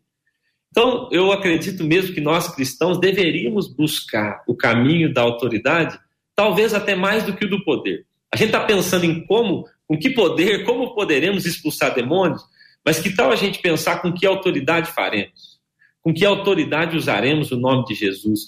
Então, 0.74 1.08
eu 1.12 1.30
acredito 1.30 1.84
mesmo 1.84 2.12
que 2.12 2.20
nós 2.20 2.52
cristãos 2.52 2.98
deveríamos 2.98 3.68
buscar 3.68 4.42
o 4.44 4.56
caminho 4.56 5.14
da 5.14 5.22
autoridade 5.22 5.96
talvez 6.34 6.74
até 6.74 6.96
mais 6.96 7.22
do 7.22 7.32
que 7.32 7.44
o 7.44 7.48
do 7.48 7.62
poder. 7.62 8.04
A 8.32 8.36
gente 8.36 8.48
está 8.48 8.58
pensando 8.58 9.04
em 9.04 9.24
como, 9.24 9.68
com 9.86 9.96
que 9.96 10.10
poder, 10.10 10.64
como 10.64 10.92
poderemos 10.92 11.46
expulsar 11.46 11.94
demônios, 11.94 12.42
mas 12.84 12.98
que 12.98 13.14
tal 13.14 13.30
a 13.30 13.36
gente 13.36 13.60
pensar 13.60 14.02
com 14.02 14.12
que 14.12 14.26
autoridade 14.26 14.90
faremos? 14.90 15.60
Com 16.02 16.12
que 16.12 16.26
autoridade 16.26 16.96
usaremos 16.96 17.52
o 17.52 17.56
nome 17.56 17.84
de 17.84 17.94
Jesus? 17.94 18.40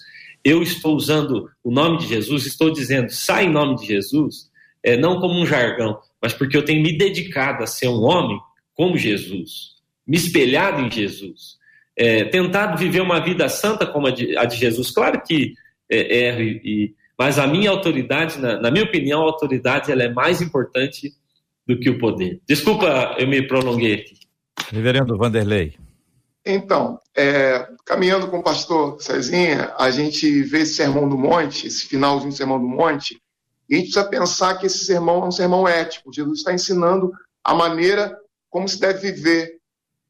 Eu 0.42 0.64
estou 0.64 0.96
usando 0.96 1.48
o 1.62 1.70
nome 1.70 1.98
de 1.98 2.08
Jesus, 2.08 2.44
estou 2.44 2.72
dizendo, 2.72 3.08
sai 3.08 3.44
em 3.44 3.52
nome 3.52 3.76
de 3.76 3.86
Jesus, 3.86 4.50
é, 4.82 4.96
não 4.96 5.20
como 5.20 5.40
um 5.40 5.46
jargão, 5.46 5.96
mas 6.20 6.32
porque 6.32 6.56
eu 6.56 6.64
tenho 6.64 6.82
me 6.82 6.98
dedicado 6.98 7.62
a 7.62 7.68
ser 7.68 7.86
um 7.86 8.02
homem 8.02 8.40
como 8.74 8.98
Jesus, 8.98 9.76
me 10.04 10.16
espelhado 10.16 10.82
em 10.82 10.90
Jesus, 10.90 11.55
é, 11.96 12.24
tentado 12.24 12.76
viver 12.76 13.00
uma 13.00 13.20
vida 13.20 13.48
santa 13.48 13.86
como 13.86 14.06
a 14.06 14.10
de, 14.10 14.36
a 14.36 14.44
de 14.44 14.56
Jesus. 14.56 14.90
Claro 14.90 15.22
que 15.22 15.54
é, 15.90 16.28
erro 16.28 16.42
e, 16.42 16.60
e 16.64 16.94
mas 17.18 17.38
a 17.38 17.46
minha 17.46 17.70
autoridade, 17.70 18.38
na, 18.38 18.60
na 18.60 18.70
minha 18.70 18.84
opinião, 18.84 19.22
a 19.22 19.24
autoridade 19.24 19.90
ela 19.90 20.02
é 20.02 20.08
mais 20.08 20.42
importante 20.42 21.14
do 21.66 21.78
que 21.78 21.88
o 21.88 21.98
poder. 21.98 22.40
Desculpa, 22.46 23.16
eu 23.18 23.26
me 23.26 23.46
prolonguei 23.46 23.94
aqui. 23.94 24.14
Reverendo 24.70 25.16
Vanderlei. 25.16 25.74
Então, 26.44 27.00
é, 27.16 27.66
caminhando 27.84 28.28
com 28.28 28.38
o 28.38 28.42
pastor 28.42 29.00
Cezinha, 29.00 29.74
a 29.78 29.90
gente 29.90 30.42
vê 30.42 30.60
esse 30.60 30.74
sermão 30.74 31.08
do 31.08 31.18
monte, 31.18 31.66
esse 31.66 31.86
finalzinho 31.86 32.30
do 32.30 32.36
sermão 32.36 32.60
do 32.60 32.68
monte, 32.68 33.20
e 33.68 33.74
a 33.74 33.78
gente 33.78 33.90
precisa 33.90 34.08
pensar 34.08 34.54
que 34.58 34.66
esse 34.66 34.84
sermão 34.84 35.24
é 35.24 35.26
um 35.26 35.32
sermão 35.32 35.66
ético. 35.66 36.12
Jesus 36.12 36.38
está 36.38 36.52
ensinando 36.52 37.10
a 37.42 37.52
maneira 37.52 38.16
como 38.48 38.68
se 38.68 38.78
deve 38.78 39.10
viver, 39.10 39.55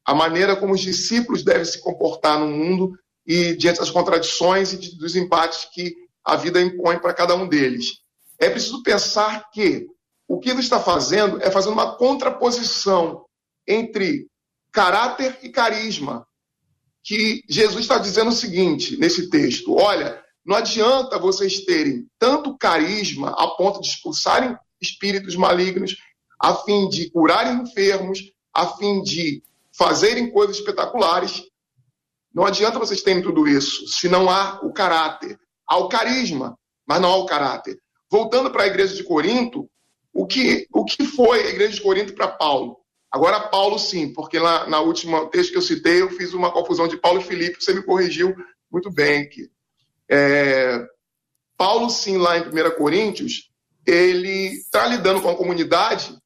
a 0.07 0.15
maneira 0.15 0.55
como 0.55 0.73
os 0.73 0.79
discípulos 0.79 1.43
devem 1.43 1.65
se 1.65 1.81
comportar 1.81 2.39
no 2.39 2.47
mundo 2.47 2.97
e 3.25 3.53
diante 3.57 3.79
das 3.79 3.91
contradições 3.91 4.71
e 4.71 4.95
dos 4.95 5.17
embates 5.17 5.65
que 5.65 5.93
a 6.23 6.37
vida 6.37 6.61
impõe 6.61 6.97
para 6.97 7.13
cada 7.13 7.35
um 7.35 7.45
deles. 7.45 7.99
É 8.39 8.49
preciso 8.49 8.81
pensar 8.83 9.49
que 9.51 9.85
o 10.25 10.39
que 10.39 10.49
ele 10.49 10.61
está 10.61 10.79
fazendo 10.79 11.43
é 11.43 11.51
fazendo 11.51 11.73
uma 11.73 11.97
contraposição 11.97 13.25
entre 13.67 14.27
caráter 14.71 15.39
e 15.43 15.49
carisma. 15.49 16.25
Que 17.03 17.41
Jesus 17.49 17.81
está 17.81 17.97
dizendo 17.97 18.29
o 18.29 18.33
seguinte 18.33 18.97
nesse 18.97 19.29
texto: 19.29 19.75
olha, 19.75 20.21
não 20.45 20.55
adianta 20.55 21.19
vocês 21.19 21.65
terem 21.65 22.07
tanto 22.17 22.57
carisma 22.57 23.31
a 23.31 23.47
ponto 23.55 23.81
de 23.81 23.87
expulsarem 23.87 24.55
espíritos 24.79 25.35
malignos, 25.35 25.97
a 26.41 26.55
fim 26.55 26.87
de 26.87 27.09
curarem 27.09 27.61
enfermos, 27.61 28.19
a 28.53 28.67
fim 28.67 29.01
de 29.01 29.43
fazerem 29.77 30.31
coisas 30.31 30.57
espetaculares. 30.57 31.43
Não 32.33 32.45
adianta 32.45 32.79
vocês 32.79 33.01
terem 33.01 33.21
tudo 33.21 33.47
isso 33.47 33.87
se 33.87 34.09
não 34.09 34.29
há 34.29 34.59
o 34.63 34.73
caráter 34.73 35.39
ao 35.65 35.87
carisma, 35.87 36.57
mas 36.85 37.01
não 37.01 37.09
ao 37.09 37.25
caráter. 37.25 37.77
Voltando 38.09 38.49
para 38.49 38.63
a 38.63 38.67
igreja 38.67 38.95
de 38.95 39.03
Corinto, 39.03 39.69
o 40.13 40.25
que, 40.25 40.65
o 40.73 40.85
que 40.85 41.05
foi 41.05 41.43
a 41.43 41.49
igreja 41.49 41.73
de 41.73 41.81
Corinto 41.81 42.13
para 42.13 42.27
Paulo. 42.27 42.77
Agora, 43.11 43.47
Paulo, 43.49 43.77
sim, 43.77 44.13
porque 44.13 44.39
lá 44.39 44.67
na 44.67 44.79
última 44.79 45.29
texto 45.29 45.51
que 45.51 45.57
eu 45.57 45.61
citei, 45.61 46.01
eu 46.01 46.09
fiz 46.09 46.33
uma 46.33 46.51
confusão 46.51 46.87
de 46.87 46.97
Paulo 46.97 47.19
e 47.19 47.23
Filipe, 47.23 47.63
você 47.63 47.73
me 47.73 47.83
corrigiu 47.83 48.35
muito 48.71 48.91
bem 48.91 49.21
aqui. 49.21 49.49
É, 50.09 50.85
Paulo, 51.57 51.89
sim, 51.89 52.17
lá 52.17 52.37
em 52.37 52.41
1 52.41 52.75
Coríntios, 52.77 53.49
ele 53.85 54.47
está 54.53 54.85
lidando 54.87 55.21
com 55.21 55.29
a 55.29 55.35
comunidade 55.35 56.17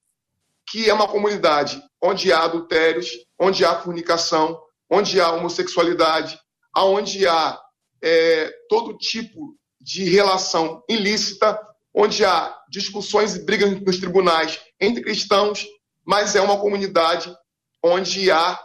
que 0.71 0.89
é 0.89 0.93
uma 0.93 1.07
comunidade 1.07 1.81
onde 2.01 2.31
há 2.31 2.43
adultérios, 2.43 3.09
onde 3.37 3.65
há 3.65 3.75
fornicação, 3.75 4.57
onde 4.89 5.19
há 5.19 5.31
homossexualidade, 5.33 6.39
onde 6.77 7.27
há 7.27 7.59
é, 8.01 8.49
todo 8.69 8.97
tipo 8.97 9.55
de 9.79 10.05
relação 10.05 10.81
ilícita, 10.89 11.59
onde 11.93 12.23
há 12.23 12.57
discussões 12.69 13.35
e 13.35 13.43
brigas 13.43 13.81
nos 13.81 13.99
tribunais 13.99 14.59
entre 14.79 15.03
cristãos, 15.03 15.67
mas 16.05 16.35
é 16.35 16.41
uma 16.41 16.57
comunidade 16.57 17.35
onde 17.83 18.31
há 18.31 18.57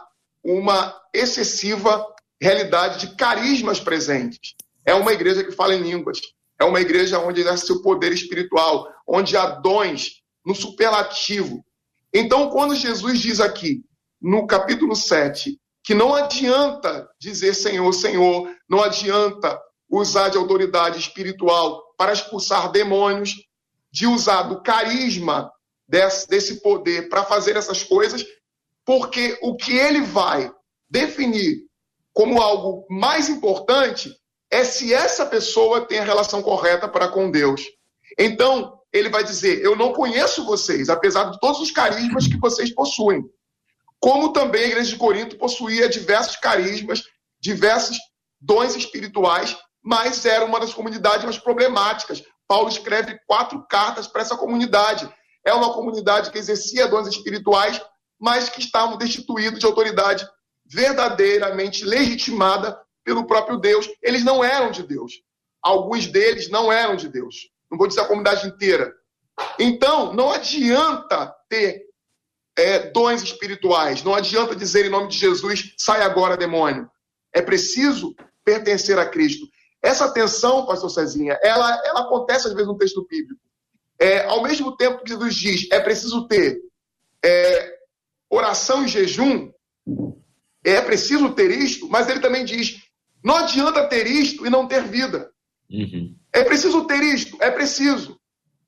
uma 0.43 0.95
excessiva 1.13 2.05
realidade 2.41 3.05
de 3.05 3.15
carismas 3.15 3.79
presentes. 3.79 4.55
É 4.85 4.93
uma 4.93 5.11
igreja 5.11 5.43
que 5.43 5.51
fala 5.51 5.75
em 5.75 5.81
línguas, 5.81 6.19
é 6.57 6.63
uma 6.63 6.79
igreja 6.79 7.19
onde 7.19 7.41
exerce 7.41 7.71
o 7.73 7.81
poder 7.81 8.13
espiritual, 8.13 8.87
onde 9.05 9.35
há 9.35 9.45
dons 9.47 10.21
no 10.45 10.55
superlativo. 10.55 11.65
Então, 12.13 12.49
quando 12.49 12.75
Jesus 12.75 13.19
diz 13.19 13.39
aqui, 13.39 13.83
no 14.21 14.47
capítulo 14.47 14.95
7, 14.95 15.59
que 15.83 15.93
não 15.93 16.13
adianta 16.13 17.07
dizer 17.19 17.53
Senhor, 17.53 17.91
Senhor, 17.93 18.49
não 18.67 18.83
adianta 18.83 19.59
usar 19.89 20.29
de 20.29 20.37
autoridade 20.37 20.99
espiritual 20.99 21.81
para 21.97 22.13
expulsar 22.13 22.71
demônios, 22.71 23.35
de 23.91 24.05
usar 24.05 24.43
do 24.43 24.61
carisma 24.61 25.51
desse, 25.87 26.27
desse 26.27 26.61
poder 26.61 27.09
para 27.09 27.23
fazer 27.23 27.55
essas 27.55 27.83
coisas, 27.83 28.25
porque 28.85 29.37
o 29.41 29.55
que 29.55 29.75
ele 29.77 30.01
vai 30.01 30.51
definir 30.89 31.65
como 32.13 32.41
algo 32.41 32.85
mais 32.89 33.29
importante 33.29 34.13
é 34.49 34.63
se 34.63 34.93
essa 34.93 35.25
pessoa 35.25 35.85
tem 35.85 35.99
a 35.99 36.03
relação 36.03 36.41
correta 36.41 36.87
para 36.87 37.07
com 37.07 37.29
Deus. 37.29 37.61
Então, 38.17 38.76
ele 38.91 39.09
vai 39.09 39.23
dizer: 39.23 39.61
Eu 39.61 39.75
não 39.75 39.93
conheço 39.93 40.45
vocês, 40.45 40.89
apesar 40.89 41.25
de 41.31 41.39
todos 41.39 41.59
os 41.61 41.71
carismas 41.71 42.27
que 42.27 42.39
vocês 42.39 42.73
possuem. 42.73 43.23
Como 43.99 44.31
também 44.31 44.63
a 44.63 44.67
igreja 44.67 44.91
de 44.91 44.97
Corinto 44.97 45.37
possuía 45.37 45.89
diversos 45.89 46.35
carismas, 46.35 47.03
diversos 47.39 47.97
dons 48.39 48.75
espirituais, 48.75 49.57
mas 49.83 50.25
era 50.25 50.45
uma 50.45 50.59
das 50.59 50.73
comunidades 50.73 51.23
mais 51.23 51.37
problemáticas. 51.37 52.23
Paulo 52.47 52.69
escreve 52.69 53.19
quatro 53.25 53.65
cartas 53.67 54.07
para 54.07 54.21
essa 54.21 54.37
comunidade. 54.37 55.11
É 55.45 55.53
uma 55.53 55.73
comunidade 55.73 56.29
que 56.29 56.37
exercia 56.37 56.87
dons 56.87 57.07
espirituais, 57.07 57.81
mas 58.19 58.49
que 58.49 58.59
estavam 58.59 58.97
destituídos 58.97 59.59
de 59.59 59.65
autoridade 59.65 60.27
verdadeiramente 60.65 61.83
legitimada 61.83 62.79
pelo 63.03 63.25
próprio 63.25 63.57
Deus. 63.57 63.89
Eles 64.01 64.23
não 64.23 64.43
eram 64.43 64.71
de 64.71 64.83
Deus. 64.83 65.13
Alguns 65.61 66.07
deles 66.07 66.49
não 66.49 66.71
eram 66.71 66.95
de 66.95 67.09
Deus. 67.09 67.49
Não 67.69 67.77
vou 67.77 67.87
dizer 67.87 68.01
a 68.01 68.07
comunidade 68.07 68.47
inteira. 68.47 68.93
Então, 69.59 70.13
não 70.13 70.31
adianta 70.31 71.33
ter 71.49 71.87
é, 72.57 72.89
dons 72.91 73.21
espirituais. 73.21 74.03
Não 74.03 74.15
adianta 74.15 74.55
dizer 74.55 74.85
em 74.85 74.89
nome 74.89 75.09
de 75.09 75.17
Jesus, 75.17 75.73
sai 75.77 76.01
agora, 76.01 76.35
demônio. 76.35 76.89
É 77.33 77.41
preciso 77.41 78.15
pertencer 78.43 78.97
a 78.97 79.05
Cristo. 79.05 79.47
Essa 79.81 80.11
tensão, 80.11 80.65
pastor 80.65 80.89
Cezinha, 80.89 81.37
ela, 81.43 81.81
ela 81.85 82.01
acontece 82.01 82.47
às 82.47 82.53
vezes 82.53 82.67
no 82.67 82.77
texto 82.77 83.05
bíblico. 83.07 83.39
É, 83.99 84.25
ao 84.25 84.41
mesmo 84.43 84.75
tempo 84.75 85.03
que 85.03 85.09
Jesus 85.09 85.35
diz, 85.35 85.71
é 85.71 85.79
preciso 85.79 86.27
ter 86.27 86.59
é, 87.23 87.77
oração 88.29 88.85
e 88.85 88.87
jejum, 88.87 89.51
é 90.63 90.81
preciso 90.81 91.33
ter 91.33 91.51
isto, 91.51 91.87
mas 91.87 92.09
ele 92.09 92.19
também 92.19 92.43
diz, 92.43 92.81
não 93.23 93.35
adianta 93.35 93.87
ter 93.87 94.05
isto 94.07 94.45
e 94.45 94.49
não 94.49 94.67
ter 94.67 94.83
vida. 94.83 95.31
Uhum. 95.69 96.16
É 96.33 96.43
preciso 96.43 96.85
ter 96.85 97.01
isto, 97.01 97.37
é 97.41 97.49
preciso. 97.49 98.19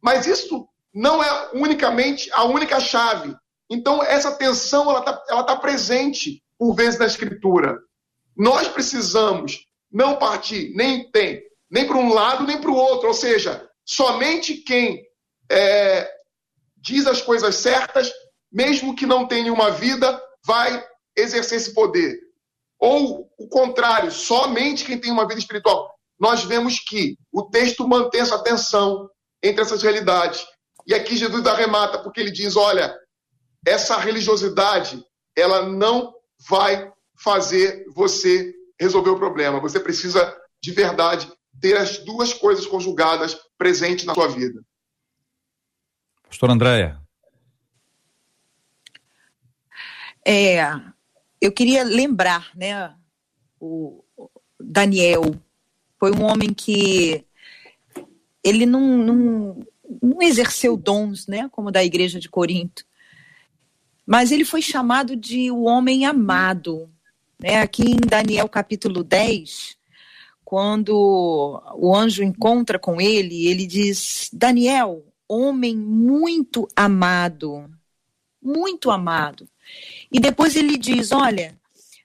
Mas 0.02 0.26
isso 0.26 0.68
não 0.94 1.24
é 1.24 1.50
unicamente 1.54 2.30
a 2.34 2.44
única 2.46 2.80
chave. 2.80 3.36
Então, 3.70 4.02
essa 4.04 4.32
tensão 4.32 4.90
ela 4.90 5.00
está 5.00 5.24
ela 5.30 5.44
tá 5.44 5.56
presente 5.56 6.44
por 6.58 6.74
vezes 6.74 7.00
na 7.00 7.06
Escritura. 7.06 7.78
Nós 8.36 8.68
precisamos 8.68 9.68
não 9.92 10.18
partir 10.18 10.74
nem 10.76 11.10
tem 11.12 11.50
nem 11.70 11.86
para 11.86 11.98
um 11.98 12.14
lado 12.14 12.46
nem 12.46 12.60
para 12.60 12.72
o 12.72 12.76
outro. 12.76 13.10
Ou 13.10 13.14
seja, 13.14 13.68
somente 13.86 14.56
quem 14.56 15.06
é, 15.50 16.10
diz 16.78 17.06
as 17.06 17.22
coisas 17.22 17.56
certas, 17.56 18.12
mesmo 18.52 18.96
que 18.96 19.06
não 19.06 19.28
tenha 19.28 19.54
uma 19.54 19.72
vida, 19.72 20.22
vai 20.44 20.84
exercer 21.16 21.58
esse 21.58 21.74
poder. 21.74 22.18
Ou 22.80 23.30
o 23.38 23.48
contrário, 23.48 24.12
somente 24.12 24.86
quem 24.86 24.98
tem 24.98 25.12
uma 25.12 25.28
vida 25.28 25.40
espiritual. 25.40 25.99
Nós 26.20 26.44
vemos 26.44 26.80
que 26.80 27.18
o 27.32 27.44
texto 27.44 27.88
mantém 27.88 28.22
essa 28.22 28.44
tensão 28.44 29.10
entre 29.42 29.62
essas 29.62 29.82
realidades. 29.82 30.46
E 30.86 30.94
aqui 30.94 31.16
Jesus 31.16 31.46
arremata, 31.46 32.00
porque 32.04 32.20
ele 32.20 32.32
diz: 32.32 32.56
olha, 32.56 32.94
essa 33.66 33.98
religiosidade, 33.98 35.04
ela 35.36 35.66
não 35.66 36.14
vai 36.48 36.92
fazer 37.18 37.86
você 37.94 38.54
resolver 38.80 39.12
o 39.12 39.20
problema. 39.20 39.60
Você 39.60 39.80
precisa, 39.80 40.36
de 40.62 40.72
verdade, 40.72 41.32
ter 41.62 41.78
as 41.78 41.98
duas 42.00 42.34
coisas 42.34 42.66
conjugadas 42.66 43.38
presentes 43.58 44.06
na 44.06 44.14
sua 44.14 44.28
vida. 44.28 44.62
Pastor 46.24 46.52
Andréia. 46.52 47.02
É, 50.26 50.62
eu 51.42 51.52
queria 51.52 51.84
lembrar, 51.84 52.56
né, 52.56 52.96
o 53.60 54.04
Daniel 54.60 55.24
foi 56.00 56.12
um 56.12 56.24
homem 56.24 56.54
que 56.54 57.26
ele 58.44 58.66
não, 58.66 58.98
não, 58.98 59.68
não 60.02 60.22
exerceu 60.22 60.78
dons, 60.78 61.28
né, 61.28 61.50
como 61.52 61.72
da 61.72 61.84
igreja 61.84 62.20
de 62.20 62.30
Corinto, 62.30 62.86
mas 64.06 64.32
ele 64.32 64.46
foi 64.46 64.62
chamado 64.62 65.16
de 65.16 65.52
o 65.52 65.64
homem 65.64 66.06
amado. 66.06 66.90
Né? 67.40 67.58
Aqui 67.62 67.84
em 67.84 67.98
Daniel 67.98 68.50
capítulo 68.50 69.04
10, 69.04 69.78
quando 70.44 71.62
o 71.76 71.96
anjo 71.96 72.24
encontra 72.24 72.80
com 72.80 73.00
ele, 73.00 73.48
ele 73.48 73.68
diz: 73.68 74.30
Daniel, 74.34 75.06
homem 75.28 75.78
muito 75.78 76.68
amado, 76.76 77.70
muito 78.42 78.90
amado. 78.90 79.48
E 80.12 80.20
depois 80.20 80.56
ele 80.56 80.76
diz: 80.76 81.12
Olha, 81.12 81.59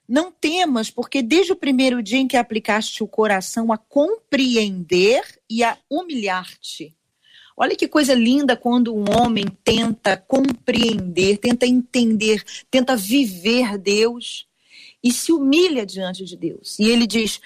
não 0.07 0.31
temas, 0.31 0.89
porque 0.89 1.21
desde 1.21 1.51
o 1.51 1.55
primeiro 1.55 2.01
dia 2.01 2.19
em 2.19 2.27
que 2.27 2.37
aplicaste 2.37 3.03
o 3.03 3.07
coração 3.07 3.71
a 3.71 3.77
compreender 3.77 5.23
e 5.49 5.63
a 5.63 5.77
humilhar-te, 5.89 6.95
Olha 7.57 7.75
que 7.75 7.87
coisa 7.87 8.13
linda 8.13 8.57
quando 8.57 8.93
um 8.93 9.05
homem 9.17 9.45
tenta 9.63 10.17
compreender, 10.17 11.37
tenta 11.37 11.65
entender, 11.65 12.43
tenta 12.69 12.97
viver 12.97 13.77
Deus 13.77 14.45
e 15.01 15.09
se 15.11 15.31
humilha 15.31 15.85
diante 15.85 16.25
de 16.25 16.35
Deus. 16.35 16.77
E 16.79 16.83
ele 16.83 17.07
diz: 17.07 17.39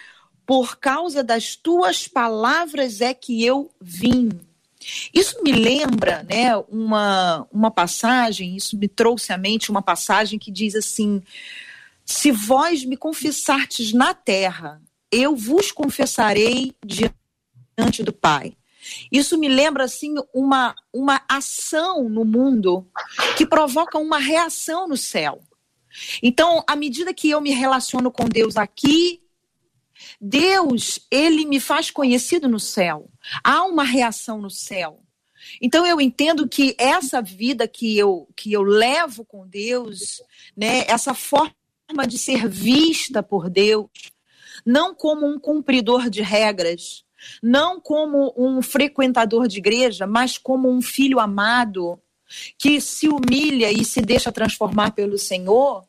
Por 0.47 0.77
causa 0.77 1.23
das 1.23 1.55
tuas 1.55 2.07
palavras 2.07 3.01
é 3.01 3.13
que 3.13 3.45
eu 3.45 3.69
vim. 3.79 4.29
Isso 5.13 5.43
me 5.43 5.51
lembra 5.51 6.23
né, 6.23 6.55
uma, 6.69 7.45
uma 7.51 7.69
passagem, 7.69 8.55
isso 8.55 8.77
me 8.77 8.87
trouxe 8.87 9.31
à 9.31 9.37
mente 9.37 9.69
uma 9.69 9.81
passagem 9.81 10.39
que 10.39 10.49
diz 10.49 10.73
assim: 10.73 11.21
Se 12.09 12.31
vós 12.31 12.83
me 12.83 12.97
confessartes 12.97 13.93
na 13.93 14.15
terra, 14.15 14.81
eu 15.11 15.35
vos 15.35 15.71
confessarei 15.71 16.73
diante 16.83 18.01
do 18.01 18.11
Pai. 18.11 18.57
Isso 19.11 19.37
me 19.37 19.47
lembra 19.47 19.83
assim 19.83 20.15
uma, 20.33 20.75
uma 20.91 21.21
ação 21.29 22.09
no 22.09 22.25
mundo 22.25 22.89
que 23.37 23.45
provoca 23.45 23.99
uma 23.99 24.17
reação 24.17 24.87
no 24.87 24.97
céu. 24.97 25.39
Então, 26.23 26.63
à 26.65 26.75
medida 26.75 27.13
que 27.13 27.29
eu 27.29 27.39
me 27.39 27.51
relaciono 27.51 28.11
com 28.11 28.25
Deus 28.27 28.57
aqui, 28.57 29.21
Deus, 30.19 31.05
ele 31.11 31.45
me 31.45 31.59
faz 31.59 31.91
conhecido 31.91 32.49
no 32.49 32.59
céu. 32.59 33.07
Há 33.43 33.63
uma 33.65 33.83
reação 33.83 34.41
no 34.41 34.49
céu. 34.49 35.03
Então 35.61 35.85
eu 35.85 36.01
entendo 36.01 36.49
que 36.49 36.75
essa 36.77 37.21
vida 37.21 37.67
que 37.67 37.97
eu 37.97 38.27
que 38.35 38.51
eu 38.51 38.61
levo 38.61 39.23
com 39.23 39.47
Deus, 39.47 40.21
né, 40.57 40.83
essa 40.87 41.13
forma 41.13 41.53
de 42.07 42.17
ser 42.17 42.47
vista 42.47 43.21
por 43.23 43.49
Deus, 43.49 43.89
não 44.65 44.93
como 44.93 45.25
um 45.25 45.39
cumpridor 45.39 46.09
de 46.09 46.21
regras, 46.21 47.03
não 47.41 47.79
como 47.79 48.33
um 48.37 48.61
frequentador 48.61 49.47
de 49.47 49.57
igreja, 49.57 50.07
mas 50.07 50.37
como 50.37 50.69
um 50.69 50.81
filho 50.81 51.19
amado 51.19 51.99
que 52.57 52.79
se 52.79 53.07
humilha 53.09 53.71
e 53.71 53.83
se 53.83 54.01
deixa 54.01 54.31
transformar 54.31 54.91
pelo 54.91 55.17
Senhor, 55.17 55.83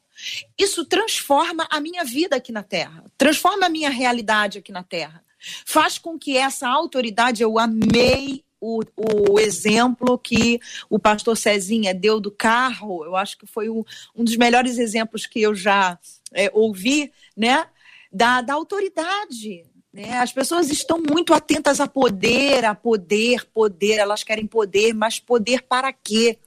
isso 0.58 0.84
transforma 0.84 1.66
a 1.70 1.80
minha 1.80 2.04
vida 2.04 2.36
aqui 2.36 2.52
na 2.52 2.62
terra, 2.62 3.04
transforma 3.16 3.66
a 3.66 3.70
minha 3.70 3.90
realidade 3.90 4.58
aqui 4.58 4.72
na 4.72 4.82
terra. 4.82 5.22
Faz 5.64 5.98
com 5.98 6.18
que 6.18 6.36
essa 6.36 6.68
autoridade, 6.68 7.42
eu 7.42 7.58
amei 7.58 8.44
o, 8.60 8.82
o 9.30 9.38
exemplo 9.38 10.18
que 10.18 10.60
o 10.88 10.98
pastor 10.98 11.36
Cezinha 11.36 11.94
deu 11.94 12.20
do 12.20 12.30
carro, 12.30 13.04
eu 13.04 13.16
acho 13.16 13.38
que 13.38 13.46
foi 13.46 13.68
um, 13.68 13.82
um 14.14 14.22
dos 14.22 14.36
melhores 14.36 14.78
exemplos 14.78 15.26
que 15.26 15.40
eu 15.40 15.54
já 15.54 15.98
é, 16.32 16.50
ouvi, 16.52 17.10
né? 17.36 17.66
Da, 18.12 18.40
da 18.40 18.54
autoridade. 18.54 19.64
Né? 19.92 20.18
As 20.18 20.32
pessoas 20.32 20.70
estão 20.70 20.98
muito 20.98 21.32
atentas 21.32 21.80
a 21.80 21.86
poder, 21.86 22.64
a 22.64 22.74
poder, 22.74 23.46
poder, 23.46 23.98
elas 23.98 24.22
querem 24.22 24.46
poder, 24.46 24.92
mas 24.92 25.18
poder 25.18 25.62
para 25.62 25.92
quê? 25.92 26.38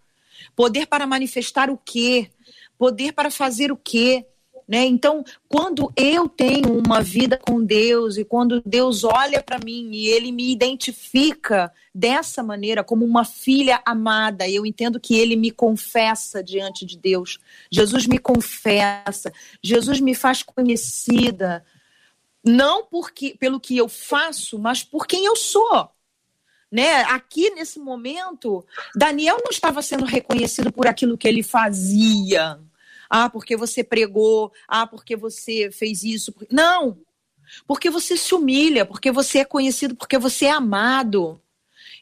Poder 0.56 0.88
para 0.88 1.08
manifestar 1.08 1.70
o 1.70 1.78
quê? 1.78 2.30
Poder 2.78 3.14
para 3.14 3.32
fazer 3.32 3.72
o 3.72 3.78
quê? 3.78 4.26
Né? 4.68 4.86
Então, 4.86 5.24
quando 5.50 5.92
eu 5.96 6.30
tenho 6.30 6.78
uma 6.78 7.02
vida 7.02 7.38
com 7.38 7.64
Deus 7.64 8.18
e 8.18 8.24
quando 8.24 8.62
Deus 8.66 9.04
olha 9.04 9.44
para 9.44 9.60
mim 9.64 9.90
e 9.92 10.08
ele 10.08 10.32
me 10.32 10.52
identifica 10.52 11.72
dessa 11.94 12.42
maneira 12.42 12.84
como 12.84 13.06
uma 13.06 13.26
filha 13.26 13.82
amada, 13.86 14.48
eu 14.48 14.66
entendo 14.66 15.00
que 15.00 15.16
ele 15.16 15.36
me 15.36 15.52
confessa 15.52 16.42
diante 16.42 16.86
de 16.86 16.98
Deus. 16.98 17.40
Jesus 17.70 18.08
me 18.08 18.18
confessa, 18.18 19.34
Jesus 19.62 20.00
me 20.00 20.16
faz 20.16 20.42
conhecida, 20.42 21.66
não 22.44 22.86
porque 22.86 23.36
pelo 23.38 23.60
que 23.60 23.78
eu 23.78 23.90
faço, 23.90 24.58
mas 24.58 24.82
por 24.82 25.06
quem 25.06 25.26
eu 25.26 25.36
sou. 25.36 25.90
Né? 26.72 27.04
Aqui 27.04 27.52
nesse 27.52 27.80
momento, 27.80 28.66
Daniel 28.96 29.38
não 29.44 29.52
estava 29.52 29.82
sendo 29.82 30.06
reconhecido 30.06 30.72
por 30.72 30.88
aquilo 30.88 31.18
que 31.18 31.28
ele 31.28 31.44
fazia 31.44 32.60
ah, 33.16 33.30
porque 33.30 33.56
você 33.56 33.84
pregou, 33.84 34.52
ah, 34.68 34.88
porque 34.88 35.16
você 35.16 35.70
fez 35.70 36.04
isso. 36.04 36.34
Não! 36.50 36.98
Porque 37.68 37.88
você 37.88 38.18
se 38.18 38.34
humilha, 38.34 38.88
porque 38.88 39.12
você 39.12 39.40
é 39.40 39.46
conhecido, 39.46 39.96
porque 39.96 40.18
você 40.18 40.46
é 40.46 40.52
amado. 40.52 41.40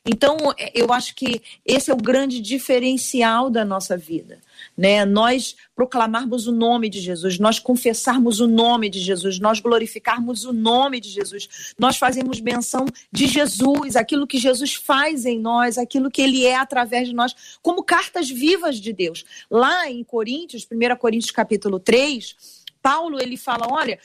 Então, 0.05 0.37
é, 0.57 0.71
eu 0.73 0.91
acho 0.91 1.15
que 1.15 1.41
esse 1.65 1.91
é 1.91 1.93
o 1.93 1.97
grande 1.97 2.41
diferencial 2.41 3.49
da 3.49 3.63
nossa 3.63 3.95
vida 3.95 4.39
né? 4.77 5.05
Nós 5.05 5.55
proclamarmos 5.75 6.47
o 6.47 6.51
nome 6.51 6.89
de 6.89 6.99
Jesus, 6.99 7.39
nós 7.39 7.59
confessarmos 7.59 8.39
o 8.39 8.47
nome 8.47 8.89
de 8.89 8.99
Jesus, 8.99 9.39
nós 9.39 9.59
glorificarmos 9.59 10.45
o 10.45 10.53
nome 10.53 10.99
de 10.99 11.09
Jesus, 11.09 11.73
nós 11.77 11.97
fazemos 11.97 12.39
menção 12.39 12.85
de 13.11 13.27
Jesus, 13.27 13.95
aquilo 13.95 14.27
que 14.27 14.37
Jesus 14.37 14.73
faz 14.73 15.25
em 15.25 15.39
nós, 15.39 15.77
aquilo 15.77 16.11
que 16.11 16.21
ele 16.21 16.45
é 16.45 16.55
através 16.55 17.07
de 17.07 17.13
nós, 17.13 17.59
como 17.61 17.83
cartas 17.83 18.29
vivas 18.29 18.77
de 18.77 18.93
Deus. 18.93 19.25
Lá 19.49 19.89
em 19.89 20.03
Coríntios, 20.03 20.67
1 20.69 20.95
Coríntios 20.97 21.31
capítulo 21.31 21.79
3, 21.79 22.35
Paulo 22.81 23.19
ele 23.21 23.37
fala, 23.37 23.67
olha, 23.69 23.99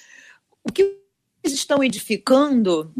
o 0.64 0.72
que 0.72 0.82
vocês 1.42 1.58
estão 1.58 1.82
edificando 1.82 2.92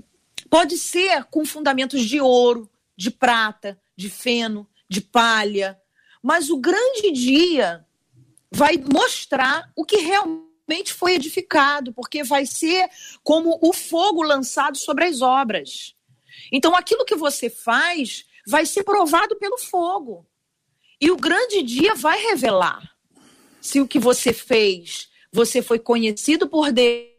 pode 0.49 0.79
ser 0.79 1.25
com 1.25 1.45
fundamentos 1.45 2.03
de 2.05 2.21
ouro, 2.21 2.69
de 2.97 3.11
prata, 3.11 3.81
de 3.97 4.09
feno, 4.09 4.69
de 4.89 5.01
palha, 5.01 5.81
mas 6.23 6.51
o 6.51 6.57
grande 6.57 7.13
dia 7.13 7.85
vai 8.51 8.77
mostrar 8.77 9.71
o 9.77 9.85
que 9.85 9.97
realmente 9.99 10.93
foi 10.93 11.15
edificado, 11.15 11.93
porque 11.93 12.25
vai 12.25 12.47
ser 12.47 12.89
como 13.23 13.59
o 13.63 13.73
fogo 13.73 14.23
lançado 14.23 14.77
sobre 14.77 15.05
as 15.05 15.21
obras. 15.21 15.95
Então, 16.51 16.75
aquilo 16.75 17.05
que 17.05 17.15
você 17.15 17.51
faz 17.51 18.25
vai 18.47 18.65
ser 18.65 18.85
provado 18.85 19.37
pelo 19.37 19.59
fogo. 19.59 20.27
E 21.01 21.11
o 21.11 21.17
grande 21.17 21.63
dia 21.63 21.95
vai 21.95 22.19
revelar 22.19 22.97
se 23.61 23.81
o 23.81 23.89
que 23.89 23.99
você 23.99 24.33
fez, 24.33 25.09
você 25.33 25.61
foi 25.61 25.79
conhecido 25.79 26.49
por 26.49 26.73
Deus 26.73 27.16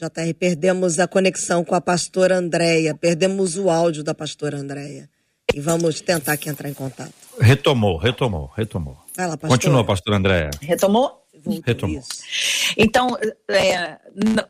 JR, 0.00 0.32
perdemos 0.38 0.98
a 0.98 1.06
conexão 1.06 1.62
com 1.62 1.74
a 1.74 1.80
pastora 1.80 2.38
Andréia, 2.38 2.94
perdemos 2.94 3.58
o 3.58 3.68
áudio 3.68 4.02
da 4.02 4.14
pastora 4.14 4.56
Andréia. 4.56 5.10
E 5.54 5.60
vamos 5.60 6.00
tentar 6.00 6.32
aqui 6.32 6.48
entrar 6.48 6.70
em 6.70 6.74
contato. 6.74 7.12
Retomou, 7.38 7.98
retomou, 7.98 8.50
retomou. 8.56 8.96
Vai 9.14 9.26
lá, 9.26 9.36
pastora. 9.36 9.50
Continua, 9.50 9.84
pastora 9.84 10.16
Andréia. 10.16 10.50
Retomou? 10.62 11.22
Voltou 11.44 11.62
retomou. 11.66 11.98
Isso. 11.98 12.08
Então, 12.78 13.16
é, 13.50 13.98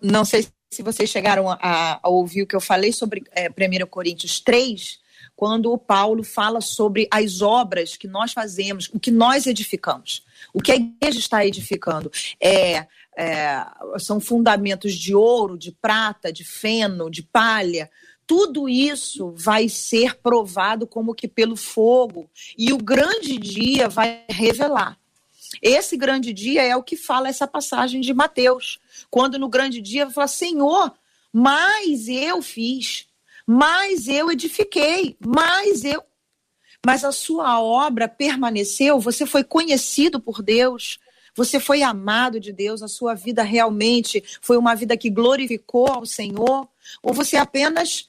não 0.01 0.25
sei 0.25 0.47
se 0.71 0.83
vocês 0.83 1.11
chegaram 1.11 1.51
a, 1.51 1.59
a, 2.03 2.09
ouvir 2.09 2.43
o 2.43 2.47
que 2.47 2.55
eu 2.55 2.61
falei 2.61 2.93
sobre 2.93 3.25
é, 3.33 3.49
1 3.49 3.87
Coríntios 3.87 4.41
3, 4.41 4.99
quando 5.41 5.73
o 5.73 5.79
Paulo 5.79 6.23
fala 6.23 6.61
sobre 6.61 7.09
as 7.11 7.41
obras 7.41 7.97
que 7.97 8.07
nós 8.07 8.31
fazemos, 8.31 8.91
o 8.93 9.01
que 9.01 9.11
nós 9.11 9.47
edificamos, 9.47 10.23
o 10.53 10.61
que 10.61 10.71
a 10.71 10.77
igreja 10.77 11.19
está 11.19 11.47
edificando. 11.47 12.13
É, 12.39 12.87
é, 13.17 13.65
são 13.99 14.21
fundamentos 14.21 14.93
de 14.93 15.15
ouro, 15.15 15.57
de 15.57 15.73
prata, 15.73 16.31
de 16.31 16.45
feno, 16.45 17.09
de 17.11 17.23
palha. 17.23 17.91
Tudo 18.27 18.69
isso 18.69 19.33
vai 19.35 19.67
ser 19.67 20.17
provado 20.17 20.87
como 20.87 21.15
que 21.15 21.27
pelo 21.27 21.57
fogo, 21.57 22.29
e 22.59 22.71
o 22.71 22.77
grande 22.77 23.39
dia 23.39 23.89
vai 23.89 24.27
revelar. 24.29 24.99
Esse 25.63 25.97
grande 25.97 26.35
dia 26.35 26.63
é 26.63 26.77
o 26.77 26.83
que 26.83 26.99
fala 26.99 27.31
essa 27.31 27.47
passagem 27.47 28.03
de 28.03 28.13
Mateus, 28.13 28.79
quando 29.11 29.39
no 29.39 29.49
grande 29.49 29.81
dia 29.81 30.05
vai 30.05 30.13
falar: 30.13 30.29
Senhor, 30.29 30.93
mais 31.33 32.09
eu 32.09 32.43
fiz, 32.43 33.07
mais 33.51 34.07
eu 34.07 34.31
edifiquei, 34.31 35.17
mais 35.19 35.85
eu. 35.85 36.05
Mas 36.87 37.05
a 37.05 37.11
sua 37.11 37.61
obra 37.61 38.07
permaneceu, 38.07 39.01
você 39.01 39.27
foi 39.27 39.43
conhecido 39.43 40.21
por 40.21 40.41
Deus, 40.41 41.01
você 41.35 41.59
foi 41.59 41.83
amado 41.83 42.39
de 42.39 42.53
Deus? 42.53 42.81
A 42.81 42.87
sua 42.87 43.13
vida 43.13 43.43
realmente 43.43 44.23
foi 44.41 44.57
uma 44.57 44.77
vida 44.77 44.97
que 44.97 45.11
glorificou 45.11 45.89
ao 45.89 46.07
Senhor? 46.07 46.69
Ou 47.03 47.13
você 47.13 47.37
apenas 47.37 48.09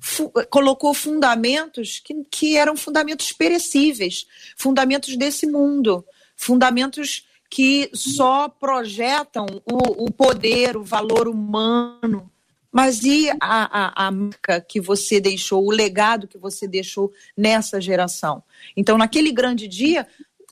fu 0.00 0.32
colocou 0.50 0.92
fundamentos 0.92 2.00
que, 2.04 2.24
que 2.24 2.56
eram 2.56 2.76
fundamentos 2.76 3.32
perecíveis, 3.32 4.26
fundamentos 4.56 5.16
desse 5.16 5.46
mundo, 5.46 6.04
fundamentos 6.36 7.24
que 7.48 7.88
só 7.94 8.48
projetam 8.48 9.46
o, 9.64 10.06
o 10.06 10.10
poder, 10.10 10.76
o 10.76 10.82
valor 10.82 11.28
humano? 11.28 12.32
Mas 12.72 13.02
e 13.02 13.28
a, 13.30 13.36
a, 13.40 14.06
a, 14.06 14.10
marca 14.10 14.60
que 14.60 14.80
você 14.80 15.20
deixou, 15.20 15.62
o 15.66 15.70
legado 15.70 16.26
que 16.26 16.38
você 16.38 16.66
deixou 16.66 17.12
nessa 17.36 17.78
geração? 17.78 18.42
Então, 18.74 18.96
naquele 18.96 19.30
grande 19.30 19.68
dia, 19.68 20.06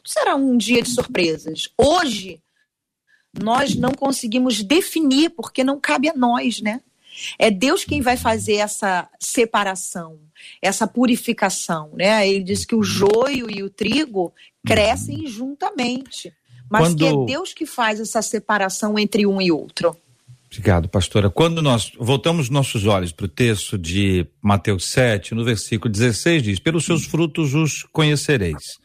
será 0.04 0.36
um 0.36 0.56
dia 0.58 0.82
de 0.82 0.90
surpresas. 0.90 1.70
Hoje, 1.78 2.42
nós 3.42 3.74
não 3.74 3.92
conseguimos 3.92 4.62
definir, 4.62 5.30
porque 5.30 5.64
não 5.64 5.80
cabe 5.80 6.10
a 6.10 6.14
nós, 6.14 6.60
né? 6.60 6.82
É 7.38 7.50
Deus 7.50 7.84
quem 7.84 8.00
vai 8.00 8.16
fazer 8.16 8.56
essa 8.56 9.08
separação, 9.18 10.18
essa 10.60 10.86
purificação, 10.86 11.90
né? 11.94 12.28
Ele 12.28 12.44
diz 12.44 12.64
que 12.64 12.74
o 12.74 12.82
joio 12.82 13.50
e 13.50 13.62
o 13.62 13.70
trigo 13.70 14.32
crescem 14.64 15.26
juntamente, 15.26 16.32
mas 16.68 16.88
Quando... 16.88 16.98
que 16.98 17.06
é 17.06 17.24
Deus 17.26 17.52
que 17.52 17.66
faz 17.66 17.98
essa 17.98 18.22
separação 18.22 18.98
entre 18.98 19.26
um 19.26 19.40
e 19.40 19.50
outro. 19.50 19.96
Obrigado, 20.52 20.88
pastora. 20.88 21.30
Quando 21.30 21.62
nós 21.62 21.92
voltamos 21.96 22.50
nossos 22.50 22.84
olhos 22.84 23.12
para 23.12 23.26
o 23.26 23.28
texto 23.28 23.78
de 23.78 24.26
Mateus 24.42 24.84
7, 24.86 25.32
no 25.32 25.44
versículo 25.44 25.90
16, 25.90 26.42
diz: 26.42 26.58
Pelos 26.58 26.84
seus 26.84 27.04
frutos 27.06 27.54
os 27.54 27.84
conhecereis. 27.92 28.78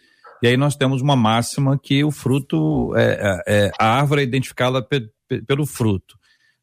E 0.43 0.47
aí 0.47 0.57
nós 0.57 0.75
temos 0.75 1.01
uma 1.01 1.15
máxima 1.15 1.79
que 1.81 2.03
o 2.03 2.11
fruto, 2.11 2.95
é, 2.95 3.41
é, 3.47 3.65
é 3.65 3.71
a 3.79 3.97
árvore 3.97 4.21
é 4.21 4.23
identificada 4.25 4.79
pe, 4.79 5.09
pe, 5.27 5.41
pelo 5.41 5.65
fruto. 5.65 6.15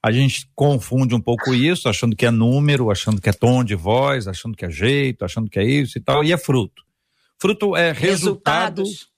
A 0.04 0.12
gente 0.12 0.48
confunde 0.54 1.16
um 1.16 1.20
pouco 1.20 1.52
isso, 1.52 1.88
achando 1.88 2.14
que 2.14 2.26
é 2.26 2.30
número, 2.30 2.90
achando 2.90 3.20
que 3.20 3.28
é 3.28 3.32
tom 3.32 3.64
de 3.64 3.74
voz, 3.74 4.28
achando 4.28 4.56
que 4.56 4.64
é 4.64 4.70
jeito, 4.70 5.24
achando 5.24 5.50
que 5.50 5.58
é 5.58 5.64
isso 5.64 5.98
e 5.98 6.00
tal, 6.00 6.22
e 6.22 6.32
é 6.32 6.38
fruto. 6.38 6.82
Fruto 7.40 7.76
é 7.76 7.90
resultado, 7.90 8.82
Resultados. 8.82 9.11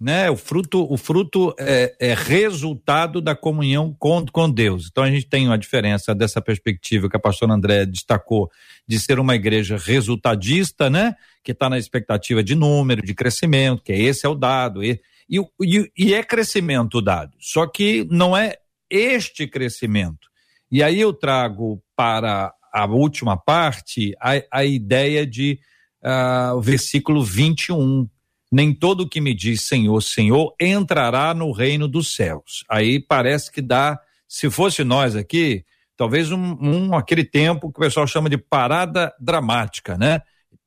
Né? 0.00 0.30
O 0.30 0.36
fruto, 0.36 0.86
o 0.90 0.96
fruto 0.96 1.54
é, 1.58 1.94
é, 2.00 2.14
resultado 2.14 3.20
da 3.20 3.34
comunhão 3.34 3.94
com, 3.98 4.24
com 4.26 4.50
Deus. 4.50 4.88
Então 4.90 5.04
a 5.04 5.10
gente 5.10 5.26
tem 5.26 5.46
uma 5.46 5.58
diferença 5.58 6.14
dessa 6.14 6.40
perspectiva 6.40 7.08
que 7.08 7.16
a 7.16 7.20
pastora 7.20 7.52
André 7.52 7.86
destacou 7.86 8.50
de 8.86 8.98
ser 8.98 9.18
uma 9.18 9.34
igreja 9.34 9.76
resultadista, 9.76 10.90
né? 10.90 11.14
Que 11.42 11.52
está 11.52 11.68
na 11.68 11.78
expectativa 11.78 12.42
de 12.42 12.54
número, 12.54 13.02
de 13.02 13.14
crescimento, 13.14 13.82
que 13.82 13.92
esse 13.92 14.26
é 14.26 14.28
o 14.28 14.34
dado. 14.34 14.82
E, 14.82 15.00
e, 15.28 15.90
e 15.96 16.14
é 16.14 16.22
crescimento 16.22 17.00
dado. 17.00 17.32
Só 17.38 17.66
que 17.66 18.06
não 18.10 18.36
é 18.36 18.56
este 18.90 19.46
crescimento. 19.46 20.28
E 20.70 20.82
aí 20.82 21.00
eu 21.00 21.12
trago 21.12 21.82
para 21.96 22.52
a 22.72 22.86
última 22.86 23.36
parte 23.36 24.14
a, 24.20 24.32
a 24.50 24.64
ideia 24.64 25.26
de 25.26 25.58
uh, 26.02 26.56
o 26.56 26.60
versículo 26.60 27.24
21. 27.24 28.08
Nem 28.50 28.72
todo 28.72 29.08
que 29.08 29.20
me 29.20 29.34
diz 29.34 29.62
Senhor, 29.62 30.00
Senhor 30.00 30.54
entrará 30.60 31.34
no 31.34 31.50
reino 31.52 31.88
dos 31.88 32.14
céus. 32.14 32.64
Aí 32.68 33.00
parece 33.00 33.50
que 33.50 33.60
dá, 33.60 33.98
se 34.28 34.50
fosse 34.50 34.84
nós 34.84 35.16
aqui, 35.16 35.64
talvez 35.96 36.30
um, 36.30 36.56
um, 36.60 36.94
aquele 36.94 37.24
tempo 37.24 37.72
que 37.72 37.78
o 37.78 37.82
pessoal 37.82 38.06
chama 38.06 38.28
de 38.28 38.38
parada 38.38 39.12
dramática, 39.18 39.96
né? 39.96 40.20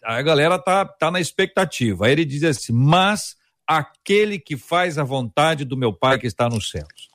A 0.04 0.22
galera 0.22 0.58
tá, 0.60 0.86
tá 0.86 1.12
na 1.12 1.20
expectativa. 1.20 2.06
Aí 2.06 2.12
ele 2.12 2.26
diz 2.26 2.44
assim: 2.44 2.74
mas 2.74 3.36
aquele 3.66 4.40
que 4.40 4.56
faz 4.56 4.98
a 4.98 5.04
vontade 5.04 5.66
do 5.66 5.76
meu 5.76 5.92
Pai 5.92 6.18
que 6.18 6.28
está 6.28 6.48
nos 6.50 6.70
céus. 6.70 7.10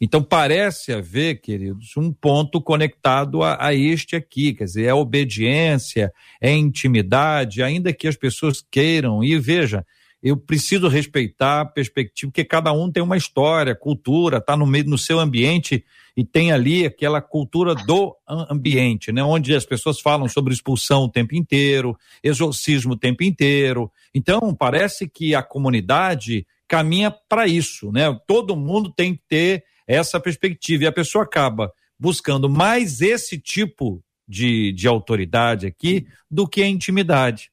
Então 0.00 0.22
parece 0.22 0.92
haver, 0.92 1.40
queridos, 1.40 1.96
um 1.96 2.12
ponto 2.12 2.60
conectado 2.60 3.42
a, 3.42 3.66
a, 3.66 3.74
este 3.74 4.14
aqui, 4.14 4.52
quer 4.52 4.64
dizer, 4.64 4.84
é 4.84 4.94
obediência, 4.94 6.12
é 6.40 6.52
intimidade, 6.52 7.62
ainda 7.62 7.92
que 7.94 8.06
as 8.06 8.14
pessoas 8.14 8.62
queiram. 8.70 9.24
E 9.24 9.38
veja, 9.38 9.86
eu 10.26 10.36
preciso 10.36 10.88
respeitar 10.88 11.60
a 11.60 11.64
perspectiva, 11.64 12.32
porque 12.32 12.44
cada 12.44 12.72
um 12.72 12.90
tem 12.90 13.00
uma 13.00 13.16
história, 13.16 13.76
cultura, 13.76 14.38
está 14.38 14.56
no 14.56 14.66
meio 14.66 14.84
no 14.86 14.98
seu 14.98 15.20
ambiente 15.20 15.84
e 16.16 16.24
tem 16.24 16.50
ali 16.50 16.84
aquela 16.84 17.20
cultura 17.20 17.76
do 17.76 18.16
ambiente, 18.50 19.12
né, 19.12 19.22
onde 19.22 19.54
as 19.54 19.64
pessoas 19.64 20.00
falam 20.00 20.28
sobre 20.28 20.52
expulsão 20.52 21.04
o 21.04 21.08
tempo 21.08 21.36
inteiro, 21.36 21.96
exorcismo 22.24 22.94
o 22.94 22.98
tempo 22.98 23.22
inteiro. 23.22 23.88
Então 24.12 24.52
parece 24.52 25.08
que 25.08 25.32
a 25.32 25.44
comunidade 25.44 26.44
caminha 26.66 27.14
para 27.28 27.46
isso, 27.46 27.92
né? 27.92 28.12
Todo 28.26 28.56
mundo 28.56 28.92
tem 28.92 29.14
que 29.14 29.22
ter 29.28 29.64
essa 29.86 30.18
perspectiva. 30.18 30.82
E 30.82 30.86
a 30.88 30.92
pessoa 30.92 31.22
acaba 31.22 31.72
buscando 31.96 32.50
mais 32.50 33.00
esse 33.00 33.38
tipo 33.38 34.02
de, 34.26 34.72
de 34.72 34.88
autoridade 34.88 35.68
aqui 35.68 36.04
do 36.28 36.48
que 36.48 36.64
a 36.64 36.68
intimidade. 36.68 37.52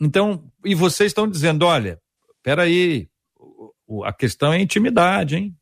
Então, 0.00 0.50
e 0.64 0.74
vocês 0.74 1.10
estão 1.10 1.28
dizendo, 1.28 1.66
olha, 1.66 2.00
peraí, 2.42 3.08
a 4.04 4.12
questão 4.12 4.52
é 4.52 4.60
intimidade, 4.60 5.36
hein? 5.36 5.56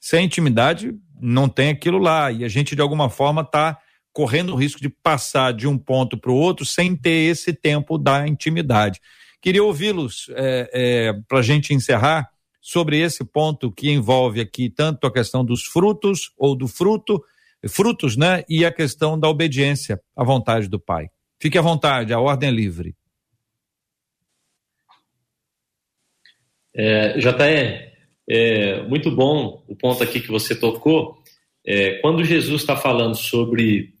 Sem 0.00 0.24
intimidade, 0.24 0.94
não 1.20 1.48
tem 1.48 1.70
aquilo 1.70 1.98
lá. 1.98 2.32
E 2.32 2.44
a 2.44 2.48
gente, 2.48 2.74
de 2.74 2.82
alguma 2.82 3.08
forma, 3.08 3.42
está 3.42 3.78
correndo 4.12 4.52
o 4.52 4.56
risco 4.56 4.80
de 4.80 4.88
passar 4.88 5.52
de 5.52 5.66
um 5.66 5.78
ponto 5.78 6.18
para 6.18 6.30
o 6.30 6.36
outro 6.36 6.64
sem 6.64 6.94
ter 6.96 7.30
esse 7.30 7.52
tempo 7.52 7.96
da 7.96 8.26
intimidade. 8.26 9.00
Queria 9.40 9.64
ouvi-los 9.64 10.26
é, 10.34 10.70
é, 10.72 11.12
para 11.28 11.38
a 11.38 11.42
gente 11.42 11.74
encerrar 11.74 12.28
sobre 12.60 13.00
esse 13.00 13.24
ponto 13.24 13.72
que 13.72 13.90
envolve 13.90 14.40
aqui 14.40 14.70
tanto 14.70 15.06
a 15.06 15.12
questão 15.12 15.44
dos 15.44 15.64
frutos 15.64 16.30
ou 16.38 16.54
do 16.54 16.68
fruto, 16.68 17.22
frutos, 17.68 18.16
né? 18.16 18.44
E 18.48 18.64
a 18.64 18.72
questão 18.72 19.18
da 19.18 19.28
obediência 19.28 20.00
à 20.16 20.22
vontade 20.22 20.68
do 20.68 20.78
Pai. 20.78 21.08
Fique 21.40 21.58
à 21.58 21.62
vontade, 21.62 22.12
a 22.12 22.20
ordem 22.20 22.48
é 22.48 22.52
livre. 22.52 22.94
É, 26.74 27.18
JR, 27.18 27.92
é 28.28 28.82
muito 28.82 29.10
bom 29.10 29.62
o 29.68 29.76
ponto 29.76 30.02
aqui 30.02 30.20
que 30.20 30.28
você 30.28 30.54
tocou. 30.54 31.18
É, 31.66 31.98
quando 32.00 32.24
Jesus 32.24 32.62
está 32.62 32.76
falando 32.76 33.14
sobre 33.14 33.94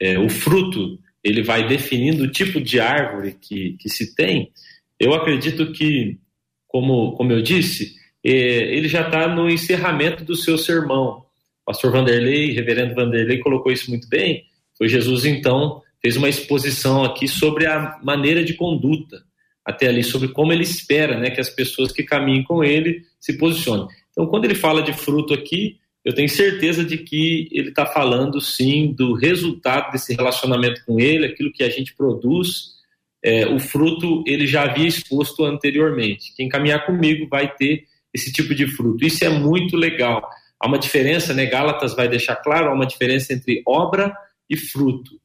é, 0.00 0.18
o 0.18 0.28
fruto, 0.28 0.98
ele 1.22 1.42
vai 1.42 1.66
definindo 1.66 2.24
o 2.24 2.30
tipo 2.30 2.60
de 2.60 2.80
árvore 2.80 3.36
que, 3.40 3.76
que 3.78 3.88
se 3.88 4.14
tem. 4.14 4.52
Eu 4.98 5.14
acredito 5.14 5.72
que, 5.72 6.18
como, 6.66 7.12
como 7.12 7.32
eu 7.32 7.42
disse, 7.42 7.96
é, 8.24 8.30
ele 8.30 8.88
já 8.88 9.02
está 9.02 9.28
no 9.28 9.48
encerramento 9.48 10.24
do 10.24 10.36
seu 10.36 10.58
sermão. 10.58 11.24
Pastor 11.64 11.92
Vanderlei, 11.92 12.52
reverendo 12.52 12.94
Vanderlei, 12.94 13.38
colocou 13.38 13.70
isso 13.70 13.90
muito 13.90 14.08
bem. 14.08 14.44
Foi 14.76 14.88
Jesus, 14.88 15.24
então, 15.24 15.82
fez 16.00 16.16
uma 16.16 16.28
exposição 16.28 17.04
aqui 17.04 17.26
sobre 17.26 17.66
a 17.66 17.98
maneira 18.02 18.44
de 18.44 18.54
conduta, 18.54 19.22
até 19.68 19.86
ali, 19.86 20.02
sobre 20.02 20.28
como 20.28 20.50
ele 20.50 20.62
espera 20.62 21.18
né, 21.18 21.28
que 21.30 21.42
as 21.42 21.50
pessoas 21.50 21.92
que 21.92 22.02
caminhem 22.02 22.42
com 22.42 22.64
ele 22.64 23.02
se 23.20 23.36
posicionem. 23.36 23.86
Então, 24.10 24.26
quando 24.26 24.46
ele 24.46 24.54
fala 24.54 24.82
de 24.82 24.94
fruto 24.94 25.34
aqui, 25.34 25.76
eu 26.02 26.14
tenho 26.14 26.28
certeza 26.28 26.82
de 26.82 26.96
que 26.96 27.50
ele 27.52 27.68
está 27.68 27.84
falando, 27.84 28.40
sim, 28.40 28.94
do 28.96 29.12
resultado 29.12 29.92
desse 29.92 30.14
relacionamento 30.14 30.82
com 30.86 30.98
ele, 30.98 31.26
aquilo 31.26 31.52
que 31.52 31.62
a 31.62 31.68
gente 31.68 31.94
produz. 31.94 32.78
É, 33.22 33.46
o 33.46 33.58
fruto 33.58 34.24
ele 34.26 34.46
já 34.46 34.62
havia 34.62 34.88
exposto 34.88 35.44
anteriormente. 35.44 36.32
Quem 36.34 36.48
caminhar 36.48 36.86
comigo 36.86 37.28
vai 37.28 37.54
ter 37.54 37.84
esse 38.14 38.32
tipo 38.32 38.54
de 38.54 38.66
fruto. 38.68 39.04
Isso 39.04 39.22
é 39.22 39.28
muito 39.28 39.76
legal. 39.76 40.26
Há 40.58 40.66
uma 40.66 40.78
diferença, 40.78 41.34
né? 41.34 41.44
Gálatas 41.44 41.94
vai 41.94 42.08
deixar 42.08 42.36
claro, 42.36 42.70
há 42.70 42.72
uma 42.72 42.86
diferença 42.86 43.34
entre 43.34 43.62
obra 43.66 44.16
e 44.48 44.56
fruto. 44.56 45.20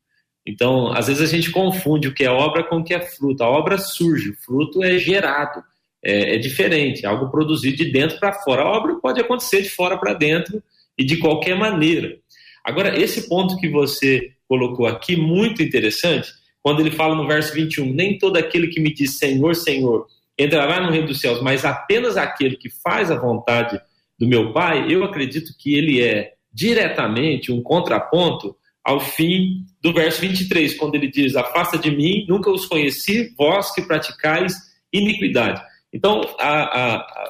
Então, 0.46 0.91
às 0.91 1.08
vezes 1.08 1.22
a 1.22 1.34
gente 1.34 1.52
confunde 1.52 2.08
o 2.08 2.14
que 2.14 2.24
é 2.24 2.30
obra 2.30 2.64
com 2.64 2.78
o 2.78 2.84
que 2.84 2.94
é 2.94 3.00
fruto. 3.00 3.44
A 3.44 3.50
obra 3.50 3.78
surge, 3.78 4.32
o 4.32 4.36
fruto 4.36 4.84
é 4.84 4.98
gerado, 4.98 5.64
é, 6.04 6.36
é 6.36 6.38
diferente, 6.38 7.06
é 7.06 7.08
algo 7.08 7.30
produzido 7.30 7.78
de 7.78 7.91
dentro 7.91 8.20
para 8.20 8.34
fora. 8.34 8.64
A 8.64 8.70
obra 8.70 8.96
pode 8.96 9.22
acontecer 9.22 9.62
de 9.62 9.70
fora 9.70 9.98
para 9.98 10.14
dentro 10.14 10.62
e 10.98 11.04
de 11.04 11.18
qualquer 11.18 11.56
maneira. 11.56 12.18
Agora, 12.64 13.00
esse 13.00 13.28
ponto 13.28 13.58
que 13.58 13.70
você 13.70 14.32
colocou 14.48 14.86
aqui, 14.86 15.16
muito 15.16 15.64
interessante, 15.64 16.30
quando 16.62 16.82
ele 16.82 16.91
fala 16.91 17.16
no 17.16 17.28
verso 17.28 17.54
21, 17.54 17.94
nem 17.94 18.18
todo 18.18 18.38
aquele 18.38 18.68
que 18.68 18.80
me 18.80 18.94
diz 18.94 19.18
Senhor, 19.18 19.56
Senhor, 19.56 20.08
entrará 20.38 20.82
no 20.82 20.91
reino 20.91 21.08
dos 21.08 21.20
céus, 21.20 21.41
mas 21.41 21.66
apenas 21.66 22.18
aquele 22.18 22.56
que 22.56 22.70
faz 22.70 23.12
a 23.12 23.20
vontade 23.20 23.80
do 24.18 24.28
meu 24.28 24.54
Pai, 24.54 24.91
eu 24.91 25.04
acredito 25.04 25.52
que 25.58 25.76
ele 25.76 26.02
é 26.02 26.34
diretamente 26.52 27.52
um 27.52 27.62
contraponto 27.62 28.56
ao 28.84 29.00
fim 29.00 29.66
do 29.82 29.94
verso 29.94 30.20
23, 30.22 30.76
quando 30.76 30.96
ele 30.96 31.08
diz: 31.08 31.36
Afasta 31.36 31.78
de 31.78 31.90
mim, 31.90 32.26
nunca 32.28 32.52
os 32.52 32.66
conheci, 32.66 33.34
vós 33.38 33.74
que 33.74 33.82
praticais 33.82 34.54
iniquidade. 34.92 35.62
Então, 35.92 36.22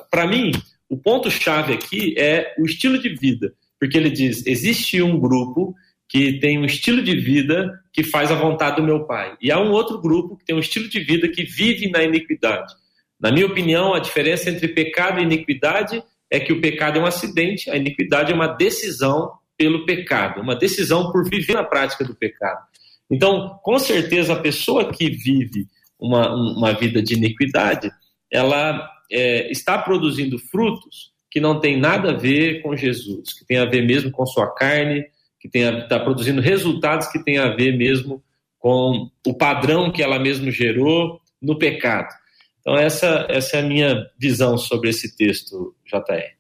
para 0.10 0.28
mim, 0.28 0.52
o 0.90 0.98
ponto-chave 0.98 1.74
aqui 1.74 2.16
é 2.18 2.54
o 2.58 2.66
estilo 2.66 2.98
de 2.98 3.10
vida, 3.10 3.54
porque 3.80 3.98
ele 3.98 4.10
diz: 4.10 4.46
existe 4.48 5.02
um 5.02 5.20
grupo 5.20 5.76
que 6.10 6.40
tem 6.40 6.60
um 6.60 6.66
estilo 6.66 7.02
de 7.02 7.16
vida 7.16 7.72
que 7.92 8.04
faz 8.04 8.32
a 8.32 8.36
vontade 8.36 8.76
do 8.78 8.84
meu 8.84 9.06
pai, 9.06 9.36
e 9.42 9.52
há 9.52 9.60
um 9.60 9.72
outro 9.72 10.00
grupo 10.00 10.38
que 10.38 10.46
tem 10.46 10.56
um 10.56 10.60
estilo 10.60 10.90
de 10.90 11.00
vida 11.00 11.28
que 11.28 11.44
vive 11.44 11.90
na 11.90 12.04
iniquidade. 12.04 12.74
Na 13.20 13.32
minha 13.32 13.46
opinião, 13.46 13.94
a 13.94 14.00
diferença 14.00 14.50
entre 14.50 14.68
pecado 14.68 15.20
e 15.20 15.24
iniquidade 15.24 16.04
é 16.30 16.40
que 16.40 16.52
o 16.52 16.60
pecado 16.60 16.98
é 16.98 17.02
um 17.02 17.06
acidente, 17.06 17.70
a 17.70 17.78
iniquidade 17.78 18.32
é 18.32 18.36
uma 18.36 18.48
decisão 18.48 19.32
pelo 19.64 19.86
pecado, 19.86 20.42
uma 20.42 20.58
decisão 20.58 21.10
por 21.10 21.24
viver 21.24 21.54
na 21.54 21.64
prática 21.64 22.04
do 22.04 22.14
pecado. 22.14 22.62
Então, 23.10 23.58
com 23.64 23.80
certeza, 23.80 24.34
a 24.34 24.42
pessoa 24.42 24.92
que 24.92 25.10
vive 25.10 25.68
uma, 25.98 26.36
uma 26.36 26.74
vida 26.74 27.02
de 27.02 27.14
iniquidade, 27.14 27.90
ela 28.30 28.90
é, 29.10 29.50
está 29.50 29.78
produzindo 29.78 30.38
frutos 30.38 31.14
que 31.32 31.40
não 31.40 31.62
tem 31.62 31.80
nada 31.80 32.12
a 32.12 32.18
ver 32.18 32.62
com 32.62 32.76
Jesus, 32.76 33.32
que 33.34 33.46
tem 33.46 33.58
a 33.58 33.64
ver 33.64 33.86
mesmo 33.86 34.12
com 34.12 34.26
sua 34.26 34.54
carne, 34.54 35.06
que 35.40 35.50
está 35.58 35.98
produzindo 35.98 36.42
resultados 36.42 37.08
que 37.08 37.24
tem 37.24 37.38
a 37.38 37.56
ver 37.56 37.78
mesmo 37.78 38.22
com 38.60 39.10
o 39.26 39.34
padrão 39.34 39.94
que 39.94 40.04
ela 40.04 40.20
mesma 40.20 40.52
gerou 40.52 41.22
no 41.42 41.58
pecado. 41.58 42.14
Então, 42.60 42.76
essa, 42.76 43.28
essa 43.30 43.58
é 43.58 43.60
a 43.62 43.66
minha 43.66 44.06
visão 44.20 44.58
sobre 44.58 44.90
esse 44.90 45.16
texto, 45.16 45.74
JR. 45.86 46.34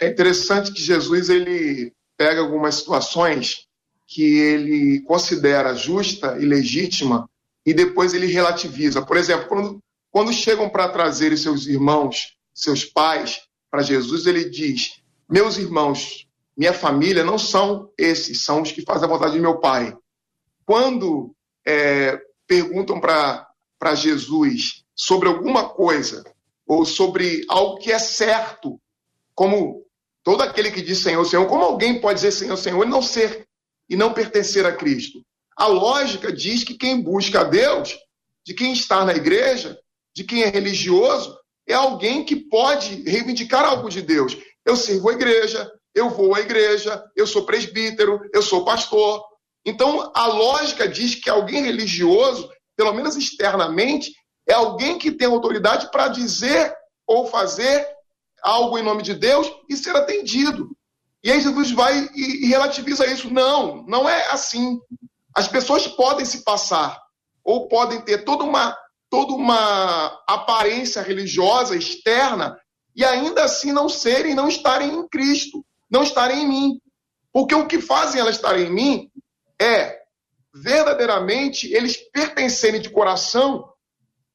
É 0.00 0.08
interessante 0.08 0.72
que 0.72 0.82
Jesus 0.82 1.28
ele 1.28 1.92
pega 2.18 2.40
algumas 2.40 2.74
situações 2.74 3.66
que 4.06 4.38
ele 4.38 5.00
considera 5.02 5.74
justa 5.74 6.36
e 6.38 6.44
legítima 6.44 7.30
e 7.64 7.72
depois 7.72 8.12
ele 8.12 8.26
relativiza. 8.26 9.00
Por 9.00 9.16
exemplo, 9.16 9.46
quando, 9.46 9.82
quando 10.10 10.32
chegam 10.32 10.68
para 10.68 10.88
trazer 10.88 11.36
seus 11.36 11.66
irmãos, 11.66 12.36
seus 12.52 12.84
pais, 12.84 13.42
para 13.70 13.82
Jesus, 13.82 14.26
ele 14.26 14.48
diz: 14.48 15.00
Meus 15.28 15.58
irmãos, 15.58 16.26
minha 16.56 16.72
família 16.72 17.22
não 17.22 17.38
são 17.38 17.90
esses, 17.96 18.42
são 18.42 18.62
os 18.62 18.72
que 18.72 18.82
fazem 18.82 19.04
a 19.04 19.12
vontade 19.12 19.34
de 19.34 19.40
meu 19.40 19.58
pai. 19.60 19.96
Quando 20.64 21.34
é, 21.66 22.18
perguntam 22.46 23.00
para 23.00 23.94
Jesus 23.94 24.82
sobre 24.94 25.28
alguma 25.28 25.68
coisa 25.68 26.24
ou 26.66 26.84
sobre 26.84 27.44
algo 27.48 27.78
que 27.78 27.92
é 27.92 27.98
certo, 27.98 28.80
como 29.34 29.84
todo 30.28 30.42
aquele 30.42 30.70
que 30.70 30.82
diz 30.82 30.98
Senhor, 30.98 31.24
Senhor, 31.24 31.46
como 31.46 31.64
alguém 31.64 32.02
pode 32.02 32.16
dizer 32.16 32.32
Senhor, 32.32 32.58
Senhor 32.58 32.84
e 32.84 32.90
não 32.90 33.00
ser 33.00 33.48
e 33.88 33.96
não 33.96 34.12
pertencer 34.12 34.66
a 34.66 34.72
Cristo? 34.72 35.22
A 35.56 35.66
lógica 35.66 36.30
diz 36.30 36.62
que 36.62 36.74
quem 36.74 37.00
busca 37.00 37.40
a 37.40 37.44
Deus, 37.44 37.96
de 38.44 38.52
quem 38.52 38.74
está 38.74 39.06
na 39.06 39.14
igreja, 39.14 39.78
de 40.14 40.24
quem 40.24 40.42
é 40.42 40.48
religioso, 40.48 41.34
é 41.66 41.72
alguém 41.72 42.26
que 42.26 42.36
pode 42.36 43.08
reivindicar 43.08 43.64
algo 43.64 43.88
de 43.88 44.02
Deus. 44.02 44.36
Eu 44.66 44.76
sirvo 44.76 45.08
a 45.08 45.14
igreja, 45.14 45.72
eu 45.94 46.10
vou 46.10 46.34
à 46.34 46.40
igreja, 46.40 47.02
eu 47.16 47.26
sou 47.26 47.46
presbítero, 47.46 48.20
eu 48.34 48.42
sou 48.42 48.66
pastor. 48.66 49.24
Então, 49.64 50.12
a 50.14 50.26
lógica 50.26 50.86
diz 50.86 51.14
que 51.14 51.30
alguém 51.30 51.62
religioso, 51.62 52.50
pelo 52.76 52.92
menos 52.92 53.16
externamente, 53.16 54.12
é 54.46 54.52
alguém 54.52 54.98
que 54.98 55.10
tem 55.10 55.26
autoridade 55.26 55.90
para 55.90 56.08
dizer 56.08 56.70
ou 57.06 57.26
fazer 57.26 57.97
algo 58.42 58.78
em 58.78 58.82
nome 58.82 59.02
de 59.02 59.14
Deus 59.14 59.50
e 59.68 59.76
ser 59.76 59.94
atendido. 59.96 60.70
E 61.22 61.30
aí 61.30 61.40
Jesus 61.40 61.70
vai 61.72 62.08
e, 62.14 62.46
relativiza 62.46 63.06
isso. 63.06 63.32
Não, 63.32 63.84
não 63.86 64.08
é 64.08 64.28
assim. 64.30 64.78
As 65.34 65.48
pessoas 65.48 65.86
podem 65.86 66.24
se 66.24 66.44
passar 66.44 67.00
ou 67.44 67.68
podem 67.68 68.00
ter 68.00 68.24
toda 68.24 68.44
uma 68.44 68.76
toda 69.10 69.32
uma 69.32 70.22
aparência 70.28 71.00
religiosa 71.00 71.74
externa 71.74 72.58
e 72.94 73.02
ainda 73.04 73.44
assim 73.44 73.72
não 73.72 73.88
serem, 73.88 74.34
não 74.34 74.48
estarem 74.48 74.92
em 74.92 75.08
Cristo, 75.08 75.64
não 75.90 76.02
estarem 76.02 76.42
em 76.42 76.48
mim. 76.48 76.80
Porque 77.32 77.54
o 77.54 77.66
que 77.66 77.80
fazem 77.80 78.20
elas 78.20 78.36
estarem 78.36 78.66
em 78.66 78.72
mim 78.72 79.10
é 79.60 79.98
verdadeiramente 80.54 81.72
eles 81.72 81.96
pertencerem 82.10 82.80
de 82.80 82.90
coração 82.90 83.72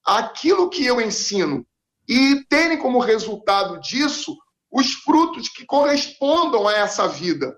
aquilo 0.04 0.70
que 0.70 0.86
eu 0.86 0.99
ensino 0.99 1.66
e 2.08 2.43
terem 2.49 2.78
como 2.78 2.99
resultado 2.99 3.80
disso 3.80 4.36
os 4.72 4.93
frutos 4.93 5.49
que 5.49 5.66
correspondam 5.66 6.68
a 6.68 6.74
essa 6.74 7.08
vida. 7.08 7.56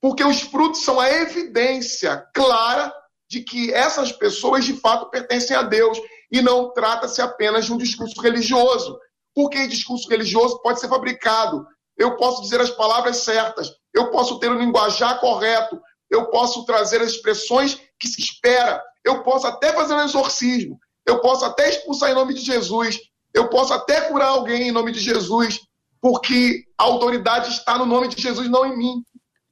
Porque 0.00 0.22
os 0.22 0.40
frutos 0.42 0.84
são 0.84 1.00
a 1.00 1.10
evidência 1.10 2.24
clara 2.32 2.92
de 3.28 3.42
que 3.42 3.72
essas 3.72 4.12
pessoas 4.12 4.64
de 4.64 4.74
fato 4.74 5.10
pertencem 5.10 5.56
a 5.56 5.62
Deus 5.62 5.98
e 6.30 6.40
não 6.40 6.72
trata-se 6.72 7.20
apenas 7.20 7.66
de 7.66 7.72
um 7.72 7.76
discurso 7.76 8.20
religioso. 8.20 8.96
Porque 9.34 9.66
discurso 9.66 10.08
religioso 10.08 10.60
pode 10.62 10.80
ser 10.80 10.88
fabricado. 10.88 11.66
Eu 11.96 12.16
posso 12.16 12.42
dizer 12.42 12.60
as 12.60 12.70
palavras 12.70 13.18
certas, 13.18 13.70
eu 13.92 14.10
posso 14.10 14.38
ter 14.38 14.50
o 14.50 14.58
linguajar 14.58 15.18
correto, 15.18 15.80
eu 16.10 16.26
posso 16.30 16.64
trazer 16.64 17.00
as 17.00 17.10
expressões 17.10 17.80
que 17.98 18.06
se 18.06 18.20
espera, 18.20 18.82
eu 19.04 19.22
posso 19.22 19.46
até 19.46 19.72
fazer 19.72 19.94
um 19.94 20.04
exorcismo, 20.04 20.78
eu 21.06 21.20
posso 21.20 21.44
até 21.44 21.68
expulsar 21.68 22.10
em 22.10 22.14
nome 22.14 22.34
de 22.34 22.40
Jesus, 22.40 23.00
eu 23.36 23.48
posso 23.50 23.74
até 23.74 24.00
curar 24.02 24.28
alguém 24.28 24.68
em 24.68 24.72
nome 24.72 24.90
de 24.92 24.98
Jesus, 24.98 25.60
porque 26.00 26.64
a 26.78 26.84
autoridade 26.84 27.50
está 27.50 27.76
no 27.76 27.84
nome 27.84 28.08
de 28.08 28.20
Jesus, 28.20 28.48
não 28.48 28.64
em 28.64 28.76
mim. 28.76 29.04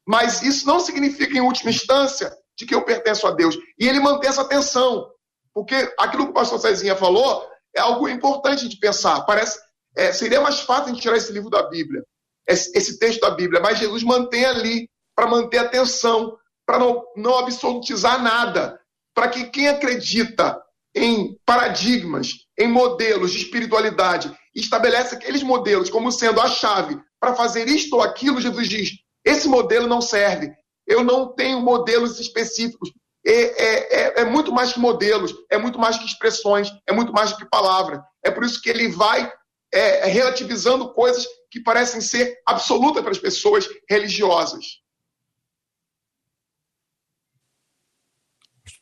Mas 0.07 0.43
isso 0.43 0.66
não 0.66 0.80
significa, 0.80 1.37
em 1.37 1.43
última 1.43 1.70
instância, 1.70 2.35
de 2.57 2.64
que 2.64 2.74
eu 2.74 2.82
pertenço 2.82 3.26
a 3.26 3.30
Deus. 3.30 3.57
E 3.78 3.87
ele 3.87 4.01
mantém 4.01 4.30
essa 4.30 4.49
tensão. 4.49 5.11
Porque 5.53 5.74
aquilo 5.99 6.24
que 6.24 6.30
o 6.30 6.35
pastor 6.35 6.59
Cezinha 6.59 6.97
falou 6.97 7.47
é 7.76 7.80
algo 7.80 8.09
importante 8.09 8.66
de 8.68 8.78
pensar. 8.78 9.20
Parece, 9.26 9.59
é, 9.95 10.12
seria 10.12 10.41
mais 10.41 10.61
fácil 10.61 10.85
a 10.85 10.89
gente 10.89 11.03
tirar 11.03 11.18
esse 11.18 11.32
livro 11.32 11.51
da 11.51 11.64
Bíblia, 11.64 12.03
esse, 12.49 12.76
esse 12.76 12.99
texto 12.99 13.20
da 13.20 13.30
Bíblia, 13.32 13.61
mas 13.61 13.78
Jesus 13.78 14.03
mantém 14.03 14.47
ali 14.47 14.89
para 15.14 15.26
manter 15.26 15.59
a 15.59 15.68
tensão, 15.68 16.39
para 16.64 16.78
não, 16.78 17.05
não 17.16 17.39
absolutizar 17.39 18.22
nada, 18.22 18.80
para 19.14 19.28
que 19.28 19.45
quem 19.45 19.68
acredita 19.68 20.59
em 20.95 21.39
paradigmas, 21.45 22.44
em 22.59 22.69
modelos 22.69 23.33
de 23.33 23.39
espiritualidade, 23.39 24.35
estabelece 24.55 25.15
aqueles 25.15 25.43
modelos 25.43 25.91
como 25.91 26.13
sendo 26.13 26.41
a 26.41 26.49
chave 26.49 26.99
para 27.21 27.35
fazer 27.35 27.69
isto 27.69 27.95
ou 27.97 28.03
aquilo, 28.03 28.41
Jesus 28.41 28.69
diz: 28.69 28.91
esse 29.25 29.49
modelo 29.49 29.87
não 29.87 30.01
serve. 30.01 30.53
Eu 30.87 31.03
não 31.03 31.35
tenho 31.35 31.61
modelos 31.61 32.21
específicos. 32.21 32.93
É, 33.27 33.33
é, 33.33 33.95
é, 34.03 34.21
é, 34.21 34.25
muito 34.27 34.53
mais 34.53 34.75
que 34.75 34.79
modelos, 34.79 35.35
é 35.51 35.57
muito 35.57 35.79
mais 35.79 35.97
que 35.97 36.05
expressões, 36.05 36.69
é 36.87 36.93
muito 36.93 37.11
mais 37.11 37.31
do 37.33 37.39
que 37.39 37.49
palavras. 37.49 38.01
É 38.23 38.31
por 38.31 38.45
isso 38.45 38.61
que 38.61 38.69
ele 38.69 38.89
vai 38.89 39.33
é, 39.73 40.05
relativizando 40.05 40.93
coisas 40.93 41.27
que 41.51 41.61
parecem 41.61 42.03
ser 42.03 42.37
absolutas 42.47 43.03
para 43.03 43.13
as 43.13 43.19
pessoas 43.19 43.67
religiosas. 43.89 44.65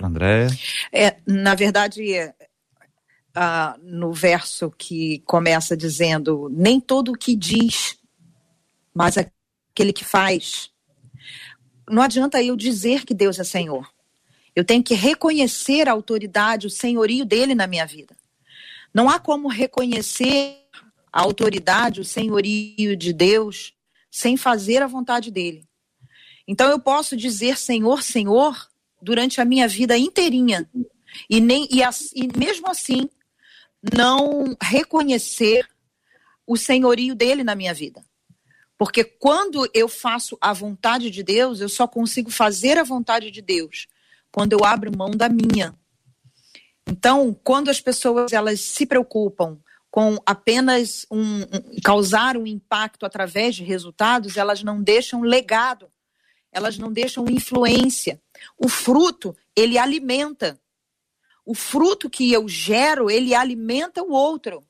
André? 0.03 0.49
É, 0.93 1.17
na 1.25 1.55
verdade, 1.55 2.03
no 3.83 4.13
verso 4.13 4.71
que 4.71 5.21
começa 5.21 5.77
dizendo: 5.77 6.49
Nem 6.51 6.81
todo 6.81 7.13
o 7.13 7.19
que 7.19 7.35
diz, 7.35 7.99
mas 8.95 9.17
aquele 9.17 9.93
que 9.93 10.05
faz. 10.05 10.71
Não 11.89 12.03
adianta 12.03 12.43
eu 12.43 12.57
dizer 12.57 13.05
que 13.05 13.15
Deus 13.15 13.39
é 13.39 13.45
Senhor. 13.45 13.91
Eu 14.55 14.65
tenho 14.65 14.83
que 14.83 14.95
reconhecer 14.95 15.89
a 15.89 15.93
autoridade, 15.93 16.67
o 16.67 16.71
senhorio 16.71 17.25
dele 17.25 17.55
na 17.55 17.67
minha 17.67 17.87
vida. 17.87 18.15
Não 18.93 19.09
há 19.09 19.19
como 19.19 19.49
reconhecer 19.49 20.59
a 21.11 21.21
autoridade, 21.21 22.01
o 22.01 22.05
senhorio 22.05 22.97
de 22.97 23.13
Deus 23.13 23.73
sem 24.11 24.37
fazer 24.37 24.83
a 24.83 24.87
vontade 24.87 25.31
dele. 25.31 25.67
Então 26.47 26.69
eu 26.69 26.79
posso 26.79 27.17
dizer 27.17 27.57
Senhor, 27.57 28.03
Senhor 28.03 28.69
durante 29.01 29.41
a 29.41 29.45
minha 29.45 29.67
vida 29.67 29.99
inteirinha 29.99 30.69
e 31.29 31.41
nem 31.41 31.67
e, 31.71 31.81
e 32.15 32.39
mesmo 32.39 32.71
assim 32.71 33.09
não 33.95 34.57
reconhecer 34.63 35.67
o 36.47 36.57
senhorio 36.57 37.15
dele 37.15 37.43
na 37.43 37.55
minha 37.55 37.75
vida. 37.75 38.05
Porque 38.77 39.05
quando 39.05 39.69
eu 39.73 39.89
faço 39.89 40.37
a 40.41 40.53
vontade 40.53 41.11
de 41.11 41.23
Deus, 41.23 41.61
eu 41.61 41.69
só 41.69 41.87
consigo 41.87 42.31
fazer 42.31 42.79
a 42.79 42.83
vontade 42.83 43.31
de 43.31 43.41
Deus 43.41 43.87
quando 44.33 44.55
eu 44.55 44.65
abro 44.65 44.97
mão 44.97 45.11
da 45.11 45.29
minha. 45.29 45.75
Então, 46.87 47.39
quando 47.45 47.71
as 47.71 47.81
pessoas 47.81 48.33
elas 48.33 48.61
se 48.61 48.87
preocupam 48.87 49.59
com 49.91 50.17
apenas 50.25 51.07
um, 51.11 51.43
um, 51.43 51.81
causar 51.85 52.37
um 52.37 52.47
impacto 52.47 53.05
através 53.05 53.55
de 53.55 53.63
resultados, 53.63 54.37
elas 54.37 54.63
não 54.63 54.83
deixam 54.83 55.21
legado, 55.21 55.89
elas 56.51 56.79
não 56.79 56.91
deixam 56.91 57.27
influência. 57.29 58.21
O 58.57 58.69
fruto, 58.69 59.37
ele 59.55 59.79
alimenta. 59.79 60.59
O 61.45 61.55
fruto 61.55 62.09
que 62.09 62.33
eu 62.33 62.49
gero, 62.49 63.11
ele 63.11 63.35
alimenta 63.35 64.03
o 64.03 64.13
outro. 64.13 64.65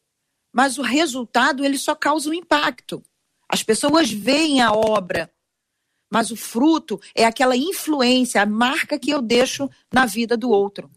Mas 0.53 0.79
o 0.79 0.83
resultado, 0.83 1.65
ele 1.65 1.79
só 1.79 1.95
causa 1.95 2.31
um 2.31 2.35
impacto. 2.35 3.03
As 3.49 3.63
pessoas 3.63 4.11
veem 4.11 4.61
a 4.63 4.73
obra, 4.73 5.31
mas 6.11 6.31
o 6.31 6.37
fruto 6.37 7.01
é 7.15 7.25
aquela 7.25 7.57
influência, 7.57 8.41
a 8.41 8.47
marca 8.47 8.99
que 8.99 9.11
eu 9.11 9.21
deixo 9.21 9.69
na 9.93 10.07
vida 10.07 10.37
do 10.37 10.51
outro. 10.51 10.91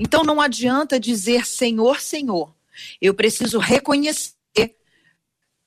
Então 0.00 0.24
não 0.24 0.40
adianta 0.40 0.98
dizer 0.98 1.46
Senhor, 1.46 2.00
Senhor. 2.00 2.54
Eu 3.00 3.14
preciso 3.14 3.58
reconhecer 3.58 4.34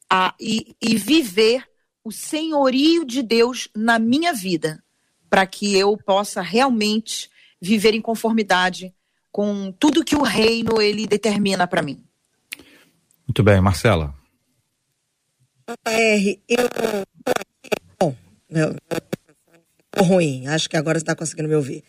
a, 0.09 0.33
e, 0.39 0.75
e 0.81 0.95
viver 0.95 1.65
o 2.03 2.11
senhorio 2.11 3.05
de 3.05 3.21
Deus 3.21 3.69
na 3.75 3.99
minha 3.99 4.33
vida, 4.33 4.83
para 5.29 5.45
que 5.45 5.75
eu 5.75 5.97
possa 5.97 6.41
realmente 6.41 7.29
viver 7.61 7.93
em 7.93 8.01
conformidade 8.01 8.93
com 9.31 9.71
tudo 9.71 10.03
que 10.03 10.15
o 10.15 10.23
reino 10.23 10.81
ele 10.81 11.07
determina 11.07 11.67
para 11.67 11.81
mim. 11.81 12.03
Muito 13.27 13.43
bem, 13.43 13.61
Marcela. 13.61 14.13
R, 15.85 16.41
eu 16.47 16.67
bom, 17.99 18.15
meu, 18.49 18.75
ruim, 19.97 20.47
acho 20.47 20.69
que 20.69 20.75
agora 20.75 20.97
você 20.97 21.03
está 21.03 21.15
conseguindo 21.15 21.47
me 21.47 21.55
ouvir. 21.55 21.83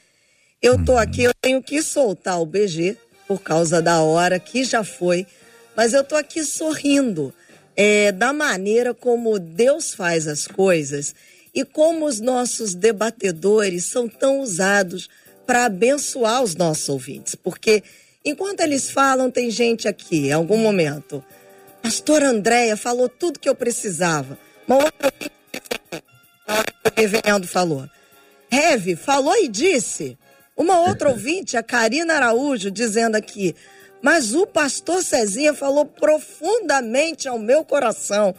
Eu 0.61 0.85
tô 0.85 0.93
uhum. 0.93 0.99
aqui, 0.99 1.23
eu 1.23 1.33
tenho 1.41 1.63
que 1.63 1.83
soltar 1.83 2.41
o 2.41 2.47
BG 2.47 2.97
por 3.27 3.41
causa 3.41 3.81
da 3.81 4.03
hora 4.03 4.39
que 4.39 4.65
já 4.65 4.85
foi, 4.85 5.27
mas 5.75 5.95
eu 5.95 6.05
tô 6.05 6.17
aqui 6.17 6.45
sorrindo 6.45 7.33
é, 7.75 8.13
da 8.13 8.33
maneira 8.33 8.93
como 8.93 9.39
Deus 9.39 9.95
faz 9.95 10.29
as 10.29 10.47
coisas 10.47 11.15
e 11.55 11.65
como 11.65 12.05
os 12.05 12.21
nossos 12.21 12.75
debatedores 12.75 13.87
são 13.87 14.09
tão 14.09 14.41
usados 14.41 15.09
para 15.51 15.65
abençoar 15.65 16.45
os 16.45 16.55
nossos 16.55 16.89
ouvintes. 16.89 17.35
Porque 17.35 17.83
enquanto 18.25 18.61
eles 18.61 18.89
falam, 18.89 19.29
tem 19.33 19.51
gente 19.51 19.89
aqui, 19.89 20.29
em 20.29 20.33
algum 20.33 20.57
momento. 20.57 21.25
Pastor 21.83 22.23
Andréia 22.23 22.77
falou 22.77 23.09
tudo 23.09 23.41
que 23.41 23.49
eu 23.49 23.55
precisava. 23.57 24.39
Uma 24.65 24.77
outra 24.77 25.13
o 26.49 26.93
reverendo 26.95 27.49
falou. 27.49 27.85
Heve 28.49 28.95
falou 28.95 29.35
e 29.39 29.49
disse. 29.49 30.17
Uma 30.57 30.79
outra 30.79 31.09
ouvinte, 31.09 31.57
a 31.57 31.65
Karina 31.65 32.15
Araújo, 32.15 32.71
dizendo 32.71 33.17
aqui. 33.17 33.57
Mas 34.01 34.33
o 34.33 34.47
pastor 34.47 35.03
Cezinha 35.03 35.53
falou 35.53 35.85
profundamente 35.85 37.27
ao 37.27 37.41
meu 37.41 37.65
coração. 37.65 38.37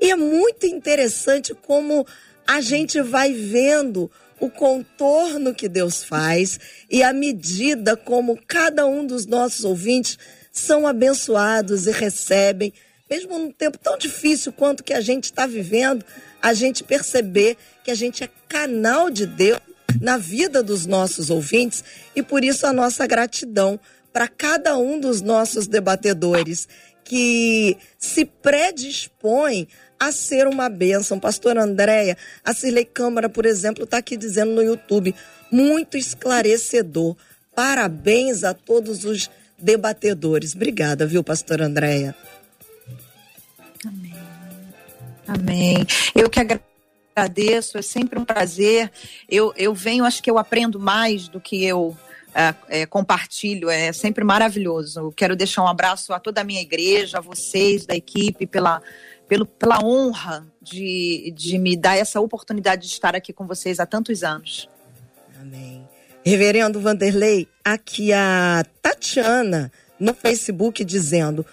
E 0.00 0.10
é 0.10 0.16
muito 0.16 0.66
interessante 0.66 1.54
como 1.54 2.04
a 2.44 2.60
gente 2.60 3.00
vai 3.00 3.32
vendo 3.32 4.10
o 4.40 4.50
contorno 4.50 5.54
que 5.54 5.68
Deus 5.68 6.04
faz 6.04 6.58
e 6.90 7.02
a 7.02 7.12
medida 7.12 7.96
como 7.96 8.38
cada 8.46 8.86
um 8.86 9.06
dos 9.06 9.26
nossos 9.26 9.64
ouvintes 9.64 10.18
são 10.52 10.86
abençoados 10.86 11.86
e 11.86 11.92
recebem, 11.92 12.72
mesmo 13.08 13.38
num 13.38 13.50
tempo 13.50 13.78
tão 13.78 13.96
difícil 13.96 14.52
quanto 14.52 14.84
que 14.84 14.92
a 14.92 15.00
gente 15.00 15.24
está 15.24 15.46
vivendo, 15.46 16.04
a 16.42 16.52
gente 16.52 16.84
perceber 16.84 17.56
que 17.84 17.90
a 17.90 17.94
gente 17.94 18.24
é 18.24 18.28
canal 18.48 19.10
de 19.10 19.26
Deus 19.26 19.60
na 20.00 20.16
vida 20.16 20.62
dos 20.62 20.86
nossos 20.86 21.30
ouvintes 21.30 21.82
e 22.14 22.22
por 22.22 22.44
isso 22.44 22.66
a 22.66 22.72
nossa 22.72 23.06
gratidão 23.06 23.80
para 24.12 24.28
cada 24.28 24.76
um 24.76 24.98
dos 24.98 25.20
nossos 25.20 25.66
debatedores 25.66 26.68
que 27.04 27.76
se 27.98 28.24
predispõe 28.24 29.66
a 29.98 30.12
ser 30.12 30.46
uma 30.46 30.68
bênção. 30.68 31.18
Pastor 31.18 31.58
Andréia, 31.58 32.16
a 32.44 32.52
Cirlei 32.54 32.84
Câmara, 32.84 33.28
por 33.28 33.44
exemplo, 33.44 33.84
está 33.84 33.98
aqui 33.98 34.16
dizendo 34.16 34.52
no 34.52 34.62
YouTube, 34.62 35.14
muito 35.50 35.96
esclarecedor. 35.96 37.16
Parabéns 37.54 38.44
a 38.44 38.54
todos 38.54 39.04
os 39.04 39.30
debatedores. 39.58 40.54
Obrigada, 40.54 41.06
viu, 41.06 41.24
pastor 41.24 41.60
Andréia? 41.60 42.14
Amém. 43.84 44.14
Amém. 45.26 45.86
Eu 46.14 46.30
que 46.30 46.40
agradeço, 46.40 47.76
é 47.76 47.82
sempre 47.82 48.18
um 48.18 48.24
prazer. 48.24 48.90
Eu, 49.28 49.52
eu 49.56 49.74
venho, 49.74 50.04
acho 50.04 50.22
que 50.22 50.30
eu 50.30 50.38
aprendo 50.38 50.78
mais 50.78 51.28
do 51.28 51.40
que 51.40 51.64
eu 51.64 51.96
é, 52.34 52.54
é, 52.68 52.86
compartilho, 52.86 53.68
é 53.68 53.92
sempre 53.92 54.22
maravilhoso. 54.22 55.12
Quero 55.16 55.34
deixar 55.34 55.62
um 55.62 55.68
abraço 55.68 56.12
a 56.12 56.20
toda 56.20 56.40
a 56.40 56.44
minha 56.44 56.60
igreja, 56.60 57.18
a 57.18 57.20
vocês 57.20 57.84
da 57.84 57.96
equipe, 57.96 58.46
pela 58.46 58.80
pelo, 59.28 59.46
pela 59.46 59.84
honra 59.84 60.46
de, 60.60 61.32
de 61.36 61.58
me 61.58 61.76
dar 61.76 61.96
essa 61.96 62.20
oportunidade 62.20 62.86
de 62.86 62.92
estar 62.92 63.14
aqui 63.14 63.32
com 63.32 63.46
vocês 63.46 63.78
há 63.78 63.86
tantos 63.86 64.24
anos. 64.24 64.68
Amém. 65.40 65.86
Reverendo 66.24 66.80
Vanderlei, 66.80 67.46
aqui 67.64 68.12
a 68.12 68.64
Tatiana 68.82 69.70
no 70.00 70.14
Facebook 70.14 70.84
dizendo 70.84 71.44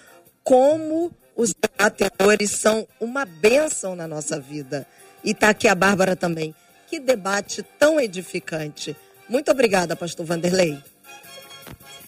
como 0.43 1.11
os 1.35 1.53
debatedores 1.53 2.51
são 2.51 2.87
uma 2.99 3.25
bênção 3.25 3.95
na 3.95 4.07
nossa 4.07 4.39
vida. 4.39 4.87
E 5.23 5.31
está 5.31 5.49
aqui 5.49 5.67
a 5.67 5.75
Bárbara 5.75 6.15
também. 6.15 6.55
Que 6.87 6.99
debate 6.99 7.63
tão 7.77 7.99
edificante. 7.99 8.95
Muito 9.27 9.51
obrigada, 9.51 9.95
pastor 9.95 10.25
Vanderlei. 10.25 10.77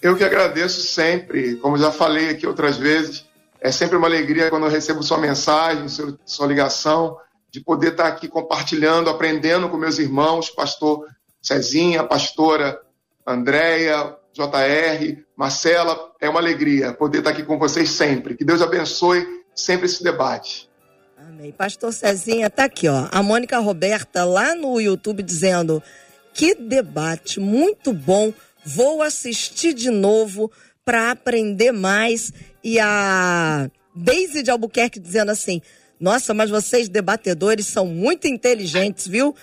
Eu 0.02 0.16
que 0.16 0.24
agradeço 0.24 0.82
sempre, 0.82 1.56
como 1.58 1.78
já 1.78 1.92
falei 1.92 2.30
aqui 2.30 2.46
outras 2.46 2.78
vezes, 2.78 3.26
é 3.68 3.72
sempre 3.72 3.98
uma 3.98 4.08
alegria 4.08 4.50
quando 4.50 4.66
eu 4.66 4.72
recebo 4.72 5.04
sua 5.04 5.18
mensagem, 5.18 5.88
sua 6.26 6.48
ligação, 6.48 7.18
de 7.52 7.60
poder 7.60 7.92
estar 7.92 8.08
aqui 8.08 8.28
compartilhando, 8.28 9.10
aprendendo 9.10 9.68
com 9.68 9.76
meus 9.76 10.00
irmãos, 10.00 10.50
pastor 10.50 11.06
Cezinha, 11.42 12.04
pastora 12.04 12.80
Andréia, 13.26 14.16
JR, 14.32 15.22
Marcela. 15.36 16.14
É 16.22 16.30
uma 16.30 16.40
alegria 16.40 16.94
poder 16.94 17.20
estar 17.20 17.32
aqui 17.32 17.44
com 17.44 17.60
vocês 17.60 17.90
sempre. 17.90 18.36
Que 18.36 18.46
Deus 18.46 18.62
abençoe 18.62 19.44
sempre 19.54 19.88
esse 19.88 20.02
debate. 20.02 20.70
Amém. 21.18 21.52
Pastor 21.52 21.92
Cezinha, 21.92 22.50
tá 22.50 22.66
aqui, 22.66 22.88
ó. 22.88 23.10
A 23.12 23.22
Mônica 23.22 23.60
Roberta 23.60 24.24
lá 24.24 24.56
no 24.56 24.80
YouTube 24.80 25.22
dizendo: 25.22 25.84
que 26.34 26.56
debate 26.56 27.40
muito 27.40 27.92
bom. 27.92 28.32
Vou 28.64 29.02
assistir 29.02 29.74
de 29.74 29.90
novo 29.90 30.52
para 30.88 31.12
aprender 31.12 31.74
mais. 31.74 32.32
E 32.64 32.80
a 32.80 33.70
Daisy 33.94 34.42
de 34.42 34.50
Albuquerque 34.50 35.02
dizendo 35.02 35.32
assim: 35.32 35.62
Nossa, 36.00 36.34
mas 36.34 36.50
vocês 36.50 36.88
debatedores 36.88 37.68
são 37.68 37.86
muito 37.86 38.26
inteligentes, 38.26 39.06
viu? 39.06 39.36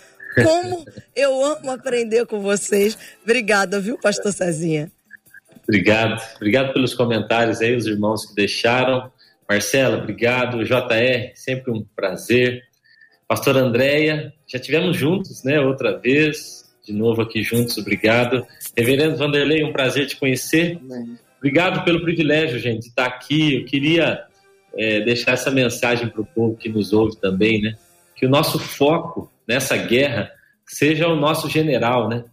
Como 0.42 0.86
eu 1.14 1.45
amo 1.45 1.70
aprender 1.70 2.24
com 2.24 2.40
vocês. 2.40 2.97
Obrigada, 3.22 3.78
viu, 3.78 4.01
Pastor 4.01 4.32
Cezinha? 4.32 4.90
Obrigado. 5.64 6.22
Obrigado 6.36 6.72
pelos 6.72 6.95
comentários 6.95 7.61
aí, 7.61 7.76
os 7.76 7.86
irmãos 7.86 8.24
que 8.24 8.34
deixaram. 8.34 9.12
Marcela, 9.47 9.99
obrigado. 9.99 10.64
JR, 10.64 11.32
sempre 11.34 11.70
um 11.70 11.84
prazer. 11.95 12.62
Pastor 13.28 13.57
Andréia, 13.57 14.32
já 14.47 14.59
tivemos 14.59 14.97
juntos, 14.97 15.42
né, 15.42 15.59
outra 15.59 15.99
vez, 15.99 16.64
de 16.86 16.92
novo 16.92 17.22
aqui 17.22 17.42
juntos, 17.42 17.78
obrigado. 17.78 18.47
Reverendo 18.76 19.16
Vanderlei, 19.16 19.64
um 19.64 19.72
prazer 19.72 20.07
te 20.07 20.16
conhecer. 20.16 20.78
Amém. 20.82 21.18
Obrigado 21.45 21.84
pelo 21.84 22.01
privilégio, 22.01 22.59
gente, 22.59 22.80
de 22.80 22.86
estar 22.86 23.05
aqui. 23.05 23.57
Eu 23.57 23.64
queria 23.66 24.24
é, 24.78 25.01
deixar 25.01 25.32
essa 25.32 25.51
mensagem 25.51 26.09
para 26.09 26.22
o 26.22 26.24
povo 26.24 26.57
que 26.57 26.70
nos 26.70 26.90
ouve 26.95 27.20
também, 27.20 27.61
né? 27.61 27.76
Que 28.16 28.24
o 28.24 28.30
nosso 28.30 28.59
foco 28.59 29.30
nessa 29.47 29.76
guerra 29.76 30.32
seja 30.66 31.07
o 31.07 31.14
nosso 31.14 31.51
general, 31.51 32.09
né? 32.09 32.24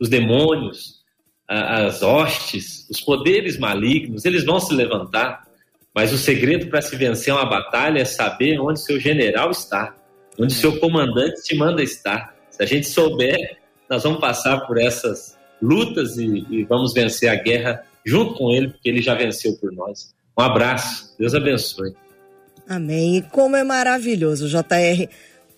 Os 0.00 0.08
demônios, 0.08 1.04
as 1.46 2.02
hostes, 2.02 2.88
os 2.88 2.98
poderes 2.98 3.58
malignos, 3.58 4.24
eles 4.24 4.42
vão 4.42 4.58
se 4.58 4.72
levantar, 4.72 5.46
mas 5.94 6.14
o 6.14 6.16
segredo 6.16 6.68
para 6.68 6.80
se 6.80 6.96
vencer 6.96 7.34
uma 7.34 7.44
batalha 7.44 8.00
é 8.00 8.06
saber 8.06 8.58
onde 8.58 8.80
seu 8.80 8.98
general 8.98 9.50
está, 9.50 9.94
onde 10.40 10.54
seu 10.54 10.80
comandante 10.80 11.42
te 11.42 11.54
manda 11.54 11.82
estar. 11.82 12.34
Se 12.48 12.62
a 12.62 12.66
gente 12.66 12.86
souber, 12.86 13.58
nós 13.86 14.02
vamos 14.02 14.18
passar 14.18 14.60
por 14.60 14.78
essas 14.78 15.36
lutas 15.60 16.16
e, 16.16 16.46
e 16.50 16.64
vamos 16.64 16.94
vencer 16.94 17.28
a 17.28 17.34
guerra 17.34 17.84
junto 18.06 18.34
com 18.34 18.52
ele, 18.52 18.68
porque 18.68 18.88
ele 18.88 19.02
já 19.02 19.14
venceu 19.14 19.54
por 19.58 19.72
nós. 19.72 20.14
Um 20.38 20.42
abraço, 20.42 21.14
Deus 21.18 21.34
abençoe. 21.34 21.92
Amém. 22.68 23.16
E 23.16 23.22
como 23.22 23.56
é 23.56 23.64
maravilhoso, 23.64 24.48
JR, 24.48 25.08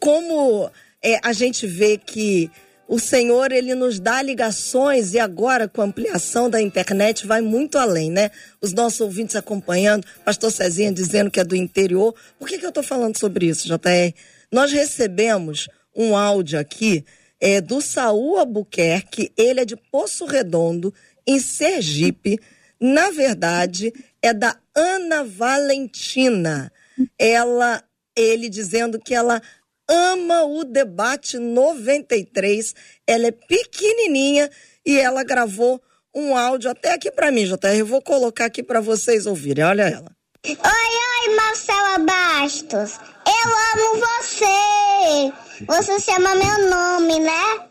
como 0.01 0.71
é, 1.03 1.21
a 1.23 1.33
gente 1.33 1.67
vê 1.67 1.99
que 1.99 2.51
o 2.89 2.99
Senhor 2.99 3.53
ele 3.53 3.75
nos 3.75 4.01
dá 4.01 4.23
ligações 4.23 5.13
e 5.13 5.19
agora 5.19 5.69
com 5.69 5.83
a 5.83 5.85
ampliação 5.85 6.49
da 6.49 6.61
internet 6.61 7.27
vai 7.27 7.43
muito 7.43 7.77
além, 7.77 8.11
né? 8.11 8.31
Os 8.63 8.73
nossos 8.73 9.01
ouvintes 9.01 9.37
acompanhando, 9.37 10.07
pastor 10.25 10.51
Cezinha 10.51 10.91
dizendo 10.91 11.31
que 11.31 11.39
é 11.39 11.45
do 11.45 11.55
interior. 11.55 12.15
Por 12.39 12.49
que, 12.49 12.57
que 12.57 12.65
eu 12.65 12.71
estou 12.71 12.83
falando 12.83 13.19
sobre 13.19 13.47
isso, 13.47 13.69
JR? 13.69 14.15
Nós 14.51 14.73
recebemos 14.73 15.69
um 15.95 16.17
áudio 16.17 16.59
aqui 16.59 17.05
é, 17.39 17.61
do 17.61 17.81
Saul 17.81 18.39
Albuquerque, 18.39 19.33
ele 19.37 19.61
é 19.61 19.65
de 19.65 19.77
Poço 19.77 20.25
Redondo, 20.25 20.93
em 21.29 21.39
Sergipe. 21.39 22.41
Na 22.81 23.11
verdade, 23.11 23.93
é 24.23 24.33
da 24.33 24.57
Ana 24.75 25.23
Valentina. 25.23 26.73
Ela, 27.19 27.85
ele 28.17 28.49
dizendo 28.49 28.99
que 28.99 29.15
ela 29.15 29.43
ama 29.87 30.45
o 30.45 30.65
debate 30.65 31.39
93. 31.39 32.75
Ela 33.07 33.27
é 33.27 33.33
pequenininha 33.33 34.51
e 34.85 34.99
ela 34.99 35.23
gravou 35.23 35.81
um 36.15 36.37
áudio 36.37 36.71
até 36.71 36.95
aqui 36.95 37.11
para 37.11 37.31
mim, 37.31 37.45
JR. 37.45 37.77
Eu 37.77 37.87
vou 37.87 38.01
colocar 38.01 38.47
aqui 38.47 38.63
para 38.63 38.81
vocês 38.81 39.27
ouvirem. 39.27 39.65
Olha 39.65 39.83
ela. 39.83 40.17
Oi, 40.47 40.57
oi, 40.57 41.35
Marcela 41.35 41.99
Bastos. 41.99 42.99
Eu 43.27 43.51
amo 43.75 44.01
você. 44.01 45.65
Você 45.67 46.01
chama 46.01 46.35
meu 46.37 46.71
nome, 46.71 47.21
né? 47.21 47.68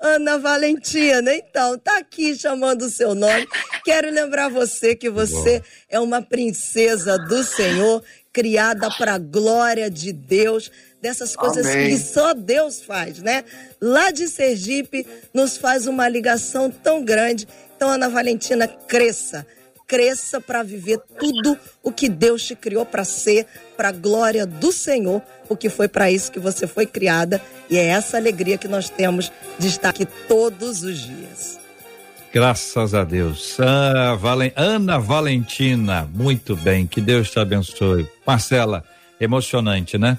Ana 0.00 0.38
Valentina, 0.38 1.34
então, 1.34 1.78
tá 1.78 1.98
aqui 1.98 2.34
chamando 2.34 2.82
o 2.82 2.90
seu 2.90 3.14
nome. 3.14 3.46
Quero 3.84 4.10
lembrar 4.10 4.48
você 4.48 4.94
que 4.94 5.08
você 5.08 5.62
é 5.88 5.98
uma 5.98 6.22
princesa 6.22 7.18
do 7.18 7.42
Senhor, 7.44 8.02
criada 8.32 8.90
para 8.98 9.14
a 9.14 9.18
glória 9.18 9.90
de 9.90 10.12
Deus, 10.12 10.70
dessas 11.00 11.34
coisas 11.34 11.66
Amém. 11.66 11.90
que 11.90 11.98
só 11.98 12.34
Deus 12.34 12.82
faz, 12.82 13.18
né? 13.18 13.44
Lá 13.80 14.10
de 14.10 14.28
Sergipe 14.28 15.06
nos 15.32 15.56
faz 15.56 15.86
uma 15.86 16.08
ligação 16.08 16.70
tão 16.70 17.04
grande. 17.04 17.46
Então, 17.76 17.90
Ana 17.90 18.08
Valentina, 18.08 18.66
cresça 18.66 19.46
cresça 19.86 20.40
para 20.40 20.62
viver 20.62 21.00
tudo 21.18 21.56
o 21.82 21.92
que 21.92 22.08
Deus 22.08 22.44
te 22.44 22.54
criou 22.54 22.84
para 22.84 23.04
ser, 23.04 23.46
para 23.76 23.88
a 23.88 23.92
glória 23.92 24.44
do 24.44 24.72
Senhor, 24.72 25.22
porque 25.48 25.68
foi 25.68 25.88
para 25.88 26.10
isso 26.10 26.32
que 26.32 26.38
você 26.38 26.66
foi 26.66 26.86
criada 26.86 27.40
e 27.70 27.76
é 27.76 27.84
essa 27.86 28.16
alegria 28.16 28.58
que 28.58 28.68
nós 28.68 28.90
temos 28.90 29.30
de 29.58 29.68
estar 29.68 29.90
aqui 29.90 30.06
todos 30.26 30.82
os 30.82 30.98
dias. 30.98 31.60
Graças 32.32 32.94
a 32.94 33.04
Deus. 33.04 33.56
Ah, 33.60 34.14
Valen... 34.14 34.52
Ana 34.56 34.98
Valentina, 34.98 36.08
muito 36.12 36.56
bem, 36.56 36.86
que 36.86 37.00
Deus 37.00 37.30
te 37.30 37.38
abençoe. 37.38 38.06
Marcela, 38.26 38.84
emocionante, 39.18 39.96
né? 39.96 40.18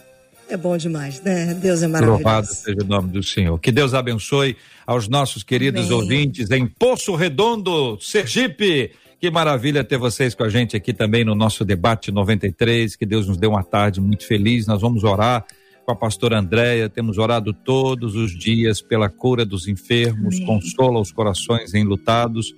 É 0.50 0.56
bom 0.56 0.78
demais, 0.78 1.22
né? 1.22 1.54
Deus 1.54 1.84
é 1.84 1.88
maravilhoso. 1.88 2.24
Louvado 2.24 2.48
seja 2.48 2.78
o 2.82 2.86
nome 2.88 3.10
do 3.10 3.22
Senhor. 3.22 3.60
Que 3.60 3.72
Deus 3.72 3.94
abençoe 3.94 4.56
aos 4.86 5.08
nossos 5.10 5.44
queridos 5.44 5.88
Amém. 5.88 5.98
ouvintes 5.98 6.50
em 6.52 6.66
Poço 6.66 7.14
Redondo, 7.16 8.00
Sergipe. 8.00 8.92
Que 9.20 9.32
maravilha 9.32 9.84
ter 9.84 9.98
vocês 9.98 10.36
com 10.36 10.44
a 10.44 10.50
gente 10.50 10.76
aqui 10.76 10.94
também 10.94 11.26
no 11.26 11.34
nosso 11.34 11.66
debate 11.66 12.12
93. 12.12 12.96
Que 12.96 13.06
Deus 13.06 13.28
nos 13.28 13.38
dê 13.38 13.48
uma 13.48 13.64
tarde 13.64 14.00
muito 14.00 14.26
feliz. 14.28 14.68
Nós 14.68 14.82
vamos 14.82 15.04
orar 15.04 15.44
com 15.86 15.92
a 15.92 15.96
pastora 15.96 16.38
Andréia. 16.40 16.88
Temos 16.88 17.18
orado 17.18 17.52
todos 17.52 18.16
os 18.16 18.38
dias 18.38 18.80
pela 18.80 19.10
cura 19.10 19.44
dos 19.44 19.68
enfermos, 19.68 20.36
Amém. 20.36 20.46
consola 20.46 21.00
os 21.00 21.12
corações 21.12 21.74
enlutados. 21.74 22.54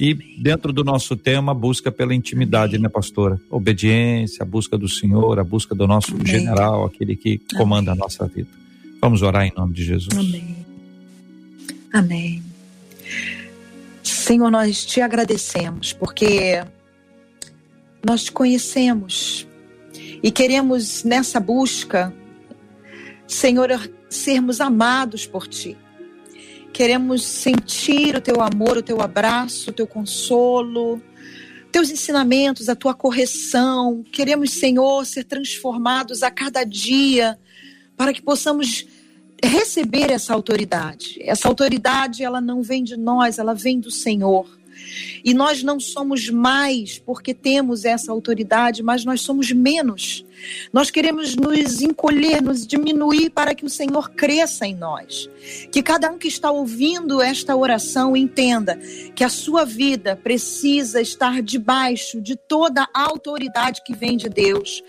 E 0.00 0.14
dentro 0.40 0.72
do 0.72 0.84
nosso 0.84 1.16
tema, 1.16 1.52
busca 1.54 1.90
pela 1.90 2.14
intimidade, 2.14 2.74
Amém. 2.76 2.82
né, 2.82 2.88
pastora? 2.88 3.40
Obediência, 3.50 4.42
a 4.42 4.46
busca 4.46 4.76
do 4.78 4.88
Senhor, 4.88 5.38
a 5.38 5.44
busca 5.44 5.74
do 5.74 5.86
nosso 5.86 6.14
Amém. 6.14 6.26
general, 6.26 6.84
aquele 6.84 7.16
que 7.16 7.40
comanda 7.56 7.92
a 7.92 7.94
nossa 7.94 8.26
vida. 8.26 8.48
Vamos 9.00 9.22
orar 9.22 9.44
em 9.46 9.52
nome 9.56 9.72
de 9.74 9.84
Jesus. 9.84 10.16
Amém. 10.16 10.56
Amém. 11.92 12.42
Senhor, 14.24 14.50
nós 14.50 14.86
te 14.86 15.02
agradecemos 15.02 15.92
porque 15.92 16.64
nós 18.02 18.24
te 18.24 18.32
conhecemos 18.32 19.46
e 20.22 20.30
queremos 20.30 21.04
nessa 21.04 21.38
busca, 21.38 22.10
Senhor, 23.28 23.68
sermos 24.08 24.62
amados 24.62 25.26
por 25.26 25.46
ti. 25.46 25.76
Queremos 26.72 27.22
sentir 27.22 28.16
o 28.16 28.20
teu 28.22 28.40
amor, 28.40 28.78
o 28.78 28.82
teu 28.82 29.02
abraço, 29.02 29.68
o 29.68 29.74
teu 29.74 29.86
consolo, 29.86 31.02
teus 31.70 31.90
ensinamentos, 31.90 32.70
a 32.70 32.74
tua 32.74 32.94
correção. 32.94 34.02
Queremos, 34.10 34.52
Senhor, 34.52 35.04
ser 35.04 35.24
transformados 35.24 36.22
a 36.22 36.30
cada 36.30 36.64
dia 36.64 37.38
para 37.94 38.10
que 38.10 38.22
possamos 38.22 38.86
receber 39.44 40.10
essa 40.10 40.34
autoridade. 40.34 41.18
Essa 41.20 41.48
autoridade, 41.48 42.22
ela 42.22 42.40
não 42.40 42.62
vem 42.62 42.82
de 42.82 42.96
nós, 42.96 43.38
ela 43.38 43.54
vem 43.54 43.80
do 43.80 43.90
Senhor. 43.90 44.46
E 45.24 45.32
nós 45.32 45.62
não 45.62 45.78
somos 45.80 46.28
mais 46.28 46.98
porque 46.98 47.32
temos 47.32 47.84
essa 47.84 48.12
autoridade, 48.12 48.82
mas 48.82 49.04
nós 49.04 49.20
somos 49.20 49.50
menos. 49.50 50.24
Nós 50.72 50.90
queremos 50.90 51.34
nos 51.34 51.80
encolher, 51.80 52.42
nos 52.42 52.66
diminuir 52.66 53.30
para 53.30 53.54
que 53.54 53.64
o 53.64 53.70
Senhor 53.70 54.10
cresça 54.10 54.66
em 54.66 54.74
nós. 54.74 55.28
Que 55.70 55.82
cada 55.82 56.10
um 56.10 56.18
que 56.18 56.28
está 56.28 56.50
ouvindo 56.50 57.22
esta 57.22 57.56
oração 57.56 58.16
entenda 58.16 58.78
que 59.14 59.24
a 59.24 59.28
sua 59.28 59.64
vida 59.64 60.16
precisa 60.16 61.00
estar 61.00 61.40
debaixo 61.42 62.20
de 62.20 62.36
toda 62.36 62.86
a 62.94 63.02
autoridade 63.02 63.82
que 63.84 63.94
vem 63.94 64.16
de 64.16 64.28
Deus 64.28 64.82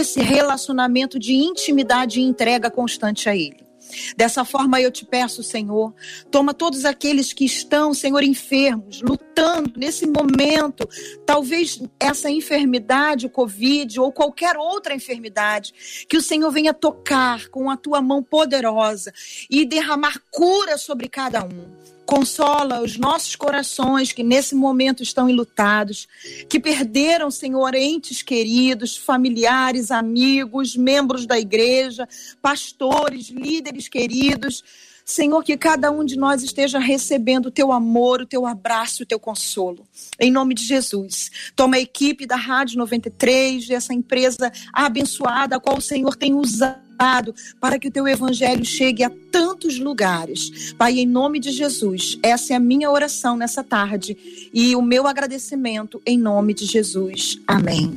esse 0.00 0.20
relacionamento 0.20 1.18
de 1.18 1.34
intimidade 1.34 2.20
e 2.20 2.22
entrega 2.22 2.70
constante 2.70 3.28
a 3.28 3.36
Ele. 3.36 3.70
Dessa 4.16 4.44
forma 4.44 4.80
eu 4.80 4.90
te 4.90 5.04
peço, 5.04 5.42
Senhor, 5.42 5.92
toma 6.30 6.54
todos 6.54 6.84
aqueles 6.84 7.32
que 7.32 7.44
estão, 7.44 7.92
Senhor, 7.92 8.22
enfermos, 8.22 9.02
lutando 9.02 9.72
nesse 9.76 10.06
momento, 10.06 10.88
talvez 11.26 11.82
essa 11.98 12.30
enfermidade, 12.30 13.26
o 13.26 13.30
Covid 13.30 13.98
ou 14.00 14.12
qualquer 14.12 14.56
outra 14.56 14.94
enfermidade, 14.94 16.06
que 16.08 16.16
o 16.16 16.22
Senhor 16.22 16.50
venha 16.50 16.74
tocar 16.74 17.48
com 17.48 17.70
a 17.70 17.76
tua 17.76 18.00
mão 18.00 18.22
poderosa 18.22 19.12
e 19.48 19.64
derramar 19.64 20.20
cura 20.30 20.78
sobre 20.78 21.08
cada 21.08 21.44
um. 21.44 21.79
Consola 22.10 22.82
os 22.82 22.98
nossos 22.98 23.36
corações 23.36 24.10
que 24.10 24.24
nesse 24.24 24.52
momento 24.52 25.00
estão 25.00 25.30
enlutados, 25.30 26.08
que 26.48 26.58
perderam, 26.58 27.30
Senhor, 27.30 27.72
entes 27.72 28.20
queridos, 28.20 28.96
familiares, 28.96 29.92
amigos, 29.92 30.74
membros 30.74 31.24
da 31.24 31.38
igreja, 31.38 32.08
pastores, 32.42 33.28
líderes 33.28 33.86
queridos. 33.86 34.64
Senhor, 35.10 35.42
que 35.42 35.56
cada 35.56 35.90
um 35.90 36.04
de 36.04 36.16
nós 36.16 36.42
esteja 36.42 36.78
recebendo 36.78 37.46
o 37.46 37.50
teu 37.50 37.72
amor, 37.72 38.22
o 38.22 38.26
teu 38.26 38.46
abraço, 38.46 39.02
o 39.02 39.06
teu 39.06 39.18
consolo. 39.18 39.84
Em 40.18 40.30
nome 40.30 40.54
de 40.54 40.64
Jesus. 40.64 41.30
Toma 41.56 41.76
a 41.76 41.80
equipe 41.80 42.26
da 42.26 42.36
Rádio 42.36 42.78
93, 42.78 43.68
essa 43.70 43.92
empresa 43.92 44.52
abençoada, 44.72 45.56
a 45.56 45.60
qual 45.60 45.78
o 45.78 45.82
Senhor 45.82 46.14
tem 46.16 46.32
usado 46.34 47.34
para 47.58 47.78
que 47.78 47.88
o 47.88 47.90
teu 47.90 48.06
evangelho 48.06 48.64
chegue 48.64 49.02
a 49.02 49.10
tantos 49.32 49.78
lugares. 49.78 50.74
Pai, 50.74 50.98
em 50.98 51.06
nome 51.06 51.40
de 51.40 51.50
Jesus, 51.50 52.18
essa 52.22 52.52
é 52.52 52.56
a 52.56 52.60
minha 52.60 52.90
oração 52.90 53.36
nessa 53.36 53.64
tarde 53.64 54.50
e 54.52 54.76
o 54.76 54.82
meu 54.82 55.06
agradecimento 55.06 56.00
em 56.04 56.18
nome 56.18 56.52
de 56.52 56.66
Jesus. 56.66 57.38
Amém. 57.46 57.96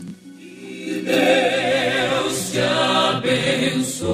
Deus 1.04 2.52
te 2.52 2.60
abençoe. 2.60 4.14